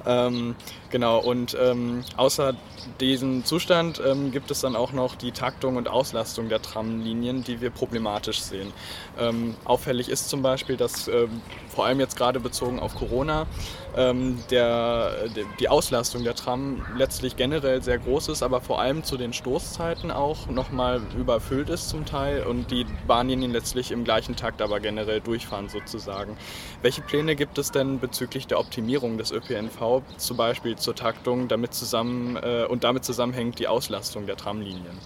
Ähm, 0.05 0.55
genau, 0.91 1.19
und 1.19 1.57
ähm, 1.59 2.03
außer 2.17 2.55
diesem 2.99 3.45
Zustand 3.45 4.01
ähm, 4.05 4.31
gibt 4.31 4.51
es 4.51 4.61
dann 4.61 4.75
auch 4.75 4.91
noch 4.91 5.15
die 5.15 5.31
Taktung 5.31 5.75
und 5.75 5.87
Auslastung 5.87 6.49
der 6.49 6.61
Tramlinien, 6.61 7.43
die 7.43 7.61
wir 7.61 7.69
problematisch 7.69 8.41
sehen. 8.41 8.71
Ähm, 9.19 9.55
auffällig 9.65 10.09
ist 10.09 10.29
zum 10.29 10.41
Beispiel, 10.41 10.77
dass 10.77 11.07
ähm, 11.07 11.41
vor 11.69 11.85
allem 11.85 11.99
jetzt 11.99 12.15
gerade 12.15 12.39
bezogen 12.39 12.79
auf 12.79 12.95
Corona 12.95 13.47
ähm, 13.95 14.39
der, 14.49 15.27
die 15.59 15.69
Auslastung 15.69 16.23
der 16.23 16.35
Tram 16.35 16.85
letztlich 16.97 17.35
generell 17.35 17.81
sehr 17.81 17.97
groß 17.97 18.29
ist, 18.29 18.43
aber 18.43 18.61
vor 18.61 18.79
allem 18.81 19.03
zu 19.03 19.17
den 19.17 19.33
Stoßzeiten 19.33 20.11
auch 20.11 20.47
nochmal 20.47 21.01
überfüllt 21.17 21.69
ist 21.69 21.89
zum 21.89 22.05
Teil 22.05 22.43
und 22.43 22.71
die 22.71 22.85
Bahnlinien 23.07 23.51
letztlich 23.51 23.91
im 23.91 24.03
gleichen 24.03 24.35
Takt 24.35 24.61
aber 24.61 24.79
generell 24.79 25.21
durchfahren 25.21 25.69
sozusagen. 25.69 26.37
Welche 26.81 27.01
Pläne 27.01 27.35
gibt 27.35 27.57
es 27.57 27.71
denn 27.71 27.99
bezüglich 27.99 28.47
der 28.47 28.59
Optimierung 28.59 29.17
des 29.17 29.31
ÖPNV, 29.31 30.01
zum 30.17 30.37
Beispiel 30.37 30.75
zur 30.81 30.95
Taktung, 30.95 31.47
damit 31.47 31.73
zusammen 31.73 32.35
äh, 32.35 32.65
und 32.65 32.83
damit 32.83 33.05
zusammenhängt 33.05 33.59
die 33.59 33.67
Auslastung 33.67 34.25
der 34.25 34.37
Tramlinien? 34.37 34.97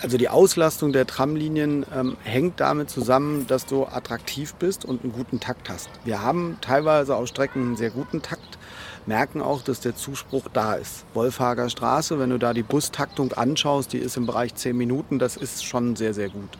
Also 0.00 0.16
die 0.16 0.28
Auslastung 0.28 0.92
der 0.92 1.06
Tramlinien 1.06 1.84
ähm, 1.92 2.16
hängt 2.22 2.60
damit 2.60 2.88
zusammen, 2.88 3.48
dass 3.48 3.66
du 3.66 3.84
attraktiv 3.84 4.54
bist 4.54 4.84
und 4.84 5.02
einen 5.02 5.12
guten 5.12 5.40
Takt 5.40 5.68
hast. 5.68 5.90
Wir 6.04 6.22
haben 6.22 6.56
teilweise 6.60 7.16
auf 7.16 7.26
Strecken 7.26 7.62
einen 7.62 7.76
sehr 7.76 7.90
guten 7.90 8.22
Takt, 8.22 8.58
merken 9.06 9.42
auch, 9.42 9.62
dass 9.62 9.80
der 9.80 9.96
Zuspruch 9.96 10.44
da 10.52 10.74
ist. 10.74 11.04
Wolfhager 11.14 11.68
Straße, 11.68 12.20
wenn 12.20 12.30
du 12.30 12.38
da 12.38 12.54
die 12.54 12.62
Bustaktung 12.62 13.32
anschaust, 13.32 13.92
die 13.92 13.98
ist 13.98 14.16
im 14.16 14.26
Bereich 14.26 14.54
10 14.54 14.76
Minuten, 14.76 15.18
das 15.18 15.36
ist 15.36 15.64
schon 15.64 15.96
sehr, 15.96 16.14
sehr 16.14 16.28
gut. 16.28 16.50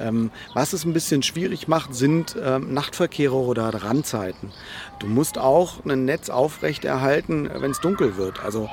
Ähm, 0.00 0.30
was 0.54 0.72
es 0.72 0.84
ein 0.84 0.92
bisschen 0.92 1.22
schwierig 1.22 1.68
macht, 1.68 1.94
sind 1.94 2.36
ähm, 2.42 2.72
Nachtverkehre 2.74 3.34
oder 3.34 3.68
Randzeiten. 3.68 4.50
Du 4.98 5.06
musst 5.06 5.38
auch 5.38 5.84
ein 5.84 6.04
Netz 6.04 6.30
aufrechterhalten, 6.30 7.48
wenn 7.52 7.70
es 7.70 7.80
dunkel 7.80 8.16
wird. 8.16 8.42
Also 8.44 8.68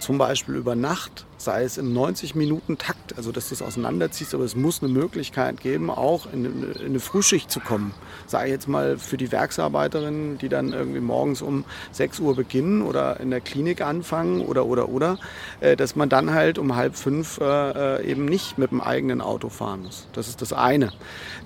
zum 0.00 0.18
Beispiel 0.18 0.54
über 0.54 0.74
Nacht 0.74 1.25
sei 1.38 1.64
es 1.64 1.78
im 1.78 1.96
90-Minuten-Takt, 1.96 3.16
also 3.16 3.32
dass 3.32 3.48
du 3.48 3.54
es 3.54 3.62
auseinanderziehst, 3.62 4.34
aber 4.34 4.44
es 4.44 4.56
muss 4.56 4.82
eine 4.82 4.92
Möglichkeit 4.92 5.60
geben, 5.60 5.90
auch 5.90 6.32
in, 6.32 6.44
in 6.44 6.86
eine 6.86 7.00
Frühschicht 7.00 7.50
zu 7.50 7.60
kommen. 7.60 7.92
Sei 8.26 8.48
jetzt 8.48 8.68
mal 8.68 8.98
für 8.98 9.16
die 9.16 9.30
Werksarbeiterinnen, 9.30 10.38
die 10.38 10.48
dann 10.48 10.72
irgendwie 10.72 11.00
morgens 11.00 11.42
um 11.42 11.64
6 11.92 12.20
Uhr 12.20 12.34
beginnen 12.34 12.82
oder 12.82 13.20
in 13.20 13.30
der 13.30 13.40
Klinik 13.40 13.80
anfangen 13.80 14.40
oder, 14.40 14.66
oder, 14.66 14.88
oder, 14.88 15.18
äh, 15.60 15.76
dass 15.76 15.96
man 15.96 16.08
dann 16.08 16.32
halt 16.32 16.58
um 16.58 16.74
halb 16.76 16.96
fünf 16.96 17.38
äh, 17.40 17.44
äh, 17.44 18.10
eben 18.10 18.24
nicht 18.24 18.58
mit 18.58 18.70
dem 18.70 18.80
eigenen 18.80 19.20
Auto 19.20 19.48
fahren 19.48 19.82
muss. 19.82 20.08
Das 20.12 20.28
ist 20.28 20.42
das 20.42 20.52
eine. 20.52 20.92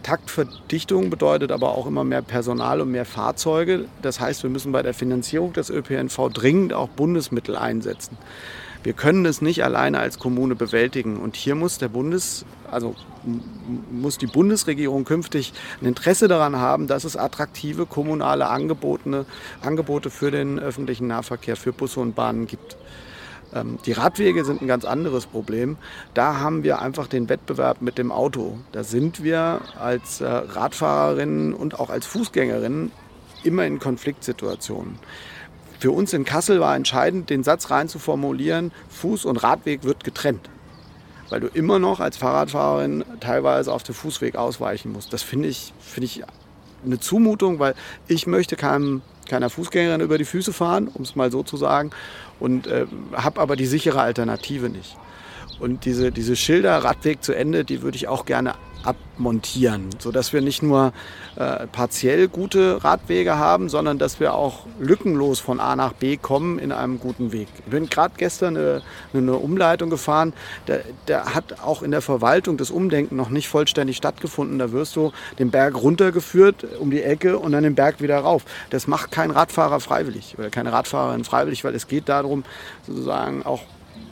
Taktverdichtung 0.02 1.10
bedeutet 1.10 1.52
aber 1.52 1.76
auch 1.76 1.86
immer 1.86 2.04
mehr 2.04 2.22
Personal 2.22 2.80
und 2.80 2.90
mehr 2.90 3.04
Fahrzeuge. 3.04 3.86
Das 4.02 4.20
heißt, 4.20 4.42
wir 4.42 4.50
müssen 4.50 4.72
bei 4.72 4.82
der 4.82 4.94
Finanzierung 4.94 5.52
des 5.52 5.70
ÖPNV 5.70 6.30
dringend 6.32 6.72
auch 6.72 6.88
Bundesmittel 6.88 7.56
einsetzen. 7.56 8.16
Wir 8.82 8.94
können 8.94 9.26
es 9.26 9.42
nicht 9.42 9.62
alleine 9.62 9.98
als 9.98 10.18
Kommune 10.18 10.54
bewältigen. 10.54 11.18
Und 11.18 11.36
hier 11.36 11.54
muss 11.54 11.78
der 11.78 11.88
Bundes, 11.88 12.44
also 12.70 12.94
muss 13.90 14.16
die 14.16 14.26
Bundesregierung 14.26 15.04
künftig 15.04 15.52
ein 15.80 15.86
Interesse 15.86 16.28
daran 16.28 16.56
haben, 16.56 16.86
dass 16.86 17.04
es 17.04 17.16
attraktive 17.16 17.84
kommunale 17.84 18.48
Angebote, 18.48 19.26
Angebote 19.60 20.08
für 20.08 20.30
den 20.30 20.58
öffentlichen 20.58 21.06
Nahverkehr, 21.08 21.56
für 21.56 21.72
Busse 21.72 22.00
und 22.00 22.14
Bahnen 22.14 22.46
gibt. 22.46 22.76
Ähm, 23.52 23.78
die 23.84 23.92
Radwege 23.92 24.44
sind 24.44 24.62
ein 24.62 24.68
ganz 24.68 24.84
anderes 24.84 25.26
Problem. 25.26 25.76
Da 26.14 26.38
haben 26.38 26.62
wir 26.62 26.80
einfach 26.80 27.06
den 27.06 27.28
Wettbewerb 27.28 27.82
mit 27.82 27.98
dem 27.98 28.12
Auto. 28.12 28.58
Da 28.72 28.84
sind 28.84 29.22
wir 29.22 29.60
als 29.78 30.20
äh, 30.20 30.26
Radfahrerinnen 30.26 31.52
und 31.52 31.78
auch 31.78 31.90
als 31.90 32.06
Fußgängerinnen 32.06 32.92
immer 33.42 33.66
in 33.66 33.78
Konfliktsituationen. 33.78 34.98
Für 35.80 35.92
uns 35.92 36.12
in 36.12 36.26
Kassel 36.26 36.60
war 36.60 36.76
entscheidend, 36.76 37.30
den 37.30 37.42
Satz 37.42 37.70
rein 37.70 37.88
zu 37.88 37.98
formulieren, 37.98 38.70
Fuß- 39.02 39.24
und 39.26 39.38
Radweg 39.38 39.82
wird 39.82 40.04
getrennt. 40.04 40.50
Weil 41.30 41.40
du 41.40 41.46
immer 41.46 41.78
noch 41.78 42.00
als 42.00 42.18
Fahrradfahrerin 42.18 43.02
teilweise 43.20 43.72
auf 43.72 43.82
den 43.82 43.94
Fußweg 43.94 44.36
ausweichen 44.36 44.92
musst. 44.92 45.10
Das 45.14 45.22
finde 45.22 45.48
ich, 45.48 45.72
find 45.80 46.04
ich 46.04 46.22
eine 46.84 47.00
Zumutung, 47.00 47.60
weil 47.60 47.74
ich 48.08 48.26
möchte 48.26 48.56
keinem, 48.56 49.00
keiner 49.26 49.48
Fußgängerin 49.48 50.02
über 50.02 50.18
die 50.18 50.26
Füße 50.26 50.52
fahren, 50.52 50.86
um 50.86 51.00
es 51.00 51.16
mal 51.16 51.32
so 51.32 51.42
zu 51.42 51.56
sagen, 51.56 51.92
und 52.40 52.66
äh, 52.66 52.86
habe 53.14 53.40
aber 53.40 53.56
die 53.56 53.66
sichere 53.66 54.02
Alternative 54.02 54.68
nicht. 54.68 54.98
Und 55.60 55.86
diese, 55.86 56.12
diese 56.12 56.36
Schilder 56.36 56.76
Radweg 56.84 57.24
zu 57.24 57.32
Ende, 57.32 57.64
die 57.64 57.80
würde 57.80 57.96
ich 57.96 58.06
auch 58.06 58.26
gerne 58.26 58.54
abmontieren, 58.84 59.90
sodass 59.98 60.32
wir 60.32 60.40
nicht 60.40 60.62
nur 60.62 60.92
äh, 61.36 61.66
partiell 61.66 62.28
gute 62.28 62.82
Radwege 62.82 63.36
haben, 63.36 63.68
sondern 63.68 63.98
dass 63.98 64.20
wir 64.20 64.34
auch 64.34 64.66
lückenlos 64.78 65.40
von 65.40 65.60
A 65.60 65.76
nach 65.76 65.92
B 65.92 66.16
kommen 66.16 66.58
in 66.58 66.72
einem 66.72 66.98
guten 66.98 67.32
Weg. 67.32 67.48
Ich 67.58 67.70
bin 67.70 67.88
gerade 67.88 68.14
gestern 68.16 68.56
eine, 68.56 68.82
eine, 69.12 69.34
Umleitung 69.34 69.90
gefahren, 69.90 70.32
der, 70.66 70.84
der 71.08 71.34
hat 71.34 71.60
auch 71.62 71.82
in 71.82 71.90
der 71.90 72.02
Verwaltung 72.02 72.56
das 72.56 72.70
Umdenken 72.70 73.16
noch 73.16 73.30
nicht 73.30 73.48
vollständig 73.48 73.96
stattgefunden. 73.96 74.58
Da 74.58 74.72
wirst 74.72 74.96
du 74.96 75.12
den 75.38 75.50
Berg 75.50 75.80
runtergeführt 75.80 76.66
um 76.78 76.90
die 76.90 77.02
Ecke 77.02 77.38
und 77.38 77.52
dann 77.52 77.62
den 77.62 77.74
Berg 77.74 78.00
wieder 78.00 78.18
rauf. 78.18 78.44
Das 78.70 78.86
macht 78.86 79.12
kein 79.12 79.30
Radfahrer 79.30 79.80
freiwillig 79.80 80.36
oder 80.38 80.50
keine 80.50 80.72
Radfahrerin 80.72 81.24
freiwillig, 81.24 81.64
weil 81.64 81.74
es 81.74 81.86
geht 81.86 82.08
darum, 82.08 82.44
sozusagen 82.86 83.44
auch 83.44 83.62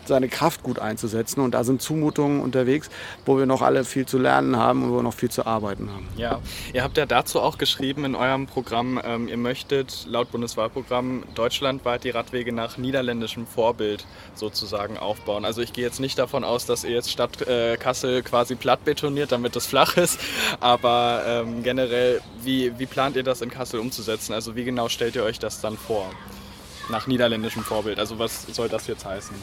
seine 0.09 0.29
Kraft 0.29 0.63
gut 0.63 0.79
einzusetzen. 0.79 1.41
Und 1.41 1.53
da 1.53 1.65
sind 1.65 1.81
Zumutungen 1.81 2.41
unterwegs, 2.41 2.91
wo 3.25 3.39
wir 3.39 3.47
noch 3.47 3.63
alle 3.63 3.85
viel 3.85 4.07
zu 4.07 4.19
lernen 4.19 4.57
haben 4.57 4.83
und 4.83 4.91
wo 4.91 4.97
wir 4.97 5.03
noch 5.03 5.15
viel 5.15 5.31
zu 5.31 5.47
arbeiten 5.47 5.91
haben. 5.91 6.09
Ja, 6.17 6.41
ihr 6.73 6.83
habt 6.83 6.97
ja 6.97 7.07
dazu 7.07 7.41
auch 7.41 7.59
geschrieben 7.59 8.05
in 8.05 8.15
eurem 8.15 8.47
Programm, 8.47 9.01
ähm, 9.05 9.29
ihr 9.29 9.37
möchtet 9.37 10.07
laut 10.09 10.33
Bundeswahlprogramm 10.33 11.23
deutschlandweit 11.35 12.05
die 12.05 12.11
Radwege 12.11 12.53
nach 12.53 12.79
niederländischem 12.79 13.47
Vorbild 13.47 14.07
sozusagen 14.35 14.99
aufbauen. 14.99 15.45
Also 15.45 15.63
ich 15.63 15.73
gehe 15.73 15.85
jetzt 15.85 16.01
nicht 16.01 16.19
davon 16.19 16.45
aus, 16.45 16.67
dass 16.67 16.85
ihr 16.85 16.91
jetzt 16.91 17.11
statt 17.11 17.47
äh, 17.47 17.77
Kassel 17.77 18.23
quasi 18.23 18.55
platt 18.55 18.85
betoniert, 18.85 19.33
damit 19.33 19.55
es 19.57 19.67
flach 19.67 19.97
ist, 19.97 20.19
aber 20.61 21.23
ähm, 21.27 21.63
generell, 21.63 22.21
wie, 22.43 22.79
wie 22.79 22.87
plant 22.87 23.17
ihr 23.17 23.23
das 23.23 23.43
in 23.43 23.51
Kassel 23.51 23.81
umzusetzen? 23.81 24.33
Also 24.33 24.57
wie 24.57 24.65
genau 24.65 24.89
stellt 24.89 25.17
ihr 25.17 25.25
euch 25.25 25.39
das 25.39 25.61
dann 25.61 25.77
vor? 25.77 26.11
Nach 26.91 27.07
niederländischem 27.07 27.63
Vorbild. 27.63 27.99
Also 27.99 28.19
was 28.19 28.47
soll 28.53 28.69
das 28.69 28.87
jetzt 28.87 29.05
heißen? 29.05 29.35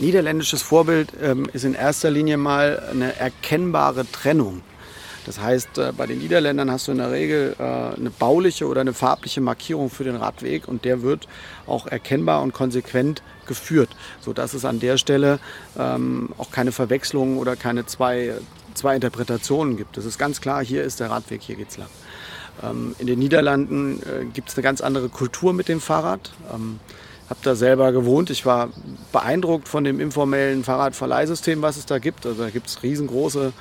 Niederländisches 0.00 0.62
Vorbild 0.62 1.12
ähm, 1.20 1.48
ist 1.52 1.64
in 1.64 1.74
erster 1.74 2.10
Linie 2.10 2.36
mal 2.36 2.82
eine 2.90 3.16
erkennbare 3.16 4.10
Trennung. 4.10 4.62
Das 5.26 5.40
heißt, 5.40 5.76
äh, 5.78 5.92
bei 5.96 6.06
den 6.06 6.18
Niederländern 6.18 6.70
hast 6.70 6.88
du 6.88 6.92
in 6.92 6.98
der 6.98 7.12
Regel 7.12 7.54
äh, 7.58 7.62
eine 7.62 8.10
bauliche 8.10 8.66
oder 8.66 8.80
eine 8.80 8.94
farbliche 8.94 9.40
Markierung 9.40 9.90
für 9.90 10.04
den 10.04 10.16
Radweg 10.16 10.66
und 10.66 10.84
der 10.84 11.02
wird 11.02 11.28
auch 11.66 11.86
erkennbar 11.86 12.42
und 12.42 12.52
konsequent 12.52 13.22
geführt, 13.46 13.90
sodass 14.20 14.54
es 14.54 14.64
an 14.64 14.80
der 14.80 14.96
Stelle 14.96 15.38
ähm, 15.78 16.30
auch 16.38 16.50
keine 16.50 16.72
Verwechslungen 16.72 17.38
oder 17.38 17.56
keine 17.56 17.84
zwei, 17.84 18.34
zwei 18.74 18.94
Interpretationen 18.94 19.76
gibt. 19.76 19.96
Das 19.96 20.04
ist 20.04 20.18
ganz 20.18 20.40
klar, 20.40 20.64
hier 20.64 20.82
ist 20.82 20.98
der 20.98 21.10
Radweg, 21.10 21.42
hier 21.42 21.56
geht's 21.56 21.76
lang. 21.76 21.88
Ähm, 22.62 22.94
in 22.98 23.06
den 23.06 23.18
Niederlanden 23.18 24.00
äh, 24.02 24.24
gibt 24.26 24.50
es 24.50 24.56
eine 24.56 24.62
ganz 24.62 24.80
andere 24.80 25.08
Kultur 25.08 25.52
mit 25.52 25.68
dem 25.68 25.80
Fahrrad. 25.80 26.32
Ähm, 26.54 26.80
habe 27.28 27.40
da 27.42 27.54
selber 27.54 27.92
gewohnt. 27.92 28.30
Ich 28.30 28.46
war 28.46 28.70
beeindruckt 29.12 29.68
von 29.68 29.84
dem 29.84 30.00
informellen 30.00 30.64
Fahrradverleihsystem, 30.64 31.60
was 31.60 31.76
es 31.76 31.86
da 31.86 31.98
gibt. 31.98 32.24
Also 32.26 32.42
da 32.42 32.50
gibt 32.50 32.68
es 32.68 32.82
riesengroße 32.82 33.52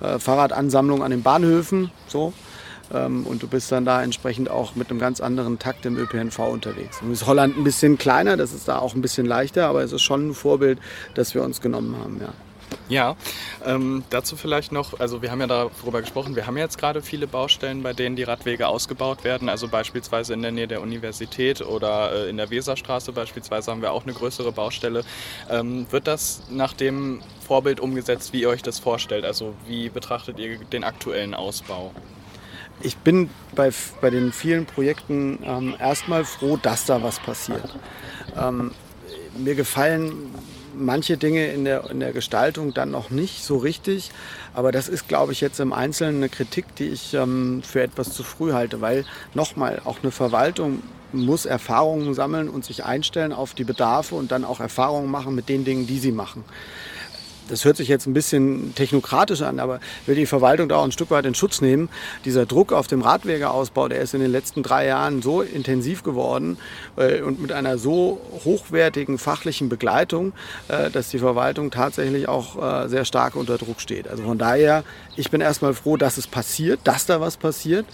äh, 0.00 0.18
Fahrradansammlungen 0.18 1.04
an 1.04 1.10
den 1.10 1.22
Bahnhöfen. 1.22 1.90
So. 2.08 2.32
Ähm, 2.92 3.26
und 3.26 3.42
du 3.42 3.46
bist 3.46 3.70
dann 3.70 3.84
da 3.84 4.02
entsprechend 4.02 4.50
auch 4.50 4.74
mit 4.74 4.90
einem 4.90 4.98
ganz 4.98 5.20
anderen 5.20 5.58
Takt 5.58 5.86
im 5.86 5.96
ÖPNV 5.96 6.38
unterwegs. 6.40 7.00
Und 7.00 7.12
ist 7.12 7.26
Holland 7.26 7.56
ein 7.56 7.64
bisschen 7.64 7.96
kleiner, 7.96 8.36
das 8.36 8.52
ist 8.52 8.68
da 8.68 8.78
auch 8.78 8.94
ein 8.94 9.02
bisschen 9.02 9.26
leichter, 9.26 9.66
aber 9.66 9.82
es 9.82 9.92
ist 9.92 10.02
schon 10.02 10.30
ein 10.30 10.34
Vorbild, 10.34 10.78
das 11.14 11.34
wir 11.34 11.42
uns 11.42 11.60
genommen 11.60 11.96
haben. 12.02 12.18
Ja. 12.20 12.32
Ja, 12.88 13.16
ähm, 13.64 14.04
dazu 14.10 14.36
vielleicht 14.36 14.72
noch, 14.72 15.00
also 15.00 15.22
wir 15.22 15.30
haben 15.30 15.40
ja 15.40 15.46
darüber 15.46 16.00
gesprochen, 16.00 16.36
wir 16.36 16.46
haben 16.46 16.56
jetzt 16.56 16.78
gerade 16.78 17.02
viele 17.02 17.26
Baustellen, 17.26 17.82
bei 17.82 17.92
denen 17.92 18.16
die 18.16 18.22
Radwege 18.22 18.68
ausgebaut 18.68 19.24
werden, 19.24 19.48
also 19.48 19.68
beispielsweise 19.68 20.34
in 20.34 20.42
der 20.42 20.52
Nähe 20.52 20.68
der 20.68 20.82
Universität 20.82 21.62
oder 21.62 22.12
äh, 22.12 22.30
in 22.30 22.36
der 22.36 22.50
Weserstraße 22.50 23.12
beispielsweise 23.12 23.70
haben 23.70 23.82
wir 23.82 23.92
auch 23.92 24.02
eine 24.02 24.12
größere 24.12 24.52
Baustelle. 24.52 25.04
Ähm, 25.50 25.86
wird 25.90 26.06
das 26.06 26.42
nach 26.50 26.72
dem 26.72 27.20
Vorbild 27.46 27.80
umgesetzt, 27.80 28.32
wie 28.32 28.42
ihr 28.42 28.48
euch 28.48 28.62
das 28.62 28.78
vorstellt? 28.78 29.24
Also 29.24 29.54
wie 29.66 29.88
betrachtet 29.88 30.38
ihr 30.38 30.58
den 30.58 30.84
aktuellen 30.84 31.34
Ausbau? 31.34 31.92
Ich 32.80 32.96
bin 32.96 33.30
bei, 33.54 33.70
bei 34.00 34.10
den 34.10 34.32
vielen 34.32 34.66
Projekten 34.66 35.38
ähm, 35.44 35.74
erstmal 35.78 36.24
froh, 36.24 36.58
dass 36.60 36.84
da 36.84 37.02
was 37.02 37.20
passiert. 37.20 37.76
Ähm, 38.36 38.72
mir 39.36 39.54
gefallen 39.54 40.34
manche 40.74 41.16
Dinge 41.16 41.46
in 41.48 41.64
der, 41.64 41.90
in 41.90 42.00
der 42.00 42.12
Gestaltung 42.12 42.74
dann 42.74 42.90
noch 42.90 43.10
nicht 43.10 43.44
so 43.44 43.56
richtig. 43.56 44.10
Aber 44.54 44.72
das 44.72 44.88
ist, 44.88 45.08
glaube 45.08 45.32
ich, 45.32 45.40
jetzt 45.40 45.60
im 45.60 45.72
Einzelnen 45.72 46.16
eine 46.16 46.28
Kritik, 46.28 46.74
die 46.76 46.88
ich 46.88 47.14
ähm, 47.14 47.62
für 47.62 47.82
etwas 47.82 48.12
zu 48.12 48.22
früh 48.22 48.52
halte, 48.52 48.80
weil 48.80 49.04
nochmal 49.34 49.80
auch 49.84 49.98
eine 50.02 50.10
Verwaltung 50.10 50.82
muss 51.12 51.44
Erfahrungen 51.44 52.14
sammeln 52.14 52.48
und 52.48 52.64
sich 52.64 52.84
einstellen 52.84 53.32
auf 53.32 53.54
die 53.54 53.64
Bedarfe 53.64 54.14
und 54.14 54.32
dann 54.32 54.44
auch 54.44 54.60
Erfahrungen 54.60 55.10
machen 55.10 55.34
mit 55.34 55.48
den 55.48 55.64
Dingen, 55.64 55.86
die 55.86 55.98
sie 55.98 56.12
machen 56.12 56.44
das 57.52 57.66
hört 57.66 57.76
sich 57.76 57.88
jetzt 57.88 58.06
ein 58.06 58.14
bisschen 58.14 58.74
technokratisch 58.74 59.42
an, 59.42 59.60
aber 59.60 59.78
will 60.06 60.14
die 60.14 60.24
Verwaltung 60.24 60.70
da 60.70 60.76
auch 60.76 60.84
ein 60.84 60.92
Stück 60.92 61.10
weit 61.10 61.26
in 61.26 61.34
Schutz 61.34 61.60
nehmen. 61.60 61.90
Dieser 62.24 62.46
Druck 62.46 62.72
auf 62.72 62.86
dem 62.86 63.02
Radwegeausbau, 63.02 63.88
der 63.88 64.00
ist 64.00 64.14
in 64.14 64.20
den 64.20 64.32
letzten 64.32 64.62
drei 64.62 64.86
Jahren 64.86 65.20
so 65.20 65.42
intensiv 65.42 66.02
geworden 66.02 66.56
äh, 66.96 67.20
und 67.20 67.42
mit 67.42 67.52
einer 67.52 67.76
so 67.76 68.22
hochwertigen 68.44 69.18
fachlichen 69.18 69.68
Begleitung, 69.68 70.32
äh, 70.68 70.90
dass 70.90 71.10
die 71.10 71.18
Verwaltung 71.18 71.70
tatsächlich 71.70 72.26
auch 72.26 72.84
äh, 72.84 72.88
sehr 72.88 73.04
stark 73.04 73.36
unter 73.36 73.58
Druck 73.58 73.82
steht. 73.82 74.08
Also 74.08 74.22
von 74.22 74.38
daher, 74.38 74.82
ich 75.16 75.30
bin 75.30 75.42
erstmal 75.42 75.74
froh, 75.74 75.98
dass 75.98 76.16
es 76.16 76.26
passiert, 76.26 76.80
dass 76.84 77.04
da 77.04 77.20
was 77.20 77.36
passiert. 77.36 77.84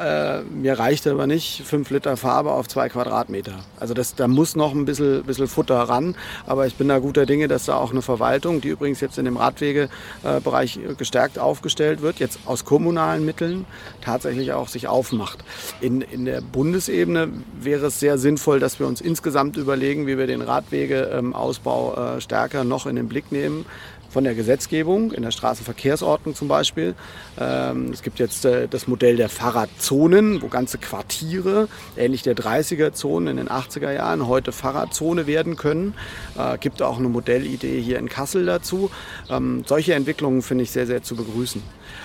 Äh, 0.00 0.40
mir 0.44 0.78
reicht 0.78 1.06
aber 1.06 1.26
nicht 1.26 1.62
fünf 1.66 1.90
Liter 1.90 2.16
Farbe 2.16 2.52
auf 2.52 2.66
zwei 2.68 2.88
Quadratmeter. 2.88 3.56
Also 3.78 3.92
das, 3.92 4.14
da 4.14 4.28
muss 4.28 4.56
noch 4.56 4.72
ein 4.72 4.86
bisschen, 4.86 5.22
bisschen 5.24 5.46
Futter 5.46 5.76
ran. 5.76 6.16
Aber 6.46 6.66
ich 6.66 6.76
bin 6.76 6.88
da 6.88 6.98
guter 7.00 7.26
Dinge, 7.26 7.48
dass 7.48 7.66
da 7.66 7.76
auch 7.76 7.90
eine 7.90 8.00
Verwaltung, 8.00 8.62
die 8.62 8.68
übrigens 8.68 9.00
jetzt 9.00 9.18
in 9.18 9.26
dem 9.26 9.36
Radwegebereich 9.36 10.80
gestärkt 10.96 11.38
aufgestellt 11.38 12.00
wird, 12.00 12.18
jetzt 12.18 12.38
aus 12.46 12.64
kommunalen 12.64 13.26
Mitteln 13.26 13.66
tatsächlich 14.00 14.54
auch 14.54 14.68
sich 14.68 14.88
aufmacht. 14.88 15.40
In, 15.82 16.00
in 16.00 16.24
der 16.24 16.40
Bundesebene 16.40 17.28
wäre 17.60 17.88
es 17.88 18.00
sehr 18.00 18.16
sinnvoll, 18.16 18.58
dass 18.58 18.78
wir 18.80 18.86
uns 18.86 19.02
insgesamt 19.02 19.58
überlegen, 19.58 20.06
wie 20.06 20.16
wir 20.16 20.26
den 20.26 20.40
Radwegeausbau 20.40 22.16
äh, 22.16 22.20
stärker 22.22 22.64
noch 22.64 22.86
in 22.86 22.96
den 22.96 23.08
Blick 23.08 23.30
nehmen 23.32 23.66
von 24.10 24.24
der 24.24 24.34
Gesetzgebung, 24.34 25.12
in 25.12 25.22
der 25.22 25.30
Straßenverkehrsordnung 25.30 26.34
zum 26.34 26.48
Beispiel. 26.48 26.94
Ähm, 27.38 27.90
es 27.92 28.02
gibt 28.02 28.18
jetzt 28.18 28.44
äh, 28.44 28.68
das 28.68 28.88
Modell 28.88 29.16
der 29.16 29.28
Fahrradzonen, 29.28 30.42
wo 30.42 30.48
ganze 30.48 30.78
Quartiere, 30.78 31.68
ähnlich 31.96 32.22
der 32.22 32.34
30er-Zonen 32.34 33.28
in 33.28 33.36
den 33.36 33.48
80er 33.48 33.92
Jahren, 33.92 34.26
heute 34.26 34.52
Fahrradzone 34.52 35.26
werden 35.26 35.56
können. 35.56 35.94
Äh, 36.36 36.58
gibt 36.58 36.82
auch 36.82 36.98
eine 36.98 37.08
Modellidee 37.08 37.80
hier 37.80 37.98
in 37.98 38.08
Kassel 38.08 38.44
dazu. 38.44 38.90
Ähm, 39.30 39.64
solche 39.66 39.94
Entwicklungen 39.94 40.42
finde 40.42 40.64
ich 40.64 40.70
sehr, 40.70 40.86
sehr 40.86 41.02
zu 41.02 41.14
begrüßen. 41.14 41.62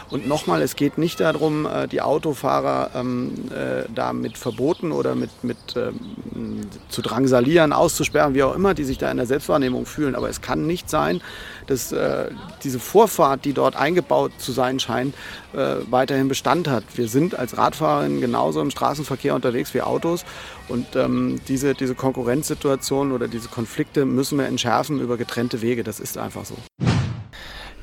Und 0.10 0.28
nochmal, 0.28 0.62
es 0.62 0.76
geht 0.76 0.98
nicht 0.98 1.20
darum, 1.20 1.66
äh, 1.66 1.88
die 1.88 2.02
Autofahrer 2.02 2.92
ähm, 2.96 3.34
äh, 3.50 3.84
da 3.94 4.14
mit 4.14 4.38
Verboten 4.38 4.92
oder 4.92 5.16
mit, 5.16 5.44
mit 5.44 5.58
ähm, 5.76 6.62
zu 6.90 7.02
drangsalieren, 7.02 7.74
auszusperren, 7.74 8.34
wie 8.34 8.44
auch 8.44 8.56
immer, 8.56 8.74
die 8.74 8.84
sich 8.84 8.98
da 8.98 9.10
in 9.10 9.18
der 9.18 9.26
Selbstwahrnehmung 9.26 9.86
fühlen. 9.86 10.16
Aber 10.16 10.30
es 10.30 10.42
kann 10.42 10.68
nicht 10.68 10.90
sein, 10.90 11.22
dass 11.68 11.92
äh, 11.92 12.30
diese 12.64 12.80
Vorfahrt, 12.80 13.46
die 13.46 13.54
dort 13.54 13.76
eingebaut 13.76 14.32
zu 14.38 14.52
sein 14.52 14.80
scheint, 14.80 15.16
äh, 15.54 15.78
weiterhin 15.90 16.28
Bestand 16.28 16.68
hat. 16.68 16.84
Wir 16.96 17.08
sind 17.08 17.38
als 17.38 17.58
Radfahrerinnen 17.58 18.22
genauso 18.22 18.62
im 18.62 18.70
Straßenverkehr 18.70 19.34
unterwegs 19.34 19.74
wie 19.74 19.82
Autos 19.82 20.26
und 20.68 20.96
ähm, 20.96 21.40
diese, 21.48 21.74
diese 21.74 21.96
Konkurrenzsituation 21.96 23.12
oder 23.12 23.28
diese 23.28 23.50
Konflikte 23.50 24.06
müssen 24.06 24.38
wir 24.38 24.46
entschärfen 24.46 25.00
über 25.00 25.18
getrennte 25.18 25.62
Wege. 25.62 25.84
Das 25.84 26.00
ist 26.00 26.18
einfach 26.18 26.46
so. 26.46 26.56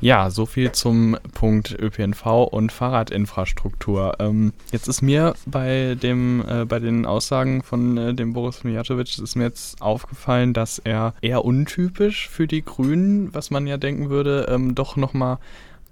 Ja, 0.03 0.31
so 0.31 0.47
viel 0.47 0.73
zum 0.73 1.17
Punkt 1.33 1.77
ÖPNV 1.79 2.49
und 2.51 2.73
Fahrradinfrastruktur. 2.73 4.17
Ähm, 4.19 4.53
jetzt 4.73 4.89
ist 4.89 5.01
mir 5.01 5.35
bei 5.47 5.95
dem, 5.95 6.45
äh, 6.45 6.65
bei 6.65 6.81
den 6.81 7.07
Aussagen 7.07 7.63
von 7.63 7.97
äh, 7.97 8.13
dem 8.13 8.33
Boris 8.33 8.65
Mijatovic 8.65 9.17
ist 9.21 9.37
mir 9.37 9.45
jetzt 9.45 9.81
aufgefallen, 9.81 10.55
dass 10.55 10.81
er 10.81 11.15
eher 11.21 11.45
untypisch 11.45 12.29
für 12.29 12.49
die 12.49 12.65
Grünen, 12.65 13.33
was 13.33 13.53
man 13.53 13.69
ja 13.69 13.77
denken 13.77 14.11
würde, 14.11 14.49
ähm, 14.51 14.75
doch 14.75 14.97
nochmal 14.97 15.39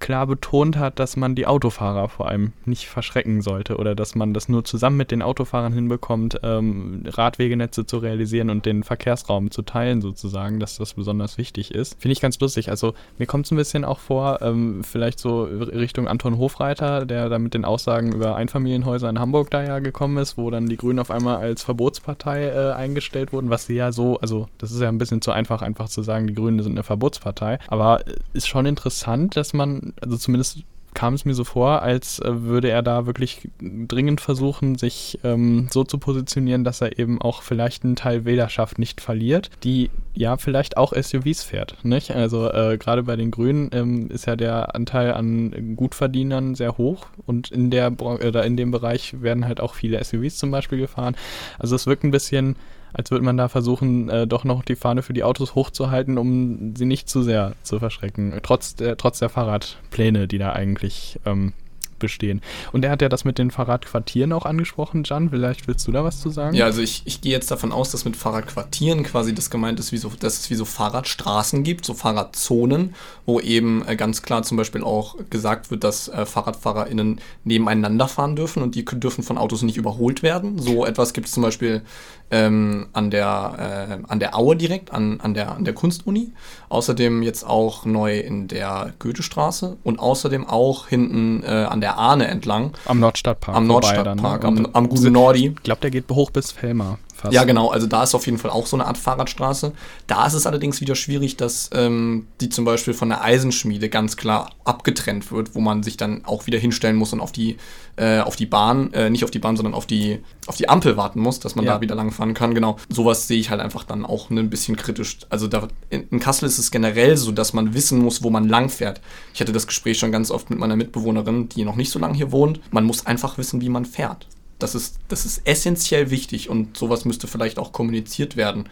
klar 0.00 0.26
betont 0.26 0.76
hat, 0.76 0.98
dass 0.98 1.16
man 1.16 1.34
die 1.34 1.46
Autofahrer 1.46 2.08
vor 2.08 2.28
allem 2.28 2.52
nicht 2.64 2.88
verschrecken 2.88 3.42
sollte 3.42 3.76
oder 3.76 3.94
dass 3.94 4.14
man 4.14 4.34
das 4.34 4.48
nur 4.48 4.64
zusammen 4.64 4.96
mit 4.96 5.10
den 5.10 5.22
Autofahrern 5.22 5.72
hinbekommt, 5.72 6.40
ähm, 6.42 7.04
Radwegenetze 7.06 7.86
zu 7.86 7.98
realisieren 7.98 8.50
und 8.50 8.66
den 8.66 8.82
Verkehrsraum 8.82 9.50
zu 9.50 9.62
teilen 9.62 10.00
sozusagen, 10.00 10.58
dass 10.58 10.78
das 10.78 10.94
besonders 10.94 11.38
wichtig 11.38 11.74
ist. 11.74 12.00
Finde 12.00 12.12
ich 12.12 12.20
ganz 12.20 12.40
lustig. 12.40 12.70
Also 12.70 12.94
mir 13.18 13.26
kommt 13.26 13.46
es 13.46 13.52
ein 13.52 13.56
bisschen 13.56 13.84
auch 13.84 13.98
vor, 13.98 14.40
ähm, 14.42 14.82
vielleicht 14.82 15.20
so 15.20 15.42
Richtung 15.44 16.08
Anton 16.08 16.38
Hofreiter, 16.38 17.06
der 17.06 17.28
da 17.28 17.38
mit 17.38 17.54
den 17.54 17.64
Aussagen 17.64 18.12
über 18.12 18.34
Einfamilienhäuser 18.36 19.08
in 19.10 19.20
Hamburg 19.20 19.50
da 19.50 19.62
ja 19.62 19.78
gekommen 19.78 20.16
ist, 20.16 20.38
wo 20.38 20.50
dann 20.50 20.68
die 20.68 20.76
Grünen 20.76 20.98
auf 20.98 21.10
einmal 21.10 21.36
als 21.36 21.62
Verbotspartei 21.62 22.46
äh, 22.46 22.72
eingestellt 22.72 23.32
wurden, 23.32 23.50
was 23.50 23.66
sie 23.66 23.74
ja 23.74 23.92
so, 23.92 24.18
also 24.20 24.48
das 24.58 24.72
ist 24.72 24.80
ja 24.80 24.88
ein 24.88 24.98
bisschen 24.98 25.20
zu 25.20 25.30
einfach, 25.30 25.62
einfach 25.62 25.88
zu 25.88 26.02
sagen, 26.02 26.26
die 26.26 26.34
Grünen 26.34 26.62
sind 26.62 26.72
eine 26.72 26.82
Verbotspartei. 26.82 27.58
Aber 27.68 28.06
äh, 28.06 28.14
ist 28.32 28.48
schon 28.48 28.64
interessant, 28.64 29.36
dass 29.36 29.52
man 29.52 29.89
also 30.00 30.16
zumindest 30.16 30.64
kam 30.94 31.14
es 31.14 31.24
mir 31.24 31.34
so 31.34 31.44
vor, 31.44 31.82
als 31.82 32.18
äh, 32.18 32.42
würde 32.42 32.70
er 32.70 32.82
da 32.82 33.06
wirklich 33.06 33.48
dringend 33.60 34.20
versuchen, 34.20 34.76
sich 34.76 35.18
ähm, 35.22 35.68
so 35.70 35.84
zu 35.84 35.98
positionieren, 35.98 36.64
dass 36.64 36.80
er 36.80 36.98
eben 36.98 37.20
auch 37.20 37.42
vielleicht 37.42 37.84
einen 37.84 37.96
Teil 37.96 38.24
Wählerschaft 38.24 38.78
nicht 38.78 39.00
verliert, 39.00 39.50
die 39.62 39.90
ja 40.14 40.36
vielleicht 40.36 40.76
auch 40.76 40.92
SUVs 40.92 41.42
fährt. 41.42 41.76
Nicht? 41.84 42.10
Also 42.12 42.50
äh, 42.50 42.78
gerade 42.78 43.04
bei 43.04 43.16
den 43.16 43.30
Grünen 43.30 43.70
ähm, 43.72 44.10
ist 44.10 44.26
ja 44.26 44.36
der 44.36 44.74
Anteil 44.74 45.12
an 45.12 45.76
Gutverdienern 45.76 46.54
sehr 46.54 46.76
hoch 46.78 47.06
und 47.26 47.50
in 47.50 47.70
der 47.70 47.92
oder 48.00 48.44
in 48.44 48.56
dem 48.56 48.70
Bereich 48.70 49.22
werden 49.22 49.46
halt 49.46 49.60
auch 49.60 49.74
viele 49.74 50.02
SUVs 50.02 50.38
zum 50.38 50.50
Beispiel 50.50 50.78
gefahren. 50.78 51.16
Also 51.58 51.76
es 51.76 51.86
wirkt 51.86 52.04
ein 52.04 52.10
bisschen 52.10 52.56
als 52.92 53.10
würde 53.10 53.24
man 53.24 53.36
da 53.36 53.48
versuchen, 53.48 54.08
äh, 54.08 54.26
doch 54.26 54.44
noch 54.44 54.64
die 54.64 54.76
Fahne 54.76 55.02
für 55.02 55.12
die 55.12 55.22
Autos 55.22 55.54
hochzuhalten, 55.54 56.18
um 56.18 56.74
sie 56.76 56.86
nicht 56.86 57.08
zu 57.08 57.22
sehr 57.22 57.52
zu 57.62 57.78
verschrecken. 57.78 58.40
Trotz 58.42 58.74
der, 58.74 58.96
trotz 58.96 59.18
der 59.20 59.28
Fahrradpläne, 59.28 60.26
die 60.26 60.38
da 60.38 60.52
eigentlich 60.52 61.20
ähm, 61.24 61.52
bestehen. 62.00 62.40
Und 62.72 62.84
er 62.84 62.90
hat 62.90 63.02
ja 63.02 63.08
das 63.08 63.24
mit 63.24 63.38
den 63.38 63.52
Fahrradquartieren 63.52 64.32
auch 64.32 64.44
angesprochen, 64.44 65.04
Jan. 65.04 65.30
Vielleicht 65.30 65.68
willst 65.68 65.86
du 65.86 65.92
da 65.92 66.02
was 66.02 66.20
zu 66.20 66.30
sagen? 66.30 66.56
Ja, 66.56 66.64
also 66.64 66.82
ich, 66.82 67.02
ich 67.04 67.20
gehe 67.20 67.30
jetzt 67.30 67.50
davon 67.52 67.70
aus, 67.70 67.92
dass 67.92 68.04
mit 68.04 68.16
Fahrradquartieren 68.16 69.04
quasi 69.04 69.34
das 69.34 69.50
gemeint 69.50 69.78
ist, 69.78 69.92
wie 69.92 69.98
so, 69.98 70.10
dass 70.18 70.40
es 70.40 70.50
wie 70.50 70.56
so 70.56 70.64
Fahrradstraßen 70.64 71.62
gibt, 71.62 71.84
so 71.84 71.94
Fahrradzonen, 71.94 72.94
wo 73.26 73.38
eben 73.38 73.86
äh, 73.86 73.94
ganz 73.94 74.22
klar 74.22 74.42
zum 74.42 74.56
Beispiel 74.56 74.82
auch 74.82 75.16
gesagt 75.30 75.70
wird, 75.70 75.84
dass 75.84 76.08
äh, 76.08 76.26
FahrradfahrerInnen 76.26 77.20
nebeneinander 77.44 78.08
fahren 78.08 78.34
dürfen 78.34 78.62
und 78.62 78.74
die 78.74 78.84
dürfen 78.84 79.22
von 79.22 79.38
Autos 79.38 79.62
nicht 79.62 79.76
überholt 79.76 80.22
werden. 80.22 80.58
So 80.58 80.84
etwas 80.84 81.12
gibt 81.12 81.28
es 81.28 81.32
zum 81.32 81.42
Beispiel 81.42 81.82
ähm, 82.30 82.88
an, 82.92 83.10
der, 83.10 83.98
äh, 84.08 84.10
an 84.10 84.20
der 84.20 84.36
Aue 84.36 84.56
direkt, 84.56 84.92
an, 84.92 85.20
an, 85.20 85.34
der, 85.34 85.52
an 85.52 85.64
der 85.64 85.74
Kunstuni. 85.74 86.32
Außerdem 86.68 87.22
jetzt 87.22 87.44
auch 87.44 87.84
neu 87.84 88.18
in 88.20 88.48
der 88.48 88.94
Goethestraße 88.98 89.76
und 89.82 89.98
außerdem 89.98 90.46
auch 90.46 90.86
hinten 90.88 91.42
äh, 91.42 91.46
an 91.46 91.80
der 91.80 91.89
Ahne 91.98 92.28
entlang. 92.28 92.72
Am 92.86 93.00
Nordstadtpark. 93.00 93.56
Am 93.56 93.66
Nordstadtpark, 93.66 94.40
dann, 94.42 94.54
ne? 94.54 94.64
am, 94.64 94.74
am 94.74 94.88
Guten 94.88 95.12
Nordi. 95.12 95.54
Ich 95.56 95.62
glaube, 95.62 95.80
der 95.80 95.90
geht 95.90 96.08
hoch 96.10 96.30
bis 96.30 96.52
Fellmar. 96.52 96.98
Fast. 97.20 97.34
Ja, 97.34 97.44
genau. 97.44 97.68
Also 97.68 97.86
da 97.86 98.02
ist 98.02 98.14
auf 98.14 98.24
jeden 98.24 98.38
Fall 98.38 98.50
auch 98.50 98.66
so 98.66 98.76
eine 98.76 98.86
Art 98.86 98.96
Fahrradstraße. 98.96 99.72
Da 100.06 100.26
ist 100.26 100.32
es 100.32 100.46
allerdings 100.46 100.80
wieder 100.80 100.94
schwierig, 100.94 101.36
dass 101.36 101.68
ähm, 101.74 102.28
die 102.40 102.48
zum 102.48 102.64
Beispiel 102.64 102.94
von 102.94 103.10
der 103.10 103.22
Eisenschmiede 103.22 103.90
ganz 103.90 104.16
klar 104.16 104.52
abgetrennt 104.64 105.30
wird, 105.30 105.54
wo 105.54 105.60
man 105.60 105.82
sich 105.82 105.98
dann 105.98 106.24
auch 106.24 106.46
wieder 106.46 106.58
hinstellen 106.58 106.96
muss 106.96 107.12
und 107.12 107.20
auf 107.20 107.30
die, 107.30 107.58
äh, 107.96 108.20
auf 108.20 108.36
die 108.36 108.46
Bahn, 108.46 108.94
äh, 108.94 109.10
nicht 109.10 109.22
auf 109.22 109.30
die 109.30 109.38
Bahn, 109.38 109.56
sondern 109.56 109.74
auf 109.74 109.86
die, 109.86 110.20
auf 110.46 110.56
die 110.56 110.70
Ampel 110.70 110.96
warten 110.96 111.20
muss, 111.20 111.40
dass 111.40 111.56
man 111.56 111.66
ja. 111.66 111.74
da 111.74 111.80
wieder 111.82 111.94
langfahren 111.94 112.32
kann. 112.32 112.54
Genau. 112.54 112.78
Sowas 112.88 113.28
sehe 113.28 113.38
ich 113.38 113.50
halt 113.50 113.60
einfach 113.60 113.84
dann 113.84 114.06
auch 114.06 114.30
ein 114.30 114.48
bisschen 114.48 114.76
kritisch. 114.76 115.18
Also 115.28 115.46
da, 115.46 115.68
in, 115.90 116.08
in 116.08 116.20
Kassel 116.20 116.46
ist 116.46 116.58
es 116.58 116.70
generell 116.70 117.18
so, 117.18 117.32
dass 117.32 117.52
man 117.52 117.74
wissen 117.74 117.98
muss, 117.98 118.22
wo 118.22 118.30
man 118.30 118.48
langfährt. 118.48 119.02
Ich 119.34 119.42
hatte 119.42 119.52
das 119.52 119.66
Gespräch 119.66 119.98
schon 119.98 120.10
ganz 120.10 120.30
oft 120.30 120.48
mit 120.48 120.58
meiner 120.58 120.76
Mitbewohnerin, 120.76 121.50
die 121.50 121.66
noch 121.66 121.76
nicht 121.76 121.90
so 121.90 121.98
lange 121.98 122.14
hier 122.14 122.32
wohnt. 122.32 122.60
Man 122.72 122.84
muss 122.84 123.04
einfach 123.04 123.36
wissen, 123.36 123.60
wie 123.60 123.68
man 123.68 123.84
fährt. 123.84 124.26
Das 124.62 124.74
ist, 124.74 124.98
das 125.08 125.26
ist 125.26 125.42
essentiell 125.44 126.10
wichtig 126.10 126.48
und 126.48 126.76
sowas 126.76 127.04
müsste 127.04 127.26
vielleicht 127.26 127.58
auch 127.58 127.72
kommuniziert 127.72 128.36
werden, 128.36 128.68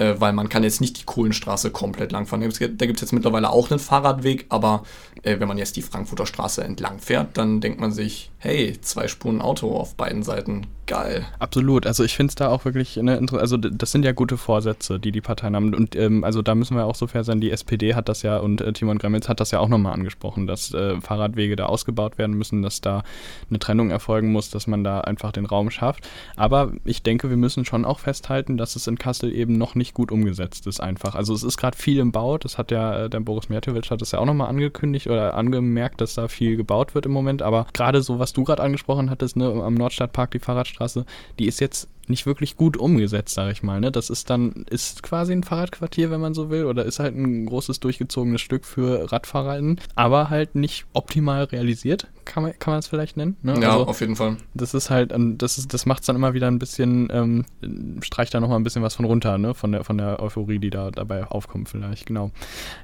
äh, 0.00 0.18
weil 0.18 0.32
man 0.32 0.48
kann 0.48 0.62
jetzt 0.62 0.80
nicht 0.80 0.98
die 0.98 1.04
Kohlenstraße 1.04 1.70
komplett 1.70 2.10
langfahren. 2.10 2.40
Da 2.40 2.86
gibt 2.86 2.96
es 2.96 3.00
jetzt 3.02 3.12
mittlerweile 3.12 3.50
auch 3.50 3.70
einen 3.70 3.78
Fahrradweg, 3.78 4.46
aber 4.48 4.82
äh, 5.22 5.38
wenn 5.38 5.46
man 5.46 5.58
jetzt 5.58 5.76
die 5.76 5.82
Frankfurter 5.82 6.26
Straße 6.26 6.64
entlang 6.64 6.98
fährt, 6.98 7.36
dann 7.36 7.60
denkt 7.60 7.80
man 7.80 7.92
sich, 7.92 8.30
hey, 8.38 8.78
zwei 8.80 9.06
Spuren 9.06 9.42
Auto 9.42 9.76
auf 9.76 9.94
beiden 9.94 10.22
Seiten, 10.22 10.66
geil. 10.86 11.24
Absolut, 11.38 11.86
also 11.86 12.02
ich 12.02 12.16
finde 12.16 12.30
es 12.30 12.34
da 12.34 12.48
auch 12.48 12.64
wirklich, 12.64 12.98
eine, 12.98 13.20
also 13.32 13.56
das 13.56 13.92
sind 13.92 14.04
ja 14.04 14.10
gute 14.10 14.36
Vorsätze, 14.36 14.98
die 14.98 15.12
die 15.12 15.20
Parteien 15.20 15.54
haben 15.54 15.72
und 15.72 15.94
ähm, 15.94 16.24
also 16.24 16.42
da 16.42 16.56
müssen 16.56 16.76
wir 16.76 16.84
auch 16.84 16.96
so 16.96 17.06
fair 17.06 17.22
sein, 17.22 17.40
die 17.40 17.52
SPD 17.52 17.94
hat 17.94 18.08
das 18.08 18.22
ja 18.22 18.38
und 18.38 18.60
äh, 18.60 18.72
Timon 18.72 18.98
Gremitz 18.98 19.28
hat 19.28 19.38
das 19.38 19.52
ja 19.52 19.60
auch 19.60 19.68
nochmal 19.68 19.92
angesprochen, 19.92 20.48
dass 20.48 20.74
äh, 20.74 21.00
Fahrradwege 21.00 21.54
da 21.54 21.66
ausgebaut 21.66 22.18
werden 22.18 22.36
müssen, 22.36 22.62
dass 22.62 22.80
da 22.80 23.04
eine 23.48 23.60
Trennung 23.60 23.90
erfolgen 23.90 24.32
muss, 24.32 24.50
dass 24.50 24.66
man 24.66 24.82
da 24.82 25.02
einfach 25.02 25.30
den 25.30 25.46
Raum 25.46 25.70
schafft, 25.70 26.08
aber 26.34 26.72
ich 26.84 27.04
denke, 27.04 27.30
wir 27.30 27.36
müssen 27.36 27.64
schon 27.64 27.84
auch 27.84 28.00
festhalten, 28.00 28.56
dass 28.56 28.74
es 28.74 28.88
in 28.88 28.98
Kassel 28.98 29.32
eben 29.32 29.58
noch 29.58 29.76
nicht 29.76 29.89
gut 29.94 30.12
umgesetzt 30.12 30.66
ist 30.66 30.80
einfach, 30.80 31.14
also 31.14 31.34
es 31.34 31.42
ist 31.42 31.56
gerade 31.56 31.76
viel 31.76 31.98
im 31.98 32.12
Bau, 32.12 32.38
das 32.38 32.58
hat 32.58 32.70
ja, 32.70 33.04
äh, 33.04 33.10
der 33.10 33.20
Boris 33.20 33.48
Mertowitsch 33.48 33.90
hat 33.90 34.00
das 34.00 34.12
ja 34.12 34.18
auch 34.18 34.26
nochmal 34.26 34.48
angekündigt 34.48 35.06
oder 35.06 35.34
angemerkt, 35.34 36.00
dass 36.00 36.14
da 36.14 36.28
viel 36.28 36.56
gebaut 36.56 36.94
wird 36.94 37.06
im 37.06 37.12
Moment, 37.12 37.42
aber 37.42 37.66
gerade 37.72 38.02
so, 38.02 38.18
was 38.18 38.32
du 38.32 38.44
gerade 38.44 38.62
angesprochen 38.62 39.10
hattest, 39.10 39.36
ne, 39.36 39.46
am 39.46 39.74
Nordstadtpark, 39.74 40.30
die 40.30 40.38
Fahrradstraße, 40.38 41.00
Straße, 41.00 41.04
die 41.38 41.46
ist 41.46 41.60
jetzt 41.60 41.88
nicht 42.10 42.26
wirklich 42.26 42.56
gut 42.56 42.76
umgesetzt, 42.76 43.34
sage 43.34 43.52
ich 43.52 43.62
mal. 43.62 43.80
Ne? 43.80 43.90
Das 43.90 44.10
ist 44.10 44.30
dann, 44.30 44.64
ist 44.68 45.02
quasi 45.02 45.32
ein 45.32 45.42
Fahrradquartier, 45.42 46.10
wenn 46.10 46.20
man 46.20 46.34
so 46.34 46.50
will, 46.50 46.64
oder 46.64 46.84
ist 46.84 46.98
halt 46.98 47.16
ein 47.16 47.46
großes 47.46 47.80
durchgezogenes 47.80 48.40
Stück 48.40 48.64
für 48.64 49.10
RadfahrerInnen, 49.10 49.80
aber 49.94 50.30
halt 50.30 50.54
nicht 50.54 50.86
optimal 50.92 51.44
realisiert, 51.44 52.08
kann 52.24 52.42
man, 52.42 52.58
kann 52.58 52.72
man 52.72 52.78
es 52.78 52.86
vielleicht 52.86 53.16
nennen. 53.16 53.36
Ne? 53.42 53.58
Ja, 53.60 53.72
also, 53.72 53.86
auf 53.86 54.00
jeden 54.00 54.16
Fall. 54.16 54.36
Das 54.54 54.74
ist 54.74 54.90
halt, 54.90 55.12
ähm, 55.12 55.38
das 55.38 55.58
ist, 55.58 55.72
das 55.74 55.86
macht 55.86 56.00
es 56.02 56.06
dann 56.06 56.16
immer 56.16 56.34
wieder 56.34 56.46
ein 56.46 56.58
bisschen, 56.58 57.08
ähm, 57.12 57.44
streicht 58.02 58.34
da 58.34 58.40
nochmal 58.40 58.58
ein 58.58 58.64
bisschen 58.64 58.82
was 58.82 58.94
von 58.94 59.04
runter, 59.04 59.38
ne? 59.38 59.54
Von 59.54 59.72
der, 59.72 59.84
von 59.84 59.98
der 59.98 60.20
Euphorie, 60.20 60.58
die 60.58 60.70
da 60.70 60.90
dabei 60.90 61.24
aufkommt, 61.24 61.68
vielleicht, 61.68 62.06
genau. 62.06 62.30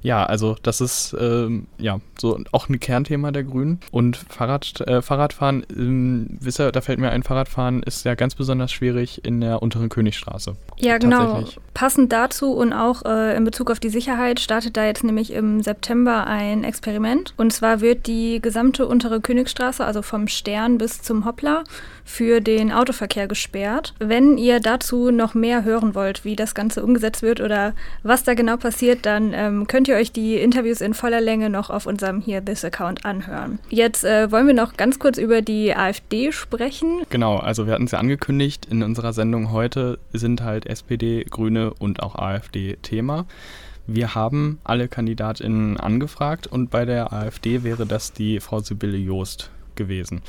Ja, 0.03 0.24
also 0.24 0.57
das 0.62 0.81
ist 0.81 1.16
ähm, 1.18 1.66
ja 1.79 2.01
so 2.18 2.41
auch 2.53 2.68
ein 2.68 2.81
Kernthema 2.81 3.31
der 3.31 3.45
Grünen. 3.45 3.81
Und 3.91 4.16
Fahrrad, 4.16 4.81
äh, 4.83 5.03
Fahrradfahren, 5.03 5.64
ähm, 5.74 6.39
wisst 6.41 6.61
ihr, 6.61 6.72
da 6.72 6.81
fällt 6.81 6.99
mir 6.99 7.11
ein, 7.11 7.22
Fahrradfahren 7.22 7.83
ist 7.83 8.05
ja 8.05 8.14
ganz 8.14 8.35
besonders 8.35 8.72
schwierig 8.72 9.16
in 9.25 9.41
der 9.41 9.62
unteren 9.62 9.89
Königstraße. 9.89 10.57
Ja, 10.79 10.99
genau. 10.99 11.45
Passend 11.75 12.12
dazu 12.12 12.53
und 12.53 12.73
auch 12.73 13.05
äh, 13.05 13.37
in 13.37 13.45
Bezug 13.45 13.71
auf 13.71 13.81
die 13.81 13.89
Sicherheit 13.89 14.41
startet 14.41 14.77
da 14.77 14.87
jetzt 14.87 15.05
nämlich 15.05 15.33
im 15.33 15.62
September 15.62 16.27
ein 16.27 16.64
Experiment. 16.64 17.35
Und 17.37 17.53
zwar 17.53 17.81
wird 17.81 18.07
die 18.07 18.41
gesamte 18.41 18.87
untere 18.87 19.21
Königstraße, 19.21 19.85
also 19.85 20.03
vom 20.03 20.29
Stern 20.29 20.79
bis 20.79 21.03
zum 21.03 21.25
Hoppler, 21.25 21.64
für 22.07 22.41
den 22.41 22.73
Autoverkehr 22.73 23.27
gesperrt. 23.27 23.93
Wenn 23.99 24.39
ihr 24.39 24.61
dazu 24.61 25.11
noch 25.11 25.35
mehr 25.35 25.64
hören 25.64 25.95
wollt, 25.95 26.25
wie 26.25 26.37
das 26.37 26.55
Ganze 26.55 26.83
umgesetzt 26.83 27.23
wird 27.23 27.41
oder 27.41 27.75
was 28.05 28.23
da 28.23 28.35
genau 28.35 28.57
passiert, 28.57 29.05
dann 29.05 29.33
ähm, 29.35 29.67
könnt 29.67 29.89
ihr 29.89 29.97
euch 29.97 30.12
die 30.12 30.37
Interviews 30.37 30.81
in 30.81 30.95
voller 30.95 31.21
Länge 31.21 31.51
noch 31.51 31.69
auf 31.69 31.85
unserem 31.85 32.21
Here 32.21 32.45
This 32.45 32.64
Account 32.64 33.05
anhören. 33.05 33.59
Jetzt 33.69 34.05
äh, 34.05 34.31
wollen 34.31 34.47
wir 34.47 34.55
noch 34.55 34.77
ganz 34.77 34.99
kurz 34.99 35.19
über 35.19 35.43
die 35.43 35.75
AfD 35.75 36.31
sprechen. 36.31 37.03
Genau, 37.11 37.37
also 37.37 37.67
wir 37.67 37.75
hatten 37.75 37.85
es 37.85 37.91
ja 37.91 37.99
angekündigt, 37.99 38.67
in 38.71 38.83
unserer 38.85 39.06
Sendung 39.13 39.53
heute 39.53 39.99
sind 40.13 40.43
halt 40.43 40.67
SPD, 40.67 41.25
Grüne 41.25 41.73
und 41.75 42.03
auch 42.03 42.15
AfD 42.15 42.77
Thema. 42.83 43.27
Wir 43.87 44.15
haben 44.15 44.59
alle 44.65 44.89
KandidatInnen 44.89 45.79
angefragt 45.79 46.47
und 46.47 46.71
bei 46.71 46.85
der 46.85 47.13
AfD 47.13 47.63
wäre 47.63 47.87
das 47.87 48.13
die 48.13 48.41
Frau 48.41 48.61
Sibylle 48.61 48.99
Joost 48.99 49.51
gewesen. 49.77 50.23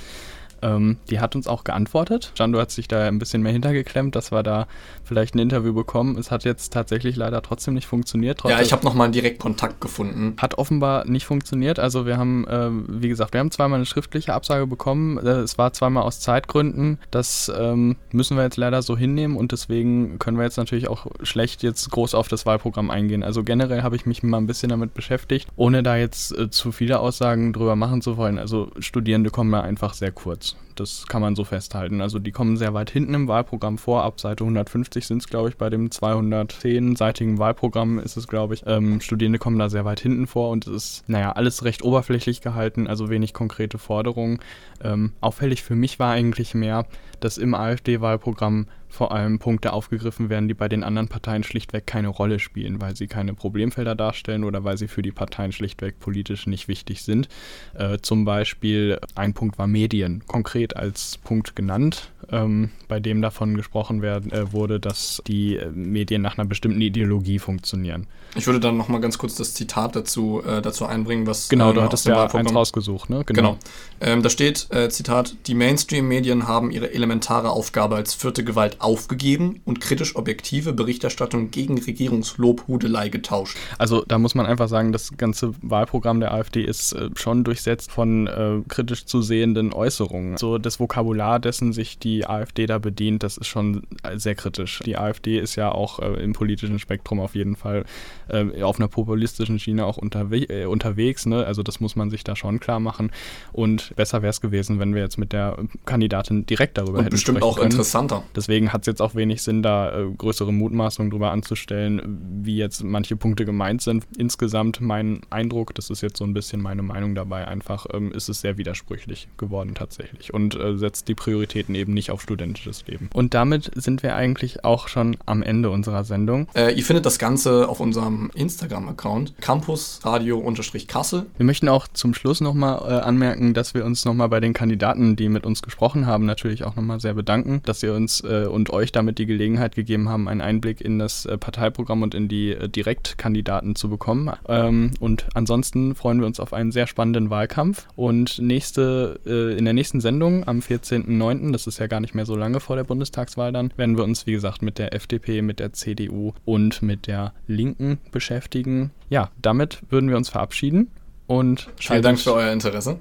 Ähm, 0.62 0.98
die 1.10 1.20
hat 1.20 1.36
uns 1.36 1.48
auch 1.48 1.64
geantwortet. 1.64 2.32
Jan, 2.36 2.52
du 2.52 2.60
hast 2.60 2.78
dich 2.78 2.88
da 2.88 3.08
ein 3.08 3.20
bisschen 3.20 3.42
mehr 3.42 3.52
hintergeklemmt, 3.52 4.16
dass 4.16 4.32
wir 4.32 4.44
da 4.44 4.68
vielleicht 5.04 5.36
ein 5.36 5.40
Interview 5.40 5.74
bekommen. 5.74 6.18
Es 6.18 6.32
hat 6.32 6.44
jetzt 6.44 6.74
tatsächlich 6.74 7.16
leider 7.16 7.42
trotzdem 7.42 7.74
nicht 7.74 7.88
funktioniert. 7.88 8.44
ja, 8.48 8.62
ich 8.62 8.72
habe 8.72 8.84
nochmal 8.86 9.12
direkt 9.12 9.40
Kontakt 9.40 9.82
gefunden. 9.82 10.36
Hat 10.38 10.58
offenbar 10.58 11.06
nicht 11.06 11.26
funktioniert. 11.26 11.80
Also 11.80 12.06
wir 12.06 12.18
haben, 12.18 12.48
äh, 12.48 12.70
wie 12.88 13.10
gesagt, 13.10 13.34
wir 13.34 13.40
haben 13.40 13.52
zweimal 13.52 13.78
eine 13.78 13.86
schriftliche 13.86 14.34
Absage 14.34 14.68
bekommen. 14.68 15.18
Äh, 15.18 15.40
es 15.40 15.58
war 15.58 15.74
zweimal 15.74 16.04
aus 16.04 16.20
Zeitgründen. 16.20 17.00
Das 17.12 17.52
ähm, 17.58 17.98
müssen 18.12 18.38
wir 18.38 18.44
jetzt 18.44 18.58
leider 18.58 18.82
so 18.82 18.98
hinnehmen 18.98 19.38
und 19.38 19.52
deswegen 19.52 20.20
können 20.20 20.38
wir 20.38 20.44
jetzt 20.44 20.58
natürlich 20.58 20.88
auch 20.88 21.08
schlecht 21.24 21.64
jetzt 21.64 21.90
groß 21.92 22.16
auf 22.16 22.28
das 22.28 22.46
Wahlprogramm 22.46 22.90
eingehen. 22.90 23.24
Also 23.24 23.44
generell 23.44 23.84
habe 23.84 23.96
ich 23.96 24.06
mich 24.06 24.24
mal 24.24 24.38
ein 24.38 24.48
bisschen 24.48 24.70
damit 24.70 24.94
beschäftigt, 24.94 25.48
ohne 25.56 25.84
da 25.84 25.98
jetzt 25.98 26.38
äh, 26.38 26.50
zu 26.50 26.72
viele 26.72 27.00
Aussagen 27.00 27.54
drüber 27.54 27.76
machen 27.76 28.02
zu 28.02 28.18
wollen. 28.18 28.40
Also 28.40 28.72
Studierende 28.80 29.30
kommen 29.30 29.52
da 29.52 29.62
einfach 29.62 29.94
sehr 29.94 30.12
kurz. 30.12 30.47
Jones. 30.52 30.67
Das 30.80 31.08
kann 31.08 31.22
man 31.22 31.36
so 31.36 31.44
festhalten. 31.44 32.02
Also 32.02 32.20
die 32.20 32.32
kommen 32.32 32.58
sehr 32.58 32.74
weit 32.74 32.90
hinten 32.90 33.14
im 33.14 33.28
Wahlprogramm 33.28 33.78
vor. 33.78 34.04
Ab 34.04 34.20
Seite 34.20 34.44
150 34.44 35.08
sind 35.08 35.22
es, 35.22 35.28
glaube 35.28 35.50
ich, 35.50 35.58
bei 35.58 35.70
dem 35.70 35.90
210-seitigen 35.90 37.40
Wahlprogramm 37.40 38.00
ist 38.00 38.16
es, 38.16 38.28
glaube 38.28 38.54
ich. 38.54 38.64
Ähm, 38.66 39.02
Studierende 39.02 39.40
kommen 39.40 39.60
da 39.60 39.70
sehr 39.70 39.86
weit 39.86 40.00
hinten 40.00 40.28
vor 40.28 40.50
und 40.52 40.68
es 40.68 40.74
ist, 40.74 41.10
naja, 41.10 41.32
alles 41.32 41.64
recht 41.64 41.84
oberflächlich 41.84 42.42
gehalten, 42.42 42.88
also 42.88 43.10
wenig 43.10 43.34
konkrete 43.34 43.78
Forderungen. 43.78 44.40
Ähm, 44.84 45.14
auffällig 45.20 45.64
für 45.64 45.76
mich 45.76 46.00
war 46.00 46.12
eigentlich 46.12 46.54
mehr, 46.54 46.86
dass 47.20 47.38
im 47.38 47.56
AfD-Wahlprogramm 47.56 48.68
vor 48.90 49.12
allem 49.12 49.40
Punkte 49.40 49.74
aufgegriffen 49.74 50.30
werden, 50.30 50.48
die 50.48 50.54
bei 50.54 50.70
den 50.70 50.84
anderen 50.84 51.08
Parteien 51.08 51.44
schlichtweg 51.44 51.86
keine 51.86 52.08
Rolle 52.08 52.40
spielen, 52.40 52.82
weil 52.82 52.96
sie 52.96 53.08
keine 53.08 53.34
Problemfelder 53.34 53.96
darstellen 53.96 54.44
oder 54.44 54.64
weil 54.64 54.78
sie 54.78 54.88
für 54.88 55.02
die 55.02 55.12
Parteien 55.12 55.52
schlichtweg 55.52 56.00
politisch 56.00 56.48
nicht 56.48 56.68
wichtig 56.68 57.04
sind. 57.04 57.28
Äh, 57.74 57.98
zum 58.02 58.26
Beispiel 58.26 59.00
ein 59.16 59.34
Punkt 59.34 59.58
war 59.58 59.68
Medien, 59.68 60.24
konkret 60.26 60.67
als 60.76 61.18
Punkt 61.18 61.56
genannt, 61.56 62.10
ähm, 62.32 62.72
bei 62.88 63.00
dem 63.00 63.22
davon 63.22 63.56
gesprochen 63.56 64.02
werden, 64.02 64.32
äh, 64.32 64.52
wurde, 64.52 64.80
dass 64.80 65.22
die 65.28 65.56
äh, 65.56 65.70
Medien 65.72 66.22
nach 66.22 66.38
einer 66.38 66.48
bestimmten 66.48 66.82
Ideologie 66.82 67.40
funktionieren. 67.40 68.08
Ich 68.36 68.46
würde 68.46 68.60
dann 68.60 68.78
nochmal 68.78 69.02
ganz 69.02 69.18
kurz 69.18 69.36
das 69.36 69.54
Zitat 69.54 69.96
dazu, 69.96 70.42
äh, 70.46 70.62
dazu 70.62 70.86
einbringen, 70.86 71.26
was. 71.26 71.50
Genau, 71.50 71.70
ähm, 71.70 71.76
du 71.76 71.82
hattest 71.82 72.06
ja 72.06 72.26
eins 72.26 72.54
rausgesucht, 72.54 73.10
ne? 73.10 73.24
Genau. 73.26 73.42
genau. 73.42 73.58
Ähm, 74.02 74.22
da 74.22 74.30
steht, 74.30 74.68
äh, 74.72 74.90
Zitat, 74.90 75.36
die 75.48 75.56
Mainstream-Medien 75.56 76.48
haben 76.48 76.70
ihre 76.72 76.94
elementare 76.94 77.50
Aufgabe 77.50 77.96
als 77.96 78.14
vierte 78.14 78.44
Gewalt 78.44 78.82
aufgegeben 78.82 79.62
und 79.66 79.80
kritisch 79.80 80.16
objektive 80.16 80.74
Berichterstattung 80.74 81.52
gegen 81.52 81.80
Regierungslobhudelei 81.80 83.10
getauscht. 83.10 83.58
Also 83.78 84.04
da 84.08 84.18
muss 84.18 84.36
man 84.36 84.46
einfach 84.46 84.68
sagen, 84.68 84.92
das 84.92 85.18
ganze 85.18 85.54
Wahlprogramm 85.62 86.20
der 86.20 86.34
AfD 86.34 86.62
ist 86.62 86.94
äh, 86.94 87.10
schon 87.16 87.44
durchsetzt 87.44 87.92
von 87.92 88.28
äh, 88.28 88.62
kritisch 88.68 89.06
zu 89.06 89.22
sehenden 89.22 89.74
Äußerungen. 89.74 90.38
So 90.38 90.57
das 90.60 90.80
Vokabular, 90.80 91.40
dessen 91.40 91.74
sich 91.74 91.98
die 91.98 92.28
AfD 92.28 92.66
da 92.66 92.78
bedient, 92.78 93.24
das 93.24 93.38
ist 93.38 93.48
schon 93.48 93.84
sehr 94.16 94.36
kritisch. 94.36 94.82
Die 94.86 94.98
AfD 94.98 95.40
ist 95.40 95.56
ja 95.56 95.72
auch 95.72 96.00
äh, 96.00 96.24
im 96.24 96.34
politischen 96.34 96.80
Spektrum 96.80 97.20
auf 97.20 97.36
jeden 97.36 97.56
Fall 97.56 97.86
äh, 98.30 98.62
auf 98.62 98.80
einer 98.80 98.88
populistischen 98.88 99.60
Schiene 99.60 99.86
auch 99.86 99.98
unterwe 99.98 100.38
äh, 100.50 100.66
unterwegs. 100.66 101.26
Ne? 101.26 101.46
Also 101.46 101.64
das 101.64 101.80
muss 101.80 101.96
man 101.96 102.10
sich 102.10 102.24
da 102.24 102.36
schon 102.36 102.60
klar 102.60 102.80
machen. 102.80 103.12
Und 103.54 103.96
besser 103.96 104.22
wäre 104.22 104.32
es 104.32 104.42
gewesen, 104.42 104.80
wenn 104.80 104.94
wir 104.94 105.02
jetzt 105.02 105.18
mit 105.18 105.34
der 105.34 105.58
Kandidatin 105.86 106.46
direkt 106.46 106.78
darüber 106.78 107.00
und 107.00 107.06
hätten 107.06 107.16
bestimmt 107.16 107.42
auch 107.42 107.56
können. 107.56 107.72
interessanter. 107.72 108.24
Deswegen 108.36 108.58
deswegen 108.68 108.74
hat 108.74 108.82
es 108.82 108.88
jetzt 108.88 109.02
auch 109.02 109.16
wenig 109.16 109.42
Sinn, 109.42 109.62
da 109.62 110.00
äh, 110.00 110.06
größere 110.18 110.52
Mutmaßungen 110.52 111.12
drüber 111.12 111.32
anzustellen, 111.32 112.42
wie 112.44 112.58
jetzt 112.58 112.84
manche 112.84 113.16
Punkte 113.16 113.46
gemeint 113.46 113.82
sind. 113.82 114.06
Insgesamt 114.18 114.82
mein 114.82 115.22
Eindruck, 115.30 115.76
das 115.76 115.90
ist 115.90 116.02
jetzt 116.02 116.18
so 116.18 116.24
ein 116.24 116.34
bisschen 116.34 116.62
meine 116.62 116.82
Meinung 116.82 117.16
dabei, 117.16 117.48
einfach 117.48 117.86
ähm, 117.94 118.12
ist 118.12 118.30
es 118.30 118.42
sehr 118.42 118.58
widersprüchlich 118.58 119.28
geworden 119.38 119.74
tatsächlich 119.76 120.34
und 120.34 120.47
äh, 120.56 120.78
setzt 120.78 121.08
die 121.08 121.16
Prioritäten 121.16 121.76
eben 121.76 121.94
nicht 121.94 122.12
auf 122.12 122.22
studentisches 122.22 122.86
Leben. 122.88 123.10
Und 123.14 123.34
damit 123.34 123.72
sind 123.76 124.04
wir 124.04 124.16
eigentlich 124.16 124.64
auch 124.64 124.88
schon 124.88 125.18
am 125.26 125.44
Ende 125.44 125.70
unserer 125.70 126.04
Sendung. 126.04 126.48
Äh, 126.54 126.74
ihr 126.74 126.84
findet 126.84 127.06
das 127.06 127.20
Ganze 127.20 127.68
auf 127.70 127.80
unserem 127.80 128.32
Instagram-Account 128.34 129.36
campusradio-kassel. 129.42 131.26
Wir 131.38 131.46
möchten 131.46 131.70
auch 131.70 131.88
zum 131.88 132.14
Schluss 132.14 132.42
nochmal 132.42 132.82
äh, 132.82 133.02
anmerken, 133.02 133.54
dass 133.54 133.74
wir 133.74 133.86
uns 133.86 134.06
nochmal 134.06 134.30
bei 134.30 134.40
den 134.40 134.54
Kandidaten, 134.54 135.16
die 135.16 135.30
mit 135.30 135.46
uns 135.46 135.62
gesprochen 135.62 136.06
haben, 136.06 136.26
natürlich 136.26 136.64
auch 136.64 136.76
nochmal 136.76 137.00
sehr 137.00 137.14
bedanken, 137.14 137.62
dass 137.66 137.80
sie 137.80 137.90
uns 137.90 138.22
äh, 138.22 138.46
und 138.46 138.70
euch 138.72 138.92
damit 138.92 139.18
die 139.18 139.26
Gelegenheit 139.26 139.76
gegeben 139.76 140.10
haben, 140.10 140.28
einen 140.28 140.42
Einblick 140.42 140.82
in 140.82 141.00
das 141.00 141.26
äh, 141.26 141.38
Parteiprogramm 141.38 142.02
und 142.02 142.16
in 142.16 142.28
die 142.28 142.52
äh, 142.52 142.70
Direktkandidaten 142.70 143.76
zu 143.76 143.90
bekommen. 143.90 144.32
Ähm, 144.48 144.92
und 145.00 145.28
ansonsten 145.34 145.96
freuen 145.96 146.20
wir 146.20 146.28
uns 146.28 146.40
auf 146.40 146.54
einen 146.54 146.72
sehr 146.72 146.88
spannenden 146.88 147.30
Wahlkampf. 147.30 147.88
Und 147.96 148.40
nächste, 148.40 149.20
äh, 149.26 149.58
in 149.58 149.66
der 149.66 149.74
nächsten 149.74 150.02
Sendung 150.02 150.37
am 150.46 150.60
14.09., 150.60 151.52
das 151.52 151.68
ist 151.68 151.80
ja 151.80 151.88
gar 151.88 152.00
nicht 152.00 152.16
mehr 152.16 152.26
so 152.26 152.36
lange 152.36 152.60
vor 152.60 152.76
der 152.76 152.84
Bundestagswahl 152.84 153.52
dann, 153.52 153.72
werden 153.78 153.98
wir 153.98 154.04
uns, 154.04 154.28
wie 154.28 154.34
gesagt, 154.34 154.62
mit 154.62 154.78
der 154.78 154.94
FDP, 154.94 155.42
mit 155.42 155.60
der 155.60 155.74
CDU 155.74 156.34
und 156.46 156.82
mit 156.82 157.08
der 157.08 157.34
Linken 157.48 158.00
beschäftigen. 158.12 158.92
Ja, 159.10 159.30
damit 159.42 159.82
würden 159.90 160.10
wir 160.10 160.18
uns 160.18 160.30
verabschieden 160.30 160.92
und 161.28 161.70
Vielen 161.80 162.02
Dank 162.02 162.20
für 162.20 162.34
euer 162.34 162.52
Interesse. 162.52 163.00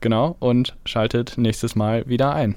Genau, 0.00 0.36
und 0.38 0.76
schaltet 0.84 1.36
nächstes 1.36 1.76
Mal 1.76 2.08
wieder 2.08 2.34
ein. 2.34 2.56